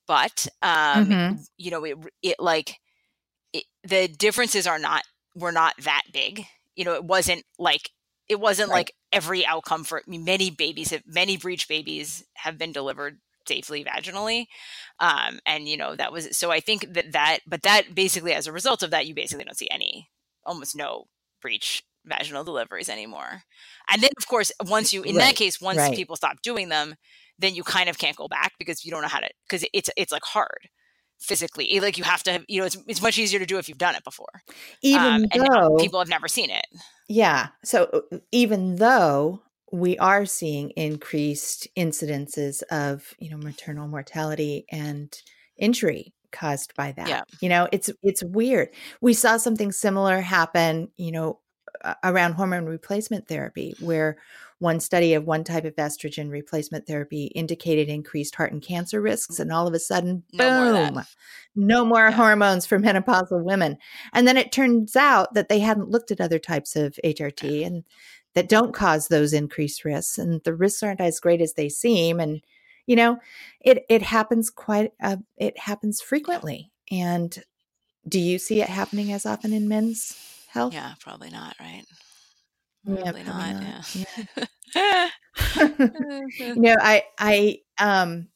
But 0.08 0.48
um, 0.62 1.18
Mhm. 1.18 1.46
you 1.58 1.72
know 1.72 1.84
it 1.86 1.98
it 2.22 2.36
like 2.40 2.78
the 3.86 4.08
differences 4.08 4.68
are 4.68 4.80
not 4.80 5.04
were 5.36 5.52
not 5.52 5.76
that 5.84 6.04
big. 6.14 6.46
You 6.76 6.86
know, 6.86 6.94
it 6.94 7.06
wasn't 7.06 7.44
like 7.60 7.92
it 8.30 8.40
wasn't 8.40 8.72
Right. 8.72 8.72
like 8.72 8.94
every 9.12 9.46
outcome 9.46 9.84
for 9.84 10.00
I 10.00 10.04
mean, 10.10 10.26
many 10.26 10.50
babies 10.52 10.92
have 10.92 11.04
many 11.06 11.38
breech 11.38 11.68
babies 11.68 12.26
have 12.36 12.58
been 12.58 12.72
delivered 12.74 13.20
safely 13.48 13.84
vaginally 13.84 14.48
um 15.00 15.40
and 15.46 15.68
you 15.70 15.78
know 15.78 15.96
that 15.96 16.12
was 16.12 16.36
so 16.38 16.52
i 16.52 16.60
think 16.60 16.94
that 16.94 17.12
that 17.12 17.40
but 17.48 17.62
that 17.64 17.94
basically 17.94 18.34
as 18.34 18.48
a 18.48 18.52
result 18.52 18.84
of 18.84 18.92
that 18.92 19.06
you 19.08 19.14
basically 19.14 19.44
don't 19.46 19.58
see 19.58 19.70
any 19.72 20.10
almost 20.46 20.76
no 20.76 21.06
breech 21.42 21.84
vaginal 22.06 22.44
deliveries 22.44 22.90
anymore 22.90 23.44
and 23.92 24.02
then 24.02 24.10
of 24.18 24.28
course 24.28 24.52
once 24.66 24.94
you 24.94 25.04
in 25.04 25.18
Right, 25.18 25.26
that 25.26 25.36
case 25.36 25.62
once 25.62 25.90
right. 25.90 25.90
people 25.90 26.16
stop 26.16 26.42
doing 26.42 26.70
them 26.70 26.96
then 27.38 27.56
you 27.56 27.64
kind 27.64 27.90
of 27.90 27.98
can't 27.98 28.18
go 28.18 28.28
back 28.28 28.54
because 28.60 28.86
you 28.86 28.92
don't 28.92 29.02
know 29.02 29.08
how 29.08 29.20
to 29.20 29.30
because 29.48 29.66
it's 29.74 29.90
it's 29.98 30.12
like 30.12 30.24
hard 30.24 30.70
physically 31.26 31.80
like 31.80 31.98
you 31.98 32.04
have 32.04 32.24
to 32.24 32.44
you 32.48 32.60
know 32.60 32.66
it's, 32.66 32.78
it's 32.88 33.02
much 33.02 33.18
easier 33.18 33.40
to 33.40 33.46
do 33.46 33.58
if 33.58 33.68
you've 33.68 33.78
done 33.78 33.96
it 33.96 34.04
before 34.04 34.42
even 34.82 35.06
um, 35.06 35.26
and 35.32 35.44
though 35.44 35.76
people 35.78 36.00
have 36.00 36.10
never 36.10 36.28
seen 36.28 36.50
it 36.50 36.66
Yeah. 37.08 37.50
So 37.64 38.06
uh, 38.12 38.18
even 38.32 38.78
though 38.78 39.42
we 39.72 39.98
are 39.98 40.26
seeing 40.26 40.72
increased 40.72 41.68
incidences 41.78 42.64
of, 42.72 43.14
you 43.20 43.30
know, 43.30 43.38
maternal 43.38 43.88
mortality 43.88 44.66
and 44.72 45.16
injury 45.58 46.14
caused 46.32 46.76
by 46.76 46.92
that. 46.94 47.08
Yeah. 47.08 47.24
You 47.42 47.50
know, 47.50 47.68
it's 47.72 47.90
it's 48.04 48.24
weird. 48.24 48.70
We 49.02 49.14
saw 49.14 49.38
something 49.38 49.72
similar 49.72 50.22
happen, 50.22 50.90
you 50.98 51.12
know, 51.12 51.40
around 52.04 52.34
hormone 52.34 52.66
replacement 52.66 53.28
therapy 53.28 53.76
where 53.80 54.18
one 54.60 54.80
study 54.80 55.14
of 55.14 55.26
one 55.26 55.44
type 55.44 55.66
of 55.66 55.76
estrogen 55.76 56.30
replacement 56.30 56.88
therapy 56.88 57.26
indicated 57.36 57.90
increased 57.90 58.36
heart 58.36 58.54
and 58.54 58.62
cancer 58.62 59.02
risks. 59.02 59.40
And 59.40 59.52
all 59.52 59.68
of 59.68 59.74
a 59.74 59.80
sudden, 59.80 60.24
No 60.32 60.50
more 60.50 60.74
boom, 60.86 60.94
that. 60.96 61.08
no 61.56 61.84
more 61.86 62.08
Yeah. 62.10 62.12
hormones 62.16 62.66
for 62.66 62.80
menopausal 62.80 63.44
women. 63.44 63.78
And 64.14 64.28
then 64.28 64.38
it 64.38 64.52
turns 64.54 64.96
out 64.96 65.34
that 65.34 65.50
they 65.50 65.60
hadn't 65.60 65.90
looked 65.90 66.10
at 66.12 66.22
other 66.22 66.40
types 66.40 66.76
of 66.76 66.98
HRT 67.04 67.66
and 67.66 67.84
that 68.34 68.50
don't 68.50 68.74
cause 68.74 69.08
those 69.08 69.34
increased 69.34 69.84
risks. 69.86 70.18
And 70.18 70.42
the 70.44 70.54
risks 70.56 70.84
aren't 70.84 71.02
as 71.02 71.20
great 71.20 71.42
as 71.42 71.54
they 71.54 71.68
seem. 71.70 72.20
And, 72.20 72.42
you 72.86 72.96
know, 72.96 73.18
it, 73.62 73.86
it 73.90 74.02
happens 74.02 74.50
quite, 74.50 74.92
uh, 75.02 75.18
it 75.38 75.58
happens 75.60 76.02
frequently. 76.02 76.72
And 76.92 77.38
do 78.08 78.20
you 78.20 78.38
see 78.40 78.62
it 78.62 78.70
happening 78.70 79.12
as 79.12 79.26
often 79.26 79.52
in 79.54 79.68
men's 79.68 80.16
health? 80.48 80.74
Yeah, 80.74 80.94
probably 81.00 81.30
not, 81.30 81.56
right? 81.60 81.84
Yeah, 82.88 82.96
Probably 83.04 83.24
probably 83.24 83.54
not. 83.54 83.64
not. 83.64 83.96
Yeah. 84.76 85.10
you 86.40 86.56
know, 86.62 86.76
I 86.82 87.04
I 87.18 87.58
um 87.80 88.28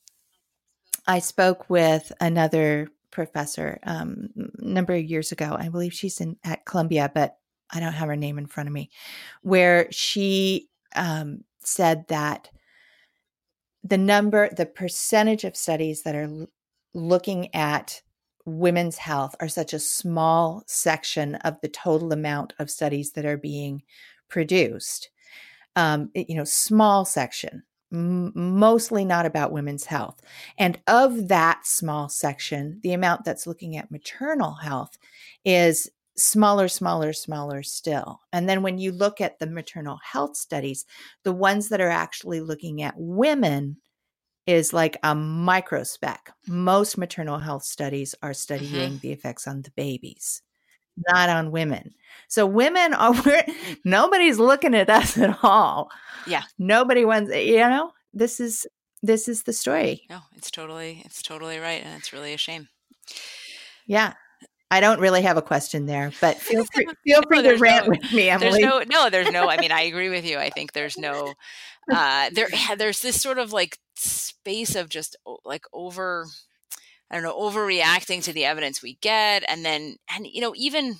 I 1.08 1.20
spoke 1.20 1.70
with 1.70 2.12
another 2.20 2.88
professor 3.12 3.80
um 3.84 4.30
a 4.60 4.66
number 4.66 4.94
of 4.94 5.04
years 5.04 5.32
ago. 5.32 5.56
I 5.58 5.70
believe 5.70 5.94
she's 5.94 6.20
in 6.22 6.38
at 6.44 6.66
Columbia, 6.66 7.12
but 7.14 7.38
I 7.72 7.80
don't 7.80 7.94
have 7.94 8.08
her 8.08 8.16
name 8.16 8.38
in 8.38 8.48
front 8.48 8.68
of 8.68 8.74
me, 8.74 8.90
where 9.42 9.88
she 9.92 10.70
um 10.96 11.44
said 11.64 12.08
that 12.08 12.50
the 13.84 13.98
number 13.98 14.50
the 14.50 14.66
percentage 14.66 15.44
of 15.44 15.56
studies 15.56 16.04
that 16.04 16.16
are 16.16 16.24
l- 16.24 16.48
looking 16.94 17.54
at 17.56 18.02
women's 18.50 18.98
health 18.98 19.36
are 19.40 19.48
such 19.48 19.74
a 19.74 19.80
small 19.80 20.64
section 20.68 21.36
of 21.36 21.60
the 21.62 21.70
total 21.70 22.14
amount 22.14 22.54
of 22.60 22.70
studies 22.70 23.12
that 23.12 23.26
are 23.26 23.38
being 23.38 23.84
produced 24.30 25.10
um, 25.76 26.12
you 26.14 26.36
know, 26.36 26.44
small 26.44 27.06
section, 27.06 27.64
m- 27.92 28.32
mostly 28.36 29.06
not 29.06 29.26
about 29.26 29.52
women's 29.52 29.86
health. 29.86 30.22
And 30.58 30.80
of 30.88 31.28
that 31.30 31.66
small 31.66 32.10
section, 32.10 32.80
the 32.84 32.94
amount 32.94 33.24
that's 33.24 33.48
looking 33.48 33.78
at 33.78 33.92
maternal 33.92 34.54
health 34.54 34.98
is 35.46 35.90
smaller, 36.18 36.68
smaller, 36.68 37.14
smaller 37.14 37.64
still. 37.64 38.20
And 38.34 38.50
then 38.50 38.62
when 38.62 38.78
you 38.78 38.92
look 38.92 39.22
at 39.22 39.40
the 39.40 39.48
maternal 39.48 40.00
health 40.04 40.36
studies, 40.36 40.86
the 41.24 41.32
ones 41.32 41.70
that 41.70 41.80
are 41.80 41.90
actually 41.90 42.42
looking 42.42 42.82
at 42.82 42.96
women 42.98 43.78
is 44.50 44.74
like 44.74 44.98
a 45.04 45.14
micro 45.14 45.84
spec. 45.84 46.34
Most 46.48 46.98
maternal 46.98 47.38
health 47.38 47.64
studies 47.64 48.16
are 48.24 48.32
mm-hmm. 48.32 48.36
studying 48.36 48.98
the 48.98 49.12
effects 49.12 49.48
on 49.48 49.62
the 49.62 49.70
babies, 49.72 50.42
not 51.08 51.30
on 51.30 51.52
women. 51.52 51.94
So 52.28 52.48
women 52.48 52.96
are 52.96 53.14
we're, 53.26 53.46
nobody's 53.86 54.40
looking 54.40 54.74
at 54.74 54.90
us 54.90 55.18
at 55.20 55.38
all. 55.44 55.90
Yeah. 56.26 56.42
Nobody 56.58 57.06
wants 57.06 57.32
you 57.34 57.58
know, 57.58 57.92
this 58.12 58.40
is 58.40 58.66
this 59.04 59.28
is 59.28 59.44
the 59.44 59.54
story. 59.54 60.06
No, 60.10 60.22
it's 60.36 60.50
totally 60.50 61.04
it's 61.06 61.22
totally 61.22 61.60
right, 61.60 61.84
and 61.84 62.00
it's 62.00 62.12
really 62.12 62.34
a 62.34 62.38
shame. 62.38 62.70
Yeah. 63.86 64.14
I 64.72 64.80
don't 64.82 65.00
really 65.00 65.22
have 65.24 65.38
a 65.38 65.42
question 65.42 65.86
there, 65.86 66.12
but 66.22 66.38
feel 66.38 66.64
free 66.74 66.88
feel 67.04 67.22
No, 67.22 67.28
free 67.28 67.42
to 67.44 67.56
rant 67.58 67.86
no- 67.86 67.90
with 67.92 68.14
me, 68.14 68.26
There's 68.26 68.44
Emily. 68.56 68.62
no 68.62 68.80
no, 68.88 69.10
there's 69.10 69.32
no. 69.32 69.50
I 69.50 69.58
mean, 69.58 69.72
I 69.72 69.82
agree 69.92 70.10
with 70.10 70.26
you. 70.26 70.38
I 70.38 70.50
think 70.50 70.74
there's 70.74 70.98
no. 70.98 71.34
Uh, 71.92 72.30
there 72.34 72.48
there's 72.78 73.02
this 73.02 73.20
sort 73.22 73.40
of 73.40 73.52
like 73.52 73.78
space 73.96 74.76
of 74.76 74.90
just 74.90 75.16
like 75.46 75.66
over. 75.74 76.28
I 77.12 77.16
don't 77.16 77.24
know, 77.24 77.40
overreacting 77.40 78.24
to 78.26 78.34
the 78.34 78.46
evidence 78.46 78.84
we 78.84 79.00
get, 79.02 79.44
and 79.48 79.66
then 79.66 79.96
and 80.16 80.28
you 80.28 80.42
know 80.42 80.54
even 80.56 80.98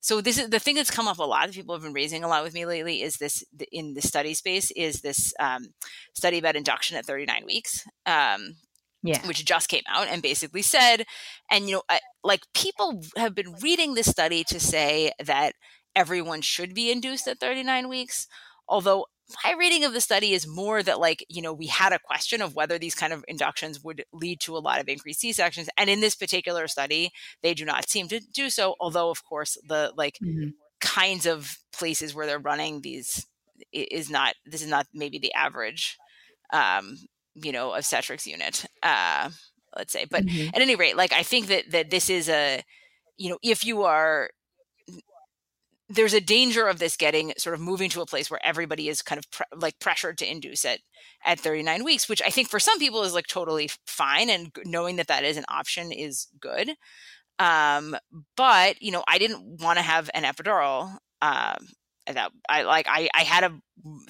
so 0.00 0.20
this 0.20 0.36
is 0.36 0.50
the 0.50 0.58
thing 0.58 0.74
that's 0.74 0.90
come 0.90 1.06
up 1.06 1.18
a 1.18 1.22
lot 1.22 1.46
that 1.46 1.54
people 1.54 1.76
have 1.76 1.82
been 1.84 1.92
raising 1.92 2.24
a 2.24 2.28
lot 2.28 2.42
with 2.42 2.52
me 2.54 2.66
lately 2.66 3.00
is 3.02 3.18
this 3.18 3.44
in 3.70 3.94
the 3.94 4.02
study 4.02 4.34
space 4.34 4.72
is 4.72 5.00
this 5.00 5.32
um, 5.38 5.66
study 6.12 6.38
about 6.38 6.56
induction 6.56 6.96
at 6.96 7.06
39 7.06 7.44
weeks 7.46 7.86
um, 8.04 8.56
yeah. 9.04 9.26
which 9.26 9.44
just 9.44 9.68
came 9.68 9.82
out 9.88 10.08
and 10.08 10.22
basically 10.22 10.62
said 10.62 11.04
and 11.50 11.68
you 11.68 11.76
know 11.76 11.82
I, 11.88 12.00
like 12.24 12.42
people 12.54 13.02
have 13.16 13.34
been 13.34 13.54
reading 13.62 13.94
this 13.94 14.10
study 14.10 14.44
to 14.44 14.60
say 14.60 15.12
that 15.24 15.54
everyone 15.96 16.42
should 16.42 16.74
be 16.74 16.90
induced 16.90 17.28
at 17.28 17.40
39 17.40 17.88
weeks 17.88 18.28
although 18.68 19.06
my 19.44 19.52
reading 19.58 19.84
of 19.84 19.94
the 19.94 20.00
study 20.02 20.32
is 20.32 20.46
more 20.46 20.82
that 20.82 21.00
like 21.00 21.24
you 21.28 21.42
know 21.42 21.52
we 21.54 21.66
had 21.68 21.92
a 21.92 21.98
question 21.98 22.42
of 22.42 22.54
whether 22.54 22.78
these 22.78 22.94
kind 22.94 23.12
of 23.12 23.24
inductions 23.28 23.82
would 23.82 24.04
lead 24.12 24.40
to 24.40 24.56
a 24.56 24.60
lot 24.60 24.80
of 24.80 24.88
increased 24.88 25.20
c-sections 25.20 25.68
and 25.78 25.90
in 25.90 26.00
this 26.00 26.14
particular 26.14 26.66
study 26.68 27.10
they 27.42 27.54
do 27.54 27.64
not 27.64 27.88
seem 27.88 28.08
to 28.08 28.20
do 28.20 28.50
so 28.50 28.74
although 28.80 29.10
of 29.10 29.24
course 29.24 29.56
the 29.68 29.92
like 29.96 30.18
Mhm. 30.22 30.54
kinds 30.80 31.26
of 31.26 31.58
places 31.72 32.14
where 32.14 32.26
they're 32.26 32.38
running 32.38 32.82
these 32.82 33.26
is 33.72 34.10
not 34.10 34.34
this 34.44 34.62
is 34.62 34.68
not 34.68 34.86
maybe 34.94 35.18
the 35.18 35.32
average 35.34 35.96
um 36.52 36.98
you 37.34 37.52
know 37.52 37.72
obstetrics 37.74 38.26
unit 38.26 38.64
uh 38.82 39.30
let's 39.76 39.92
say 39.92 40.04
but 40.10 40.24
Mhm. 40.24 40.54
at 40.54 40.62
any 40.62 40.76
rate 40.76 40.96
like 40.96 41.12
i 41.12 41.22
think 41.22 41.46
that 41.48 41.70
that 41.70 41.90
this 41.90 42.10
is 42.10 42.28
a 42.28 42.62
you 43.16 43.30
know 43.30 43.38
if 43.42 43.64
you 43.64 43.82
are 43.84 44.30
there's 45.88 46.14
a 46.14 46.20
danger 46.20 46.66
of 46.66 46.78
this 46.78 46.96
getting 46.96 47.32
sort 47.36 47.54
of 47.54 47.60
moving 47.60 47.90
to 47.90 48.00
a 48.00 48.06
place 48.06 48.30
where 48.30 48.40
everybody 48.44 48.88
is 48.88 49.02
kind 49.02 49.18
of 49.18 49.30
pre- 49.30 49.46
like 49.56 49.78
pressured 49.80 50.18
to 50.18 50.30
induce 50.30 50.64
it 50.64 50.80
at 51.24 51.38
39 51.40 51.84
weeks 51.84 52.08
which 52.08 52.22
i 52.22 52.30
think 52.30 52.48
for 52.48 52.58
some 52.60 52.78
people 52.78 53.02
is 53.02 53.14
like 53.14 53.26
totally 53.26 53.68
fine 53.86 54.30
and 54.30 54.50
knowing 54.64 54.96
that 54.96 55.08
that 55.08 55.24
is 55.24 55.36
an 55.36 55.44
option 55.48 55.92
is 55.92 56.28
good 56.40 56.70
um 57.38 57.96
but 58.36 58.80
you 58.82 58.90
know 58.90 59.04
i 59.08 59.18
didn't 59.18 59.60
want 59.62 59.78
to 59.78 59.82
have 59.82 60.10
an 60.14 60.24
epidural 60.24 60.96
um 61.22 61.56
that 62.06 62.30
i 62.48 62.62
like 62.62 62.86
i 62.88 63.08
i 63.14 63.22
had 63.22 63.44
a 63.44 63.58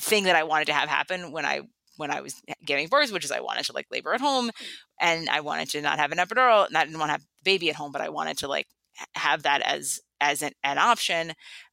thing 0.00 0.24
that 0.24 0.36
i 0.36 0.42
wanted 0.44 0.66
to 0.66 0.74
have 0.74 0.88
happen 0.88 1.32
when 1.32 1.44
i 1.44 1.60
when 1.96 2.10
i 2.10 2.20
was 2.20 2.40
giving 2.64 2.88
birth 2.88 3.12
which 3.12 3.24
is 3.24 3.30
i 3.32 3.40
wanted 3.40 3.64
to 3.64 3.72
like 3.72 3.86
labor 3.90 4.12
at 4.14 4.20
home 4.20 4.50
and 5.00 5.28
i 5.28 5.40
wanted 5.40 5.68
to 5.68 5.80
not 5.80 5.98
have 5.98 6.12
an 6.12 6.18
epidural 6.18 6.66
and 6.66 6.76
i 6.76 6.84
didn't 6.84 6.98
want 6.98 7.08
to 7.08 7.12
have 7.12 7.20
the 7.22 7.26
baby 7.44 7.70
at 7.70 7.76
home 7.76 7.92
but 7.92 8.00
i 8.02 8.08
wanted 8.08 8.36
to 8.38 8.48
like 8.48 8.66
have 9.14 9.42
that 9.42 9.60
as 9.62 10.00
as 10.20 10.42
an, 10.42 10.52
an 10.62 10.78
option 10.78 11.32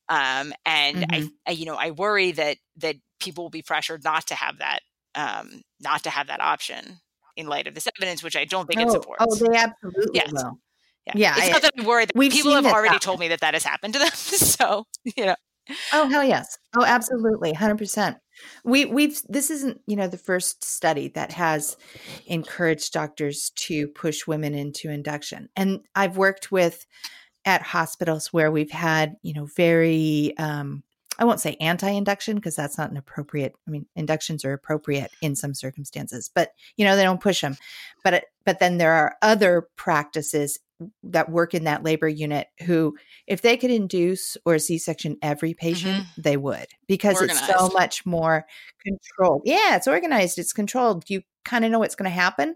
um 0.10 0.54
and 0.66 1.06
I, 1.12 1.30
I 1.48 1.52
you 1.52 1.66
know 1.66 1.76
i 1.76 1.92
worry 1.92 2.32
that 2.34 2.58
that 2.78 2.96
people 3.20 3.44
will 3.44 3.50
be 3.50 3.62
pressured 3.62 4.04
not 4.04 4.28
to 4.28 4.36
have 4.36 4.58
that 4.60 4.80
um 5.16 5.62
not 5.80 6.04
to 6.04 6.10
have 6.10 6.28
that 6.28 6.42
option 6.42 7.00
in 7.38 7.48
light 7.48 7.68
of 7.68 7.76
this 7.76 7.88
evidence 7.98 8.24
which 8.24 8.36
i 8.36 8.46
don't 8.46 8.68
think 8.68 8.80
it 8.82 8.90
Oh, 8.90 8.92
supports 8.92 9.24
oh, 9.28 9.36
they 9.36 9.58
absolutely 9.58 10.10
Yes. 10.14 10.32
will. 10.32 10.60
yeah, 11.06 11.14
yeah, 11.16 11.38
it's 11.38 11.48
I- 11.48 11.52
not 11.52 11.62
that 11.62 11.72
i'm 11.78 11.86
worried 11.86 12.10
that 12.14 12.20
people 12.32 12.52
have 12.54 12.66
already 12.66 12.90
happen. 12.90 13.00
told 13.00 13.20
me 13.20 13.28
that 13.30 13.40
that 13.42 13.54
has 13.54 13.64
happened 13.64 13.94
to 13.94 14.00
them 14.00 14.10
so 14.16 14.86
you 15.04 15.26
know 15.26 15.36
Oh 15.94 16.08
hell 16.08 16.24
yes. 16.24 16.58
Oh 16.76 16.84
absolutely. 16.86 17.54
100%. 17.54 18.18
We 18.64 18.86
we've 18.86 19.22
this 19.30 19.52
isn't, 19.52 19.82
you 19.88 19.96
know, 19.96 20.08
the 20.08 20.18
first 20.18 20.64
study 20.64 21.10
that 21.10 21.32
has 21.34 21.78
encouraged 22.26 22.94
doctors 22.94 23.52
to 23.56 23.88
push 23.90 24.26
women 24.26 24.56
into 24.56 24.90
induction. 24.90 25.50
And 25.56 25.82
I've 25.96 26.18
worked 26.18 26.52
with 26.52 26.86
at 27.46 27.62
hospitals 27.62 28.28
where 28.34 28.52
we've 28.52 28.72
had, 28.72 29.16
you 29.22 29.34
know, 29.34 29.48
very 29.56 30.36
um 30.38 30.84
I 31.20 31.26
won't 31.26 31.40
say 31.40 31.56
anti-induction 31.60 32.38
because 32.38 32.56
that's 32.56 32.80
not 32.80 32.90
an 32.90 32.98
appropriate. 32.98 33.54
I 33.68 33.72
mean, 33.72 33.86
inductions 33.96 34.44
are 34.44 34.54
appropriate 34.54 35.12
in 35.22 35.36
some 35.36 35.54
circumstances, 35.54 36.32
but 36.34 36.50
you 36.78 36.86
know, 36.86 36.96
they 36.96 37.04
don't 37.04 37.22
push 37.22 37.42
them. 37.42 37.58
But 38.04 38.26
but 38.46 38.60
then 38.60 38.78
there 38.78 38.94
are 38.94 39.16
other 39.22 39.68
practices 39.76 40.58
that 41.04 41.30
work 41.30 41.54
in 41.54 41.66
that 41.66 41.84
labor 41.84 42.08
unit 42.08 42.48
who 42.66 42.96
if 43.28 43.42
they 43.42 43.58
could 43.58 43.72
induce 43.72 44.38
or 44.46 44.58
c-section 44.58 45.18
every 45.22 45.54
patient 45.54 46.06
they 46.18 46.38
would 46.38 46.68
because 46.88 47.22
it's 47.22 47.40
so 47.48 47.54
Mm-hmm. 47.54 47.74
Much 47.74 48.06
more 48.06 48.46
controlled 48.84 49.42
yeah 49.46 49.76
it's 49.76 49.88
organized 49.88 50.40
it's 50.40 50.54
controlled 50.54 51.04
you 51.10 51.22
kind 51.46 51.66
of 51.66 51.72
know 51.72 51.80
what's 51.80 51.96
going 51.96 52.10
to 52.10 52.16
happen 52.16 52.56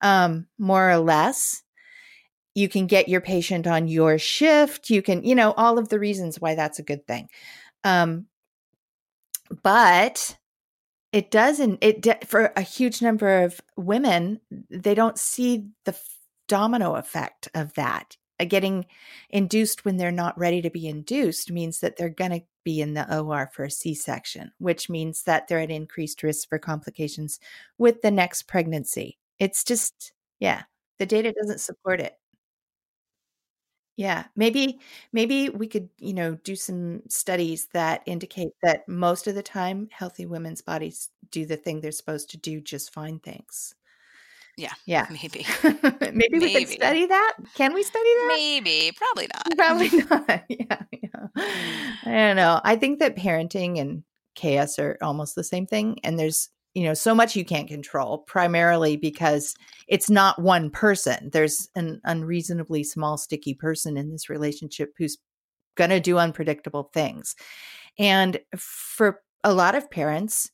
um 0.00 0.46
more 0.58 0.90
or 0.90 0.98
less 0.98 1.62
you 2.54 2.68
can 2.68 2.86
get 2.86 3.08
your 3.08 3.20
patient 3.20 3.66
on 3.66 3.88
your 3.88 4.18
shift 4.18 4.90
you 4.90 5.02
can 5.02 5.24
you 5.24 5.34
know 5.34 5.52
all 5.52 5.78
of 5.78 5.88
the 5.88 5.98
reasons 5.98 6.40
why 6.40 6.54
that's 6.54 6.78
a 6.78 6.82
good 6.84 7.06
thing 7.06 7.28
um 7.84 8.26
but 9.62 10.36
it 11.12 11.30
doesn't 11.30 11.78
it 11.82 12.00
de- 12.00 12.18
for 12.26 12.52
a 12.56 12.62
huge 12.62 13.02
number 13.02 13.42
of 13.42 13.60
women 13.76 14.40
they 14.70 14.94
don't 14.94 15.18
see 15.18 15.68
the 15.84 15.96
domino 16.52 16.96
effect 16.96 17.48
of 17.54 17.72
that. 17.74 18.18
Uh, 18.38 18.44
getting 18.44 18.84
induced 19.30 19.86
when 19.86 19.96
they're 19.96 20.10
not 20.12 20.38
ready 20.38 20.60
to 20.60 20.68
be 20.70 20.86
induced 20.86 21.50
means 21.50 21.80
that 21.80 21.96
they're 21.96 22.10
going 22.10 22.30
to 22.30 22.42
be 22.62 22.82
in 22.82 22.92
the 22.94 23.18
OR 23.18 23.48
for 23.54 23.64
a 23.64 23.70
C-section 23.70 24.52
which 24.58 24.90
means 24.90 25.22
that 25.24 25.48
they're 25.48 25.60
at 25.60 25.70
increased 25.70 26.22
risk 26.22 26.48
for 26.48 26.58
complications 26.58 27.40
with 27.78 28.02
the 28.02 28.10
next 28.10 28.42
pregnancy. 28.44 29.18
It's 29.38 29.64
just 29.64 30.12
yeah 30.40 30.62
the 30.98 31.06
data 31.06 31.32
doesn't 31.32 31.60
support 31.60 32.00
it. 32.00 32.18
Yeah 33.96 34.24
maybe 34.36 34.80
maybe 35.12 35.48
we 35.50 35.66
could 35.68 35.88
you 35.98 36.14
know 36.14 36.34
do 36.44 36.56
some 36.56 37.02
studies 37.08 37.68
that 37.74 38.02
indicate 38.06 38.52
that 38.62 38.88
most 38.88 39.26
of 39.26 39.34
the 39.34 39.42
time 39.42 39.88
healthy 39.92 40.24
women's 40.26 40.62
bodies 40.62 41.10
do 41.30 41.44
the 41.46 41.56
thing 41.56 41.80
they're 41.80 41.92
supposed 41.92 42.30
to 42.30 42.38
do 42.38 42.60
just 42.60 42.92
fine 42.92 43.18
things 43.18 43.74
Yeah, 44.56 44.72
yeah. 44.86 45.06
maybe. 45.10 45.46
Maybe 46.12 46.38
we 46.38 46.52
could 46.52 46.68
study 46.68 47.06
that? 47.06 47.34
Can 47.54 47.72
we 47.72 47.82
study 47.82 48.04
that? 48.04 48.34
Maybe 48.36 48.92
probably 48.96 49.28
not. 49.32 49.56
Probably 49.56 49.88
not. 49.98 50.44
Yeah, 50.50 50.82
yeah. 50.92 51.46
I 52.04 52.10
don't 52.10 52.36
know. 52.36 52.60
I 52.62 52.76
think 52.76 52.98
that 52.98 53.16
parenting 53.16 53.80
and 53.80 54.02
chaos 54.34 54.78
are 54.78 54.98
almost 55.00 55.34
the 55.34 55.44
same 55.44 55.66
thing. 55.66 55.98
And 56.04 56.18
there's, 56.18 56.50
you 56.74 56.84
know, 56.84 56.92
so 56.94 57.14
much 57.14 57.34
you 57.34 57.44
can't 57.44 57.68
control, 57.68 58.18
primarily 58.18 58.96
because 58.96 59.54
it's 59.88 60.10
not 60.10 60.40
one 60.40 60.70
person. 60.70 61.30
There's 61.32 61.68
an 61.74 62.00
unreasonably 62.04 62.84
small, 62.84 63.16
sticky 63.16 63.54
person 63.54 63.96
in 63.96 64.10
this 64.10 64.28
relationship 64.28 64.92
who's 64.98 65.16
going 65.76 65.90
to 65.90 66.00
do 66.00 66.18
unpredictable 66.18 66.90
things. 66.92 67.34
And 67.98 68.38
for 68.56 69.20
a 69.44 69.54
lot 69.54 69.74
of 69.74 69.90
parents, 69.90 70.50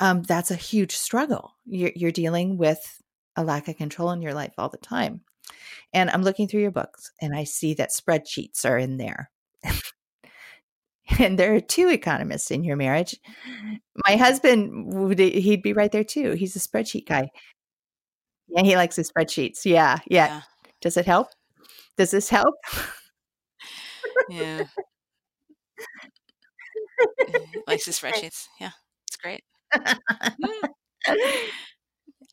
um, 0.00 0.22
that's 0.22 0.50
a 0.50 0.56
huge 0.56 0.96
struggle. 0.96 1.52
You're, 1.66 1.92
you're 1.94 2.12
dealing 2.12 2.56
with 2.56 3.00
a 3.38 3.44
lack 3.44 3.68
of 3.68 3.76
control 3.76 4.10
in 4.10 4.20
your 4.20 4.34
life 4.34 4.52
all 4.58 4.68
the 4.68 4.76
time. 4.76 5.20
And 5.94 6.10
I'm 6.10 6.22
looking 6.22 6.48
through 6.48 6.62
your 6.62 6.72
books 6.72 7.12
and 7.22 7.34
I 7.34 7.44
see 7.44 7.72
that 7.74 7.90
spreadsheets 7.90 8.66
are 8.66 8.76
in 8.76 8.98
there. 8.98 9.30
and 11.18 11.38
there 11.38 11.54
are 11.54 11.60
two 11.60 11.88
economists 11.88 12.50
in 12.50 12.64
your 12.64 12.76
marriage. 12.76 13.16
My 14.06 14.16
husband 14.16 14.92
would 14.92 15.20
he'd 15.20 15.62
be 15.62 15.72
right 15.72 15.92
there 15.92 16.04
too. 16.04 16.32
He's 16.32 16.56
a 16.56 16.58
spreadsheet 16.58 17.06
guy. 17.06 17.30
Yeah, 18.48 18.62
he 18.62 18.76
likes 18.76 18.96
his 18.96 19.10
spreadsheets. 19.10 19.64
Yeah, 19.64 19.98
yeah. 20.06 20.26
yeah. 20.26 20.42
Does 20.80 20.96
it 20.96 21.06
help? 21.06 21.28
Does 21.96 22.10
this 22.10 22.28
help? 22.28 22.54
Yeah. 24.28 24.64
likes 27.66 27.86
his 27.86 27.98
spreadsheets. 27.98 28.46
Yeah, 28.60 28.70
it's 29.06 29.16
great. 29.16 29.42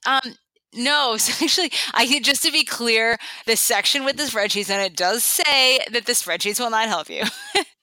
um, 0.06 0.36
no, 0.76 1.18
so 1.18 1.46
actually, 1.46 1.72
I 1.94 2.06
just 2.24 2.44
to 2.44 2.52
be 2.52 2.64
clear, 2.64 3.18
the 3.46 3.56
section 3.56 4.06
with 4.06 4.18
the 4.18 4.24
spreadsheets, 4.24 4.70
and 4.70 4.82
it 4.82 4.96
does 4.96 5.24
say 5.24 5.80
that 5.92 6.06
the 6.06 6.14
spreadsheets 6.14 6.60
will 6.60 6.70
not 6.70 6.88
help 6.88 7.10
you. 7.10 7.24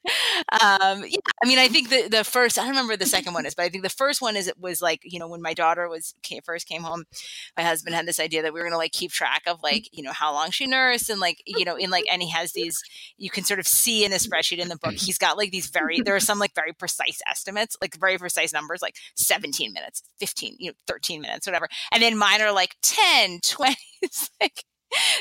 um, 0.61 1.05
yeah, 1.07 1.18
I 1.42 1.46
mean, 1.46 1.59
I 1.59 1.68
think 1.68 1.90
the 1.90 2.09
the 2.09 2.24
first, 2.24 2.59
I 2.59 2.62
don't 2.62 2.70
remember 2.70 2.96
the 2.96 3.07
second 3.07 3.34
one 3.34 3.46
is, 3.46 3.55
but 3.55 3.64
I 3.64 3.68
think 3.68 3.84
the 3.84 3.90
first 3.90 4.20
one 4.20 4.36
is 4.36 4.48
it 4.48 4.59
was 4.59 4.82
like 4.82 5.00
you 5.05 5.18
know 5.18 5.28
when 5.28 5.42
my 5.42 5.55
daughter 5.55 5.88
was 5.88 6.14
came, 6.22 6.42
first 6.42 6.66
came 6.66 6.82
home, 6.82 7.05
my 7.57 7.62
husband 7.62 7.94
had 7.94 8.07
this 8.07 8.20
idea 8.20 8.42
that 8.42 8.53
we 8.53 8.61
were 8.61 8.64
going 8.64 8.72
to 8.72 8.78
like 8.78 8.92
keep 8.92 9.12
track 9.12 9.42
of 9.46 9.62
like 9.62 9.88
you 9.92 10.03
know 10.03 10.12
how 10.12 10.32
long 10.32 10.50
she 10.50 10.66
nursed 10.66 11.11
and 11.11 11.20
like 11.20 11.42
you 11.46 11.64
know 11.64 11.76
in 11.76 11.90
like 11.90 12.05
and 12.11 12.22
he 12.22 12.30
has 12.30 12.53
these 12.55 12.82
you 13.16 13.30
can 13.30 13.44
sort 13.44 13.61
of 13.61 13.66
see 13.66 14.05
in 14.05 14.11
the 14.11 14.16
spreadsheet 14.18 14.59
in 14.59 14.68
the 14.68 14.78
book 14.78 14.92
he's 14.96 15.18
got 15.18 15.36
like 15.36 15.50
these 15.50 15.68
very 15.68 16.00
there 16.00 16.16
are 16.16 16.20
some 16.20 16.38
like 16.38 16.55
very 16.55 16.72
precise 16.72 17.20
estimates 17.30 17.76
like 17.80 17.96
very 17.98 18.18
precise 18.18 18.53
numbers 18.53 18.82
like 18.82 18.96
17 19.16 19.72
minutes 19.72 20.03
15 20.20 20.57
you 20.59 20.70
know 20.70 20.74
13 20.86 21.20
minutes 21.20 21.46
whatever 21.46 21.68
and 21.92 22.03
then 22.03 22.16
mine 22.16 22.40
are 22.40 22.53
like 22.53 22.76
10 22.82 23.40
20 23.42 23.76
it's 24.03 24.30
like 24.40 24.64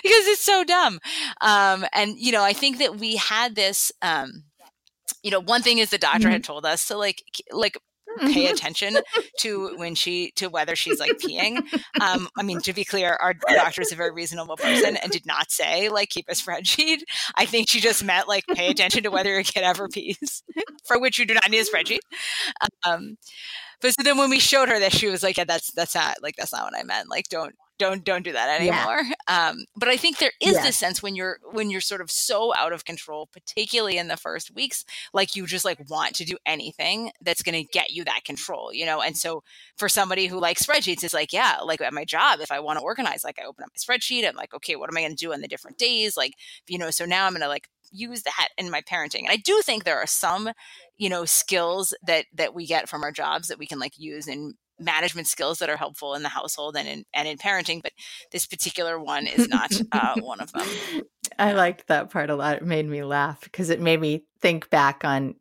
because 0.04 0.28
it's 0.28 0.42
so 0.42 0.66
dumb. 0.66 1.00
Um 1.40 1.86
and 1.94 2.18
you 2.18 2.32
know 2.32 2.44
i 2.44 2.54
think 2.54 2.80
that 2.80 2.98
we 2.98 3.16
had 3.16 3.56
this 3.56 3.92
um 4.02 4.44
you 5.24 5.32
know, 5.32 5.40
one 5.40 5.62
thing 5.62 5.78
is 5.78 5.90
the 5.90 5.98
doctor 5.98 6.20
mm-hmm. 6.20 6.32
had 6.32 6.44
told 6.44 6.66
us 6.66 6.88
to 6.88 6.98
like 6.98 7.24
like 7.52 7.78
pay 8.20 8.46
mm-hmm. 8.46 8.54
attention 8.54 8.98
to 9.40 9.76
when 9.78 9.96
she 9.96 10.32
to 10.36 10.48
whether 10.48 10.76
she's 10.76 11.00
like 11.00 11.12
peeing. 11.14 11.62
Um, 12.02 12.28
I 12.38 12.44
mean, 12.44 12.60
to 12.62 12.74
be 12.74 12.84
clear, 12.84 13.14
our 13.14 13.34
doctor 13.34 13.82
is 13.82 13.92
a 13.92 13.96
very 13.96 14.12
reasonable 14.12 14.58
person 14.58 14.98
and 14.98 15.12
did 15.12 15.26
not 15.26 15.52
say 15.52 15.90
like 15.90 16.10
keep 16.10 16.26
a 16.30 16.34
spreadsheet. 16.34 17.00
I 17.36 17.46
think 17.46 17.70
she 17.70 17.80
just 17.80 18.04
meant 18.04 18.28
like 18.28 18.46
pay 18.48 18.70
attention 18.70 19.04
to 19.04 19.12
whether 19.12 19.30
your 19.30 19.44
kid 19.44 19.64
ever 19.64 19.88
pees, 19.88 20.44
for 20.86 21.00
which 21.00 21.20
you 21.20 21.26
do 21.26 21.34
not 21.34 21.50
need 21.50 21.60
a 21.60 21.66
spreadsheet. 21.66 22.00
Um, 22.86 23.18
but 23.82 23.94
so 23.94 24.04
then 24.04 24.18
when 24.18 24.30
we 24.30 24.40
showed 24.40 24.70
her 24.70 24.80
that, 24.80 24.94
she 24.94 25.08
was 25.08 25.24
like, 25.24 25.38
yeah, 25.38 25.46
"That's 25.46 25.72
that's 25.72 25.96
not 25.96 26.18
like 26.22 26.36
that's 26.36 26.54
not 26.54 26.64
what 26.64 26.80
I 26.80 26.84
meant. 26.84 27.10
Like, 27.10 27.30
don't 27.30 27.56
don't 27.82 28.04
don't 28.04 28.24
do 28.24 28.32
that 28.32 28.62
anymore 28.62 29.02
yeah. 29.02 29.50
um, 29.50 29.66
but 29.76 29.90
i 29.90 29.98
think 29.98 30.20
there 30.20 30.32
is 30.40 30.54
yeah. 30.54 30.62
this 30.62 30.78
sense 30.78 31.02
when 31.02 31.16
you're 31.16 31.40
when 31.52 31.72
you're 31.72 31.82
sort 31.82 32.00
of 32.00 32.12
so 32.12 32.54
out 32.56 32.72
of 32.72 32.86
control 32.86 33.28
particularly 33.34 33.98
in 33.98 34.08
the 34.08 34.16
first 34.16 34.54
weeks 34.54 34.86
like 35.14 35.36
you 35.36 35.48
just 35.48 35.66
like 35.66 35.80
want 35.90 36.14
to 36.14 36.24
do 36.24 36.38
anything 36.46 37.12
that's 37.22 37.42
going 37.42 37.56
to 37.56 37.72
get 37.74 37.90
you 37.90 38.04
that 38.04 38.24
control 38.24 38.72
you 38.72 38.86
know 38.86 39.02
and 39.02 39.18
so 39.18 39.44
for 39.78 39.90
somebody 39.90 40.28
who 40.28 40.40
likes 40.40 40.64
spreadsheets 40.64 41.04
it's 41.04 41.14
like 41.14 41.34
yeah 41.34 41.58
like 41.64 41.82
at 41.82 41.92
my 41.92 42.06
job 42.06 42.40
if 42.40 42.52
i 42.52 42.60
want 42.60 42.78
to 42.78 42.86
organize 42.86 43.24
like 43.24 43.40
i 43.40 43.46
open 43.46 43.64
up 43.64 43.72
my 43.74 43.96
spreadsheet 43.96 44.28
i'm 44.28 44.36
like 44.36 44.54
okay 44.54 44.76
what 44.76 44.90
am 44.90 44.98
i 44.98 45.02
going 45.02 45.16
to 45.16 45.26
do 45.26 45.34
on 45.34 45.42
the 45.42 45.48
different 45.48 45.80
days 45.80 46.16
like 46.16 46.34
you 46.68 46.78
know 46.78 46.92
so 46.92 47.04
now 47.04 47.26
i'm 47.26 47.34
going 47.34 47.42
to 47.42 47.48
like 47.48 47.68
use 47.92 48.22
that 48.22 48.50
in 48.60 48.70
my 48.70 48.82
parenting 48.82 49.22
and 49.22 49.32
i 49.32 49.38
do 49.38 49.60
think 49.64 49.84
there 49.84 49.98
are 49.98 50.08
some 50.08 50.52
you 50.98 51.10
know 51.10 51.26
skills 51.26 51.96
that 52.06 52.26
that 52.32 52.54
we 52.54 52.68
get 52.68 52.88
from 52.88 53.04
our 53.04 53.12
jobs 53.12 53.48
that 53.48 53.58
we 53.58 53.66
can 53.66 53.80
like 53.80 53.98
use 53.98 54.28
in 54.28 54.54
management 54.82 55.28
skills 55.28 55.60
that 55.60 55.70
are 55.70 55.78
helpful 55.78 56.16
in 56.16 56.24
the 56.24 56.30
household 56.30 56.76
and 56.76 56.88
in 56.88 57.06
and 57.14 57.28
in 57.28 57.38
parenting 57.38 57.82
but 57.82 57.92
this 58.32 58.46
particular 58.46 59.00
one 59.00 59.28
is 59.28 59.48
not 59.48 59.72
uh, 59.92 60.16
one 60.22 60.40
of 60.40 60.52
them. 60.52 60.68
I 61.38 61.54
liked 61.54 61.88
that 61.88 62.10
part 62.10 62.30
a 62.30 62.36
lot. 62.36 62.58
It 62.58 62.66
made 62.66 62.88
me 62.88 63.04
laugh 63.04 63.42
because 63.42 63.70
it 63.70 63.80
made 63.80 64.00
me 64.00 64.26
think 64.42 64.70
back 64.70 65.04
on 65.06 65.36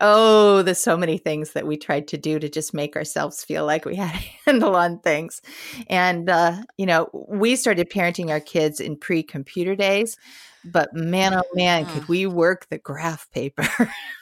oh 0.00 0.62
there's 0.62 0.78
so 0.78 0.96
many 0.96 1.18
things 1.18 1.52
that 1.52 1.66
we 1.66 1.76
tried 1.76 2.08
to 2.08 2.16
do 2.16 2.38
to 2.38 2.48
just 2.48 2.72
make 2.72 2.96
ourselves 2.96 3.44
feel 3.44 3.66
like 3.66 3.84
we 3.84 3.96
had 3.96 4.14
a 4.14 4.50
handle 4.50 4.76
on 4.76 5.00
things. 5.00 5.42
And 5.88 6.30
uh, 6.30 6.62
you 6.76 6.86
know 6.86 7.10
we 7.28 7.56
started 7.56 7.90
parenting 7.90 8.30
our 8.30 8.40
kids 8.40 8.80
in 8.80 8.96
pre-computer 8.96 9.74
days 9.74 10.16
but 10.64 10.92
man 10.92 11.32
oh 11.34 11.42
man 11.54 11.86
could 11.86 12.02
mm. 12.02 12.08
we 12.08 12.26
work 12.26 12.68
the 12.68 12.78
graph 12.78 13.30
paper 13.30 13.66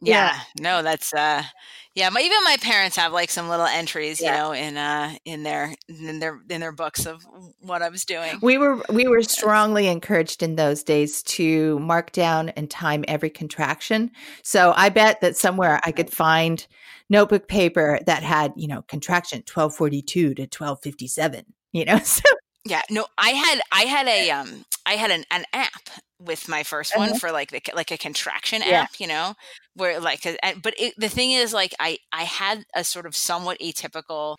yeah. 0.00 0.34
yeah. 0.34 0.40
no 0.60 0.82
that's 0.82 1.12
uh 1.14 1.42
yeah, 1.98 2.10
my, 2.10 2.20
even 2.20 2.44
my 2.44 2.56
parents 2.60 2.96
have 2.96 3.12
like 3.12 3.28
some 3.28 3.48
little 3.48 3.66
entries, 3.66 4.20
yeah. 4.20 4.30
you 4.30 4.38
know, 4.38 4.52
in 4.52 4.76
uh 4.76 5.14
in 5.24 5.42
their 5.42 5.74
in 5.88 6.20
their 6.20 6.40
in 6.48 6.60
their 6.60 6.70
books 6.70 7.06
of 7.06 7.26
what 7.60 7.82
I 7.82 7.88
was 7.88 8.04
doing. 8.04 8.38
We 8.40 8.56
were 8.56 8.80
we 8.88 9.08
were 9.08 9.22
strongly 9.22 9.88
encouraged 9.88 10.44
in 10.44 10.54
those 10.54 10.84
days 10.84 11.24
to 11.24 11.76
mark 11.80 12.12
down 12.12 12.50
and 12.50 12.70
time 12.70 13.04
every 13.08 13.30
contraction. 13.30 14.12
So 14.44 14.72
I 14.76 14.90
bet 14.90 15.20
that 15.22 15.36
somewhere 15.36 15.80
I 15.82 15.90
could 15.90 16.08
find 16.08 16.64
notebook 17.10 17.48
paper 17.48 17.98
that 18.06 18.22
had, 18.22 18.52
you 18.54 18.68
know, 18.68 18.82
contraction 18.82 19.38
1242 19.38 20.34
to 20.34 20.42
1257, 20.42 21.46
you 21.72 21.84
know. 21.84 21.98
So 22.04 22.22
yeah, 22.68 22.82
no, 22.90 23.06
I 23.16 23.30
had 23.30 23.60
I 23.72 23.82
had 23.82 24.06
a 24.06 24.30
um 24.30 24.64
I 24.84 24.92
had 24.94 25.10
an, 25.10 25.24
an 25.30 25.44
app 25.52 25.88
with 26.20 26.48
my 26.48 26.62
1st 26.62 26.92
uh-huh. 26.92 27.10
one 27.10 27.18
for 27.18 27.32
like 27.32 27.50
the 27.50 27.62
like 27.74 27.90
a 27.90 27.98
contraction 27.98 28.62
yeah. 28.64 28.82
app, 28.82 29.00
you 29.00 29.06
know, 29.06 29.34
where 29.74 30.00
like 30.00 30.22
but 30.62 30.74
it, 30.78 30.94
the 30.98 31.08
thing 31.08 31.32
is 31.32 31.52
like 31.54 31.74
I 31.80 31.98
I 32.12 32.24
had 32.24 32.64
a 32.74 32.84
sort 32.84 33.06
of 33.06 33.16
somewhat 33.16 33.58
atypical 33.60 34.36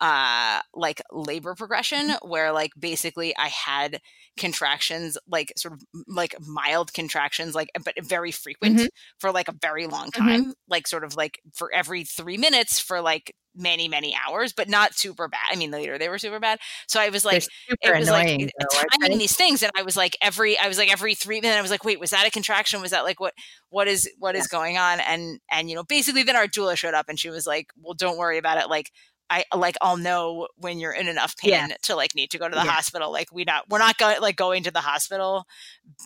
uh 0.00 0.60
like 0.74 1.02
labor 1.12 1.54
progression 1.54 2.08
mm-hmm. 2.08 2.28
where 2.28 2.52
like 2.52 2.72
basically 2.78 3.36
I 3.36 3.48
had 3.48 4.00
contractions 4.36 5.16
like 5.28 5.52
sort 5.56 5.74
of 5.74 5.82
like 6.08 6.34
mild 6.40 6.92
contractions 6.92 7.54
like 7.54 7.68
but 7.84 7.94
very 8.02 8.32
frequent 8.32 8.76
mm-hmm. 8.78 8.86
for 9.18 9.30
like 9.30 9.48
a 9.48 9.54
very 9.60 9.86
long 9.86 10.10
mm-hmm. 10.10 10.26
time 10.26 10.40
mm-hmm. 10.40 10.50
like 10.68 10.88
sort 10.88 11.04
of 11.04 11.16
like 11.16 11.38
for 11.54 11.72
every 11.72 12.02
3 12.04 12.38
minutes 12.38 12.80
for 12.80 13.00
like 13.00 13.34
many 13.54 13.88
many 13.88 14.16
hours 14.26 14.52
but 14.52 14.68
not 14.68 14.94
super 14.94 15.28
bad. 15.28 15.40
I 15.50 15.56
mean 15.56 15.70
later 15.70 15.98
they 15.98 16.08
were 16.08 16.18
super 16.18 16.40
bad. 16.40 16.58
So 16.86 17.00
i 17.00 17.08
was 17.08 17.24
like 17.24 17.44
it 17.68 17.98
was 17.98 18.08
like 18.08 18.38
though, 18.38 18.82
timing 19.00 19.18
these 19.18 19.36
things 19.36 19.62
and 19.62 19.72
i 19.76 19.82
was 19.82 19.96
like 19.96 20.16
every 20.22 20.58
i 20.58 20.68
was 20.68 20.78
like 20.78 20.90
every 20.90 21.14
three 21.14 21.40
minutes 21.40 21.58
i 21.58 21.62
was 21.62 21.70
like 21.70 21.84
wait 21.84 22.00
was 22.00 22.10
that 22.10 22.26
a 22.26 22.30
contraction? 22.30 22.80
Was 22.80 22.90
that 22.92 23.04
like 23.04 23.20
what 23.20 23.34
what 23.68 23.86
is 23.86 24.08
what 24.18 24.34
is 24.34 24.46
going 24.46 24.78
on? 24.78 25.00
And 25.00 25.40
and 25.50 25.68
you 25.68 25.76
know 25.76 25.84
basically 25.84 26.22
then 26.22 26.36
our 26.36 26.46
doula 26.46 26.76
showed 26.76 26.94
up 26.94 27.08
and 27.08 27.18
she 27.18 27.30
was 27.30 27.46
like 27.46 27.68
well 27.80 27.94
don't 27.94 28.18
worry 28.18 28.38
about 28.38 28.58
it. 28.58 28.68
Like 28.68 28.90
I 29.30 29.44
like 29.54 29.76
I'll 29.80 29.96
know 29.96 30.48
when 30.56 30.78
you're 30.78 30.92
in 30.92 31.06
enough 31.06 31.36
pain 31.36 31.50
yeah. 31.50 31.68
to 31.84 31.94
like 31.94 32.14
need 32.14 32.30
to 32.32 32.38
go 32.38 32.48
to 32.48 32.54
the 32.54 32.64
yeah. 32.64 32.70
hospital. 32.70 33.12
Like 33.12 33.32
we 33.32 33.44
not 33.44 33.68
we're 33.70 33.78
not 33.78 33.96
going 33.96 34.20
like 34.20 34.36
going 34.36 34.64
to 34.64 34.72
the 34.72 34.80
hospital 34.80 35.46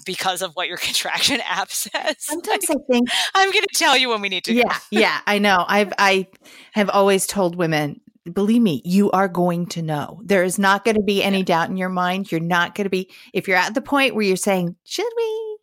because 0.04 0.42
of 0.42 0.52
what 0.52 0.68
your 0.68 0.76
contraction 0.78 1.40
app 1.40 1.70
says. 1.70 2.16
Sometimes 2.18 2.68
like, 2.68 2.78
I 2.78 2.92
think 2.92 3.08
I'm 3.34 3.50
going 3.50 3.64
to 3.64 3.74
tell 3.74 3.96
you 3.96 4.10
when 4.10 4.20
we 4.20 4.28
need 4.28 4.44
to. 4.44 4.52
Yeah, 4.52 4.76
yeah, 4.90 5.20
I 5.26 5.38
know. 5.38 5.64
I've 5.66 5.92
I 5.98 6.28
have 6.72 6.90
always 6.90 7.26
told 7.26 7.56
women, 7.56 8.00
believe 8.30 8.62
me, 8.62 8.82
you 8.84 9.10
are 9.12 9.28
going 9.28 9.66
to 9.68 9.82
know. 9.82 10.20
There 10.24 10.44
is 10.44 10.58
not 10.58 10.84
going 10.84 10.96
to 10.96 11.02
be 11.02 11.22
any 11.22 11.38
yeah. 11.38 11.44
doubt 11.44 11.70
in 11.70 11.76
your 11.76 11.88
mind. 11.88 12.30
You're 12.30 12.40
not 12.40 12.74
going 12.74 12.84
to 12.84 12.90
be 12.90 13.10
if 13.32 13.48
you're 13.48 13.56
at 13.56 13.74
the 13.74 13.80
point 13.80 14.14
where 14.14 14.24
you're 14.24 14.36
saying, 14.36 14.76
should 14.84 15.10
we? 15.16 15.58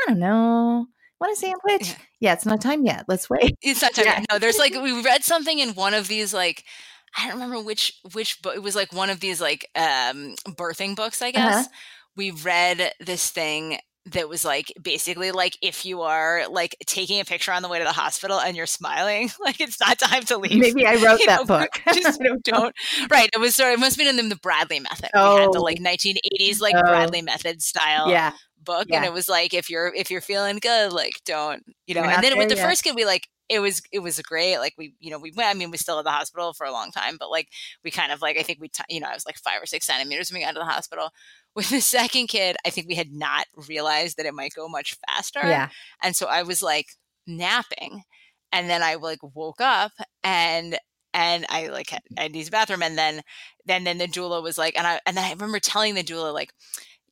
I 0.00 0.04
don't 0.08 0.18
know 0.18 0.86
want 1.22 1.32
a 1.32 1.36
sandwich? 1.36 1.88
Yeah. 1.88 1.96
yeah. 2.20 2.32
it's 2.34 2.44
not 2.44 2.60
time 2.60 2.84
yet. 2.84 3.04
Let's 3.08 3.30
wait. 3.30 3.56
It's 3.62 3.80
not 3.80 3.94
time. 3.94 4.04
Yeah. 4.06 4.24
No, 4.30 4.38
there's 4.38 4.58
like 4.58 4.74
we 4.74 5.00
read 5.02 5.24
something 5.24 5.58
in 5.58 5.70
one 5.70 5.94
of 5.94 6.08
these 6.08 6.34
like 6.34 6.64
I 7.16 7.24
don't 7.26 7.34
remember 7.34 7.60
which 7.60 8.00
which 8.12 8.40
book. 8.42 8.56
It 8.56 8.62
was 8.62 8.76
like 8.76 8.92
one 8.92 9.10
of 9.10 9.20
these 9.20 9.40
like 9.40 9.68
um 9.74 10.34
birthing 10.48 10.96
books, 10.96 11.22
I 11.22 11.28
uh-huh. 11.28 11.32
guess. 11.32 11.66
Uh-huh. 11.66 11.76
We 12.14 12.30
read 12.30 12.92
this 13.00 13.30
thing 13.30 13.78
that 14.06 14.28
was 14.28 14.44
like 14.44 14.72
basically 14.82 15.30
like 15.30 15.56
if 15.62 15.84
you 15.84 16.02
are 16.02 16.48
like 16.50 16.76
taking 16.86 17.20
a 17.20 17.24
picture 17.24 17.52
on 17.52 17.62
the 17.62 17.68
way 17.68 17.78
to 17.78 17.84
the 17.84 17.92
hospital 17.92 18.40
and 18.40 18.56
you're 18.56 18.66
smiling, 18.66 19.30
like 19.40 19.60
it's 19.60 19.80
not 19.80 19.98
time 19.98 20.24
to 20.24 20.38
leave. 20.38 20.58
Maybe 20.58 20.86
I 20.86 20.94
wrote 20.94 21.20
you 21.20 21.26
that 21.26 21.40
know, 21.40 21.44
book. 21.44 21.68
just 21.94 22.20
don't. 22.42 22.74
Right. 23.10 23.30
It 23.32 23.38
was 23.38 23.54
sort 23.54 23.72
of, 23.72 23.78
it 23.78 23.80
must 23.80 23.96
have 23.98 24.06
been 24.06 24.18
in 24.18 24.28
the 24.28 24.36
Bradley 24.36 24.80
method. 24.80 25.10
Oh. 25.14 25.36
We 25.36 25.40
had 25.42 25.52
the 25.52 25.60
like 25.60 25.78
1980s 25.78 26.60
like 26.60 26.74
oh. 26.76 26.82
Bradley 26.82 27.22
method 27.22 27.62
style 27.62 28.10
yeah. 28.10 28.32
book. 28.62 28.86
Yeah. 28.88 28.96
And 28.96 29.04
it 29.04 29.12
was 29.12 29.28
like 29.28 29.54
if 29.54 29.70
you're 29.70 29.94
if 29.94 30.10
you're 30.10 30.20
feeling 30.20 30.58
good, 30.58 30.92
like 30.92 31.14
don't, 31.24 31.62
you 31.86 31.94
know, 31.94 32.02
and 32.02 32.22
then 32.22 32.36
with 32.36 32.48
the 32.48 32.56
yet. 32.56 32.66
first 32.66 32.82
kid, 32.82 32.96
we 32.96 33.04
like 33.04 33.28
it 33.52 33.60
was 33.60 33.82
it 33.92 33.98
was 33.98 34.18
great. 34.20 34.56
Like 34.56 34.72
we, 34.78 34.94
you 34.98 35.10
know, 35.10 35.18
we 35.18 35.30
went. 35.36 35.50
I 35.50 35.54
mean, 35.54 35.70
we 35.70 35.76
still 35.76 35.98
at 35.98 36.04
the 36.04 36.10
hospital 36.10 36.54
for 36.54 36.64
a 36.64 36.72
long 36.72 36.90
time, 36.90 37.16
but 37.18 37.30
like 37.30 37.48
we 37.84 37.90
kind 37.90 38.10
of 38.10 38.22
like 38.22 38.38
I 38.38 38.42
think 38.42 38.60
we, 38.60 38.68
t- 38.68 38.82
you 38.88 38.98
know, 38.98 39.08
I 39.08 39.12
was 39.12 39.26
like 39.26 39.36
five 39.36 39.60
or 39.62 39.66
six 39.66 39.86
centimeters 39.86 40.30
when 40.32 40.40
we 40.40 40.44
got 40.44 40.52
to 40.52 40.58
the 40.58 40.64
hospital. 40.64 41.10
With 41.54 41.68
the 41.68 41.80
second 41.80 42.28
kid, 42.28 42.56
I 42.64 42.70
think 42.70 42.88
we 42.88 42.94
had 42.94 43.12
not 43.12 43.44
realized 43.68 44.16
that 44.16 44.24
it 44.24 44.32
might 44.32 44.54
go 44.54 44.68
much 44.68 44.96
faster. 45.06 45.40
Yeah, 45.42 45.68
and 46.02 46.16
so 46.16 46.26
I 46.26 46.44
was 46.44 46.62
like 46.62 46.86
napping, 47.26 48.04
and 48.52 48.70
then 48.70 48.82
I 48.82 48.94
like 48.94 49.18
woke 49.34 49.60
up 49.60 49.92
and 50.24 50.78
and 51.12 51.44
I 51.50 51.66
like 51.66 51.90
had, 51.90 52.02
I 52.16 52.22
had 52.22 52.50
bathroom 52.50 52.82
and 52.82 52.96
then 52.96 53.20
then 53.66 53.84
then 53.84 53.98
the 53.98 54.06
doula 54.06 54.42
was 54.42 54.56
like 54.56 54.78
and 54.78 54.86
I 54.86 54.98
and 55.04 55.14
then 55.14 55.24
I 55.24 55.30
remember 55.30 55.60
telling 55.60 55.94
the 55.94 56.02
doula 56.02 56.32
like 56.32 56.54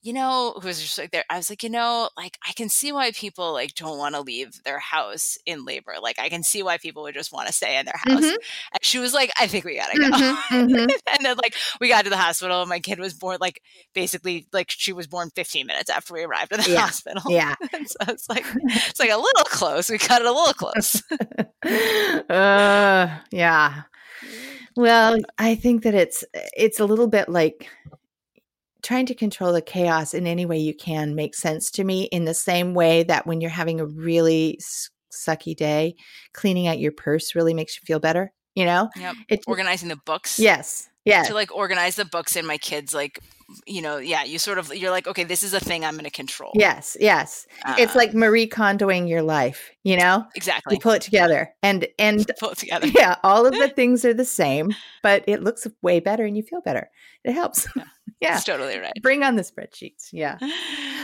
you 0.02 0.14
know, 0.14 0.54
who 0.60 0.66
was 0.66 0.80
just 0.80 0.96
like 0.96 1.10
there. 1.10 1.24
I 1.28 1.36
was 1.36 1.50
like, 1.50 1.62
you 1.62 1.68
know, 1.68 2.08
like 2.16 2.38
I 2.46 2.52
can 2.52 2.70
see 2.70 2.90
why 2.90 3.10
people 3.10 3.52
like 3.52 3.74
don't 3.74 3.98
want 3.98 4.14
to 4.14 4.22
leave 4.22 4.62
their 4.64 4.78
house 4.78 5.36
in 5.44 5.66
labor. 5.66 5.94
Like 6.00 6.18
I 6.18 6.30
can 6.30 6.42
see 6.42 6.62
why 6.62 6.78
people 6.78 7.02
would 7.02 7.14
just 7.14 7.32
want 7.32 7.48
to 7.48 7.52
stay 7.52 7.78
in 7.78 7.84
their 7.84 7.98
house. 7.98 8.24
Mm-hmm. 8.24 8.36
And 8.72 8.82
she 8.82 8.98
was 8.98 9.12
like, 9.12 9.30
I 9.38 9.46
think 9.46 9.66
we 9.66 9.76
gotta 9.76 9.98
go. 9.98 10.08
Mm-hmm, 10.10 10.54
mm-hmm. 10.54 10.90
and 11.12 11.18
then 11.24 11.36
like 11.36 11.54
we 11.80 11.88
got 11.88 12.04
to 12.04 12.10
the 12.10 12.16
hospital. 12.16 12.60
and 12.60 12.68
My 12.68 12.80
kid 12.80 12.98
was 12.98 13.12
born 13.12 13.38
like 13.40 13.60
basically 13.94 14.46
like 14.54 14.70
she 14.70 14.94
was 14.94 15.06
born 15.06 15.30
15 15.34 15.66
minutes 15.66 15.90
after 15.90 16.14
we 16.14 16.22
arrived 16.22 16.52
at 16.54 16.64
the 16.64 16.70
yeah. 16.70 16.80
hospital. 16.80 17.22
Yeah. 17.28 17.54
so 17.72 17.96
it's 18.08 18.28
like 18.30 18.46
it's 18.54 19.00
like 19.00 19.10
a 19.10 19.16
little 19.16 19.44
close. 19.44 19.90
We 19.90 19.98
cut 19.98 20.22
it 20.22 20.26
a 20.26 20.32
little 20.32 20.54
close. 20.54 21.02
uh, 22.30 23.18
yeah. 23.30 23.82
Well, 24.76 25.18
I 25.36 25.56
think 25.56 25.82
that 25.82 25.94
it's 25.94 26.24
it's 26.32 26.80
a 26.80 26.86
little 26.86 27.08
bit 27.08 27.28
like 27.28 27.68
trying 28.82 29.06
to 29.06 29.14
control 29.14 29.52
the 29.52 29.62
chaos 29.62 30.14
in 30.14 30.26
any 30.26 30.46
way 30.46 30.58
you 30.58 30.74
can 30.74 31.14
makes 31.14 31.38
sense 31.38 31.70
to 31.72 31.84
me 31.84 32.04
in 32.04 32.24
the 32.24 32.34
same 32.34 32.74
way 32.74 33.02
that 33.04 33.26
when 33.26 33.40
you're 33.40 33.50
having 33.50 33.80
a 33.80 33.86
really 33.86 34.58
sucky 35.12 35.54
day, 35.54 35.94
cleaning 36.32 36.66
out 36.66 36.78
your 36.78 36.92
purse 36.92 37.34
really 37.34 37.54
makes 37.54 37.76
you 37.76 37.84
feel 37.84 38.00
better, 38.00 38.32
you 38.54 38.64
know? 38.64 38.88
Yep. 38.96 39.14
It's 39.28 39.44
organizing 39.46 39.88
the 39.88 39.98
books. 40.04 40.38
Yes. 40.38 40.88
Yeah. 41.04 41.22
To 41.24 41.34
like 41.34 41.54
organize 41.54 41.96
the 41.96 42.04
books 42.04 42.36
in 42.36 42.46
my 42.46 42.58
kids 42.58 42.94
like 42.94 43.20
you 43.66 43.82
know, 43.82 43.98
yeah, 43.98 44.22
you 44.24 44.38
sort 44.38 44.58
of 44.58 44.74
you're 44.74 44.90
like, 44.90 45.06
okay, 45.06 45.24
this 45.24 45.42
is 45.42 45.54
a 45.54 45.60
thing 45.60 45.84
I'm 45.84 45.94
going 45.94 46.04
to 46.04 46.10
control. 46.10 46.52
Yes, 46.54 46.96
yes. 47.00 47.46
Uh, 47.64 47.74
it's 47.78 47.94
like 47.94 48.14
Marie 48.14 48.46
Kondoing 48.46 49.08
your 49.08 49.22
life, 49.22 49.70
you 49.82 49.96
know? 49.96 50.24
Exactly. 50.34 50.76
You 50.76 50.80
pull 50.80 50.92
it 50.92 51.02
together. 51.02 51.52
And 51.62 51.86
and 51.98 52.24
pull 52.40 52.50
it 52.50 52.58
together. 52.58 52.86
Yeah, 52.86 53.16
all 53.22 53.46
of 53.46 53.52
the 53.52 53.68
things 53.76 54.04
are 54.04 54.14
the 54.14 54.24
same, 54.24 54.72
but 55.02 55.24
it 55.26 55.42
looks 55.42 55.66
way 55.82 56.00
better 56.00 56.24
and 56.24 56.36
you 56.36 56.42
feel 56.42 56.60
better. 56.60 56.90
It 57.24 57.32
helps. 57.32 57.66
Yeah. 57.76 57.84
Yeah. 58.20 58.32
That's 58.32 58.44
totally 58.44 58.78
right. 58.78 58.92
Bring 59.02 59.22
on 59.22 59.36
the 59.36 59.42
spreadsheets. 59.42 60.10
Yeah. 60.12 60.38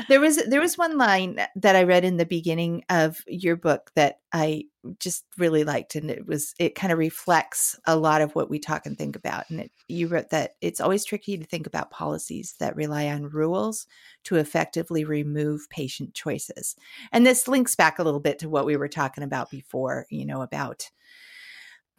there 0.08 0.20
was 0.20 0.36
there 0.46 0.60
was 0.60 0.76
one 0.76 0.98
line 0.98 1.40
that 1.56 1.76
I 1.76 1.84
read 1.84 2.04
in 2.04 2.18
the 2.18 2.26
beginning 2.26 2.84
of 2.90 3.24
your 3.26 3.56
book 3.56 3.90
that 3.94 4.20
I 4.32 4.64
just 5.00 5.24
really 5.36 5.64
liked 5.64 5.94
and 5.96 6.10
it 6.10 6.26
was 6.26 6.54
it 6.58 6.74
kind 6.74 6.92
of 6.92 6.98
reflects 6.98 7.78
a 7.86 7.96
lot 7.96 8.20
of 8.20 8.34
what 8.34 8.50
we 8.50 8.58
talk 8.58 8.86
and 8.86 8.96
think 8.96 9.16
about 9.16 9.48
and 9.50 9.60
it, 9.60 9.72
you 9.88 10.06
wrote 10.06 10.30
that 10.30 10.54
it's 10.60 10.80
always 10.80 11.04
tricky 11.04 11.36
to 11.36 11.44
think 11.44 11.66
about 11.66 11.90
policies 11.90 12.54
that 12.60 12.76
rely 12.76 13.08
on 13.08 13.28
rules 13.28 13.86
to 14.22 14.36
effectively 14.36 15.04
remove 15.04 15.68
patient 15.70 16.14
choices 16.14 16.76
and 17.10 17.26
this 17.26 17.48
links 17.48 17.74
back 17.74 17.98
a 17.98 18.04
little 18.04 18.20
bit 18.20 18.38
to 18.38 18.48
what 18.48 18.64
we 18.64 18.76
were 18.76 18.86
talking 18.86 19.24
about 19.24 19.50
before 19.50 20.06
you 20.08 20.24
know 20.24 20.42
about 20.42 20.88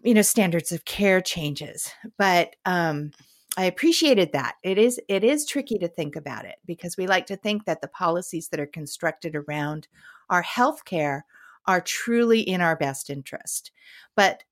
you 0.01 0.13
know 0.13 0.21
standards 0.21 0.71
of 0.71 0.85
care 0.85 1.19
changes 1.19 1.91
but 2.17 2.55
um 2.65 3.11
I 3.55 3.65
appreciated 3.65 4.33
that. 4.33 4.55
It 4.63 4.77
is 4.77 4.99
it 5.07 5.23
is 5.23 5.45
tricky 5.45 5.77
to 5.79 5.87
think 5.87 6.15
about 6.15 6.45
it 6.45 6.57
because 6.65 6.97
we 6.97 7.07
like 7.07 7.25
to 7.27 7.37
think 7.37 7.65
that 7.65 7.81
the 7.81 7.87
policies 7.87 8.49
that 8.49 8.59
are 8.59 8.67
constructed 8.67 9.35
around 9.35 9.87
our 10.29 10.43
healthcare 10.43 11.21
are 11.65 11.81
truly 11.81 12.41
in 12.41 12.61
our 12.61 12.75
best 12.75 13.09
interest. 13.09 13.71
But 14.15 14.43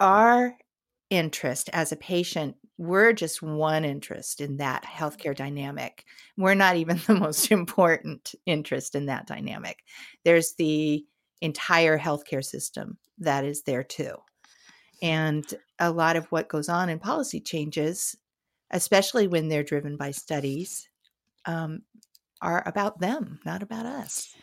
our 0.00 0.56
interest 1.10 1.70
as 1.72 1.92
a 1.92 1.96
patient, 1.96 2.56
we're 2.78 3.12
just 3.12 3.42
one 3.42 3.84
interest 3.84 4.40
in 4.40 4.56
that 4.58 4.84
healthcare 4.84 5.34
dynamic. 5.34 6.04
We're 6.36 6.54
not 6.54 6.76
even 6.76 7.00
the 7.06 7.14
most 7.14 7.50
important 7.50 8.34
interest 8.46 8.94
in 8.94 9.06
that 9.06 9.26
dynamic. 9.26 9.84
There's 10.24 10.54
the 10.54 11.04
entire 11.40 11.98
healthcare 11.98 12.44
system 12.44 12.98
that 13.18 13.44
is 13.44 13.62
there 13.62 13.84
too. 13.84 14.14
And 15.02 15.44
a 15.78 15.90
lot 15.90 16.16
of 16.16 16.26
what 16.26 16.48
goes 16.48 16.68
on 16.68 16.88
in 16.88 16.98
policy 16.98 17.40
changes 17.40 18.16
especially 18.70 19.26
when 19.26 19.48
they're 19.48 19.62
driven 19.62 19.96
by 19.96 20.10
studies, 20.10 20.88
um, 21.44 21.82
are 22.42 22.62
about 22.66 23.00
them, 23.00 23.40
not 23.44 23.62
about 23.62 23.86
us. 23.86 24.34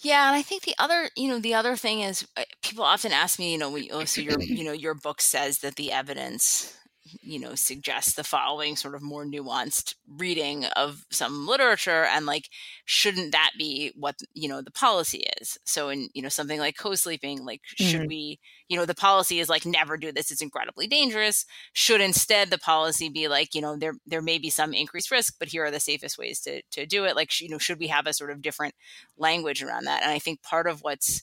Yeah, 0.00 0.28
and 0.28 0.36
I 0.36 0.42
think 0.42 0.62
the 0.62 0.76
other, 0.78 1.10
you 1.16 1.28
know, 1.28 1.40
the 1.40 1.54
other 1.54 1.76
thing 1.76 2.00
is 2.00 2.26
uh, 2.36 2.44
people 2.62 2.84
often 2.84 3.12
ask 3.12 3.38
me, 3.38 3.52
you 3.52 3.58
know, 3.58 3.70
we, 3.70 3.90
oh, 3.90 4.04
so 4.04 4.20
your, 4.20 4.40
you 4.40 4.64
know, 4.64 4.72
your 4.72 4.94
book 4.94 5.20
says 5.20 5.58
that 5.58 5.76
the 5.76 5.90
evidence 5.90 6.76
you 7.22 7.38
know 7.38 7.54
suggest 7.54 8.16
the 8.16 8.24
following 8.24 8.76
sort 8.76 8.94
of 8.94 9.02
more 9.02 9.24
nuanced 9.24 9.94
reading 10.16 10.64
of 10.76 11.06
some 11.10 11.46
literature 11.46 12.04
and 12.04 12.26
like 12.26 12.48
shouldn't 12.84 13.32
that 13.32 13.50
be 13.58 13.92
what 13.96 14.16
you 14.34 14.48
know 14.48 14.62
the 14.62 14.70
policy 14.70 15.26
is? 15.40 15.58
So 15.64 15.88
in 15.88 16.08
you 16.14 16.22
know 16.22 16.28
something 16.28 16.58
like 16.58 16.76
co-sleeping 16.76 17.44
like 17.44 17.60
should 17.64 18.00
mm-hmm. 18.00 18.08
we 18.08 18.40
you 18.68 18.76
know 18.76 18.84
the 18.84 18.94
policy 18.94 19.40
is 19.40 19.48
like 19.48 19.66
never 19.66 19.96
do 19.96 20.12
this 20.12 20.30
it's 20.30 20.42
incredibly 20.42 20.86
dangerous. 20.86 21.44
Should 21.72 22.00
instead 22.00 22.50
the 22.50 22.58
policy 22.58 23.08
be 23.08 23.28
like 23.28 23.54
you 23.54 23.60
know 23.60 23.76
there 23.76 23.94
there 24.06 24.22
may 24.22 24.38
be 24.38 24.50
some 24.50 24.74
increased 24.74 25.10
risk 25.10 25.34
but 25.38 25.48
here 25.48 25.64
are 25.64 25.70
the 25.70 25.80
safest 25.80 26.18
ways 26.18 26.40
to 26.40 26.62
to 26.72 26.86
do 26.86 27.04
it? 27.04 27.16
Like 27.16 27.40
you 27.40 27.48
know 27.48 27.58
should 27.58 27.78
we 27.78 27.88
have 27.88 28.06
a 28.06 28.12
sort 28.12 28.30
of 28.30 28.42
different 28.42 28.74
language 29.16 29.62
around 29.62 29.84
that? 29.84 30.02
And 30.02 30.10
i 30.10 30.18
think 30.18 30.42
part 30.42 30.66
of 30.66 30.82
what's 30.82 31.22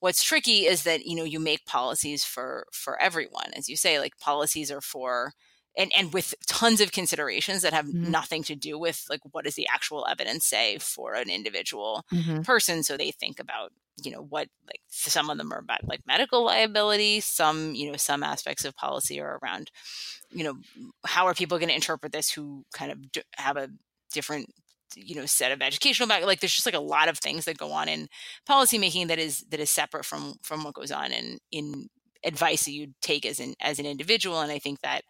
what's 0.00 0.22
tricky 0.22 0.66
is 0.66 0.82
that 0.82 1.06
you 1.06 1.16
know 1.16 1.24
you 1.24 1.40
make 1.40 1.64
policies 1.66 2.24
for 2.24 2.66
for 2.72 3.00
everyone 3.00 3.52
as 3.54 3.68
you 3.68 3.76
say 3.76 3.98
like 3.98 4.18
policies 4.18 4.70
are 4.70 4.80
for 4.80 5.32
and 5.76 5.92
and 5.96 6.12
with 6.12 6.34
tons 6.46 6.80
of 6.80 6.92
considerations 6.92 7.62
that 7.62 7.72
have 7.72 7.86
mm-hmm. 7.86 8.10
nothing 8.10 8.42
to 8.42 8.54
do 8.54 8.78
with 8.78 9.04
like 9.10 9.20
what 9.32 9.44
does 9.44 9.54
the 9.54 9.68
actual 9.72 10.06
evidence 10.08 10.46
say 10.46 10.78
for 10.78 11.14
an 11.14 11.30
individual 11.30 12.04
mm-hmm. 12.12 12.42
person 12.42 12.82
so 12.82 12.96
they 12.96 13.10
think 13.10 13.38
about 13.38 13.72
you 14.02 14.10
know 14.10 14.22
what 14.22 14.48
like 14.66 14.80
some 14.88 15.30
of 15.30 15.38
them 15.38 15.52
are 15.52 15.58
about 15.58 15.86
like 15.86 16.00
medical 16.06 16.44
liability 16.44 17.20
some 17.20 17.74
you 17.74 17.90
know 17.90 17.96
some 17.96 18.22
aspects 18.22 18.64
of 18.64 18.76
policy 18.76 19.20
are 19.20 19.38
around 19.42 19.70
you 20.30 20.44
know 20.44 20.56
how 21.04 21.26
are 21.26 21.34
people 21.34 21.58
going 21.58 21.68
to 21.68 21.74
interpret 21.74 22.12
this 22.12 22.30
who 22.30 22.64
kind 22.72 22.92
of 22.92 22.98
have 23.36 23.56
a 23.56 23.70
different 24.12 24.52
you 24.96 25.14
know 25.14 25.26
set 25.26 25.52
of 25.52 25.62
educational 25.62 26.08
back 26.08 26.24
like 26.24 26.40
there's 26.40 26.54
just 26.54 26.66
like 26.66 26.74
a 26.74 26.80
lot 26.80 27.08
of 27.08 27.18
things 27.18 27.44
that 27.44 27.58
go 27.58 27.70
on 27.72 27.88
in 27.88 28.08
policymaking 28.48 29.08
that 29.08 29.18
is 29.18 29.44
that 29.50 29.60
is 29.60 29.70
separate 29.70 30.04
from 30.04 30.34
from 30.42 30.64
what 30.64 30.74
goes 30.74 30.90
on 30.90 31.12
in 31.12 31.38
in 31.52 31.88
advice 32.24 32.64
that 32.64 32.72
you 32.72 32.88
take 33.02 33.24
as 33.26 33.38
an 33.38 33.54
as 33.60 33.78
an 33.78 33.86
individual 33.86 34.40
and 34.40 34.50
i 34.50 34.58
think 34.58 34.80
that 34.80 35.02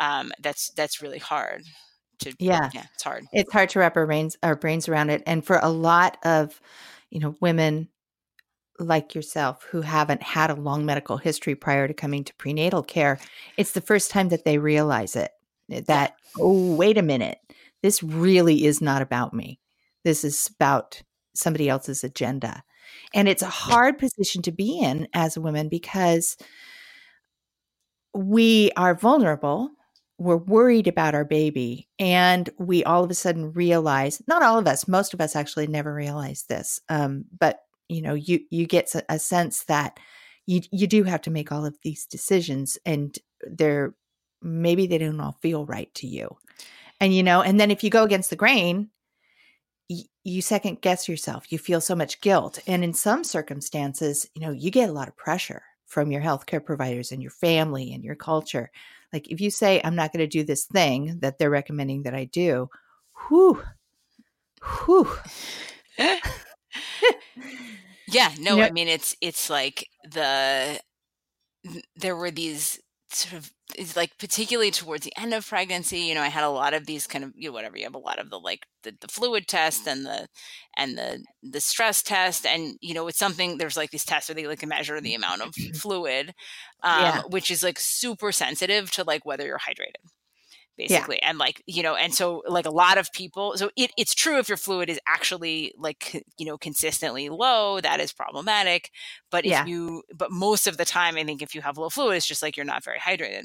um 0.00 0.32
that's 0.40 0.70
that's 0.70 1.02
really 1.02 1.18
hard 1.18 1.62
to 2.20 2.34
yeah. 2.38 2.70
yeah 2.72 2.84
it's 2.94 3.02
hard. 3.02 3.24
It's 3.32 3.52
hard 3.52 3.68
to 3.70 3.80
wrap 3.80 3.96
our 3.96 4.06
brains 4.06 4.36
our 4.42 4.56
brains 4.56 4.88
around 4.88 5.10
it 5.10 5.22
and 5.26 5.44
for 5.44 5.58
a 5.62 5.68
lot 5.68 6.16
of 6.24 6.60
you 7.10 7.20
know 7.20 7.34
women 7.40 7.88
like 8.78 9.14
yourself 9.14 9.66
who 9.70 9.82
haven't 9.82 10.22
had 10.22 10.50
a 10.50 10.54
long 10.54 10.84
medical 10.84 11.16
history 11.16 11.54
prior 11.54 11.86
to 11.86 11.94
coming 11.94 12.24
to 12.24 12.34
prenatal 12.34 12.82
care 12.82 13.18
it's 13.56 13.72
the 13.72 13.80
first 13.80 14.10
time 14.10 14.30
that 14.30 14.44
they 14.44 14.58
realize 14.58 15.16
it 15.16 15.32
that 15.68 16.14
oh 16.38 16.74
wait 16.74 16.98
a 16.98 17.02
minute 17.02 17.38
this 17.84 18.02
really 18.02 18.64
is 18.64 18.80
not 18.80 19.02
about 19.02 19.34
me. 19.34 19.60
This 20.04 20.24
is 20.24 20.48
about 20.58 21.02
somebody 21.34 21.68
else's 21.68 22.02
agenda. 22.02 22.62
And 23.12 23.28
it's 23.28 23.42
a 23.42 23.46
hard 23.46 23.98
position 23.98 24.40
to 24.40 24.52
be 24.52 24.78
in 24.80 25.06
as 25.12 25.36
a 25.36 25.42
woman 25.42 25.68
because 25.68 26.38
we 28.14 28.70
are 28.78 28.94
vulnerable. 28.94 29.68
We're 30.16 30.38
worried 30.38 30.88
about 30.88 31.14
our 31.14 31.26
baby. 31.26 31.86
And 31.98 32.48
we 32.58 32.84
all 32.84 33.04
of 33.04 33.10
a 33.10 33.14
sudden 33.14 33.52
realize, 33.52 34.22
not 34.26 34.42
all 34.42 34.58
of 34.58 34.66
us, 34.66 34.88
most 34.88 35.12
of 35.12 35.20
us 35.20 35.36
actually 35.36 35.66
never 35.66 35.92
realize 35.92 36.44
this. 36.48 36.80
Um, 36.88 37.26
but 37.38 37.58
you 37.90 38.00
know, 38.00 38.14
you 38.14 38.40
you 38.48 38.66
get 38.66 38.94
a 39.10 39.18
sense 39.18 39.64
that 39.64 40.00
you 40.46 40.62
you 40.72 40.86
do 40.86 41.04
have 41.04 41.20
to 41.20 41.30
make 41.30 41.52
all 41.52 41.66
of 41.66 41.76
these 41.82 42.06
decisions 42.06 42.78
and 42.86 43.18
they're 43.42 43.94
maybe 44.40 44.86
they 44.86 44.96
don't 44.96 45.20
all 45.20 45.36
feel 45.42 45.66
right 45.66 45.92
to 45.96 46.06
you. 46.06 46.34
And, 47.00 47.14
you 47.14 47.22
know, 47.22 47.42
and 47.42 47.58
then 47.58 47.70
if 47.70 47.84
you 47.84 47.90
go 47.90 48.04
against 48.04 48.30
the 48.30 48.36
grain, 48.36 48.90
y- 49.88 50.04
you 50.22 50.42
second 50.42 50.80
guess 50.80 51.08
yourself. 51.08 51.50
You 51.52 51.58
feel 51.58 51.80
so 51.80 51.94
much 51.94 52.20
guilt. 52.20 52.58
And 52.66 52.82
in 52.84 52.94
some 52.94 53.24
circumstances, 53.24 54.28
you 54.34 54.42
know, 54.42 54.50
you 54.50 54.70
get 54.70 54.88
a 54.88 54.92
lot 54.92 55.08
of 55.08 55.16
pressure 55.16 55.62
from 55.86 56.10
your 56.10 56.22
healthcare 56.22 56.64
providers 56.64 57.12
and 57.12 57.22
your 57.22 57.30
family 57.30 57.92
and 57.92 58.02
your 58.02 58.16
culture. 58.16 58.70
Like 59.12 59.28
if 59.30 59.40
you 59.40 59.50
say, 59.50 59.80
I'm 59.84 59.94
not 59.94 60.12
going 60.12 60.20
to 60.20 60.26
do 60.26 60.44
this 60.44 60.64
thing 60.64 61.18
that 61.20 61.38
they're 61.38 61.50
recommending 61.50 62.02
that 62.02 62.14
I 62.14 62.24
do, 62.24 62.68
whew, 63.28 63.62
whew. 64.84 65.08
yeah, 65.98 66.18
no, 68.40 68.52
you 68.52 68.56
know, 68.56 68.62
I 68.62 68.70
mean, 68.70 68.88
it's, 68.88 69.14
it's 69.20 69.48
like 69.48 69.88
the, 70.10 70.80
there 71.96 72.16
were 72.16 72.30
these 72.30 72.80
sort 73.14 73.34
of 73.34 73.50
is 73.76 73.96
like 73.96 74.16
particularly 74.18 74.70
towards 74.70 75.04
the 75.04 75.12
end 75.18 75.32
of 75.32 75.46
pregnancy 75.46 76.00
you 76.00 76.14
know 76.14 76.20
i 76.20 76.28
had 76.28 76.44
a 76.44 76.50
lot 76.50 76.74
of 76.74 76.86
these 76.86 77.06
kind 77.06 77.24
of 77.24 77.32
you 77.34 77.48
know 77.48 77.52
whatever 77.52 77.76
you 77.76 77.84
have 77.84 77.94
a 77.94 77.98
lot 77.98 78.18
of 78.18 78.30
the 78.30 78.38
like 78.38 78.66
the, 78.82 78.94
the 79.00 79.08
fluid 79.08 79.46
test 79.48 79.86
and 79.86 80.04
the 80.04 80.28
and 80.76 80.98
the 80.98 81.22
the 81.42 81.60
stress 81.60 82.02
test 82.02 82.46
and 82.46 82.76
you 82.80 82.94
know 82.94 83.06
it's 83.08 83.18
something 83.18 83.58
there's 83.58 83.76
like 83.76 83.90
these 83.90 84.04
tests 84.04 84.28
where 84.28 84.34
they 84.34 84.46
like 84.46 84.64
measure 84.66 85.00
the 85.00 85.14
amount 85.14 85.42
of 85.42 85.54
fluid 85.74 86.34
um, 86.82 87.02
yeah. 87.02 87.22
which 87.28 87.50
is 87.50 87.62
like 87.62 87.78
super 87.78 88.32
sensitive 88.32 88.90
to 88.90 89.04
like 89.04 89.24
whether 89.24 89.46
you're 89.46 89.58
hydrated 89.58 90.10
basically 90.76 91.18
yeah. 91.22 91.30
and 91.30 91.38
like 91.38 91.62
you 91.66 91.82
know 91.82 91.94
and 91.94 92.14
so 92.14 92.42
like 92.48 92.66
a 92.66 92.70
lot 92.70 92.98
of 92.98 93.12
people 93.12 93.56
so 93.56 93.70
it, 93.76 93.90
it's 93.96 94.14
true 94.14 94.38
if 94.38 94.48
your 94.48 94.56
fluid 94.56 94.88
is 94.88 95.00
actually 95.06 95.72
like 95.78 96.24
you 96.38 96.46
know 96.46 96.58
consistently 96.58 97.28
low 97.28 97.80
that 97.80 98.00
is 98.00 98.12
problematic 98.12 98.90
but 99.30 99.44
if 99.44 99.50
yeah. 99.50 99.64
you 99.66 100.02
but 100.14 100.30
most 100.30 100.66
of 100.66 100.76
the 100.76 100.84
time 100.84 101.16
i 101.16 101.24
think 101.24 101.42
if 101.42 101.54
you 101.54 101.60
have 101.60 101.78
low 101.78 101.88
fluid 101.88 102.16
it's 102.16 102.26
just 102.26 102.42
like 102.42 102.56
you're 102.56 102.66
not 102.66 102.84
very 102.84 102.98
hydrated 102.98 103.44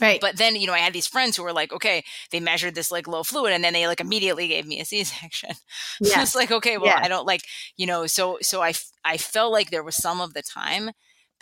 Right. 0.00 0.20
But 0.20 0.38
then, 0.38 0.56
you 0.56 0.66
know, 0.66 0.72
I 0.72 0.78
had 0.78 0.94
these 0.94 1.06
friends 1.06 1.36
who 1.36 1.42
were 1.42 1.52
like, 1.52 1.72
okay, 1.72 2.02
they 2.30 2.40
measured 2.40 2.74
this 2.74 2.90
like 2.90 3.06
low 3.06 3.22
fluid 3.22 3.52
and 3.52 3.62
then 3.62 3.74
they 3.74 3.86
like 3.86 4.00
immediately 4.00 4.48
gave 4.48 4.66
me 4.66 4.80
a 4.80 4.84
C-section. 4.84 5.50
Yeah. 6.00 6.22
it's 6.22 6.34
like, 6.34 6.50
okay, 6.50 6.78
well, 6.78 6.86
yeah. 6.86 7.00
I 7.02 7.08
don't 7.08 7.26
like, 7.26 7.42
you 7.76 7.86
know, 7.86 8.06
so, 8.06 8.38
so 8.40 8.62
I, 8.62 8.72
I 9.04 9.18
felt 9.18 9.52
like 9.52 9.70
there 9.70 9.82
was 9.82 9.96
some 9.96 10.20
of 10.20 10.32
the 10.32 10.42
time 10.42 10.90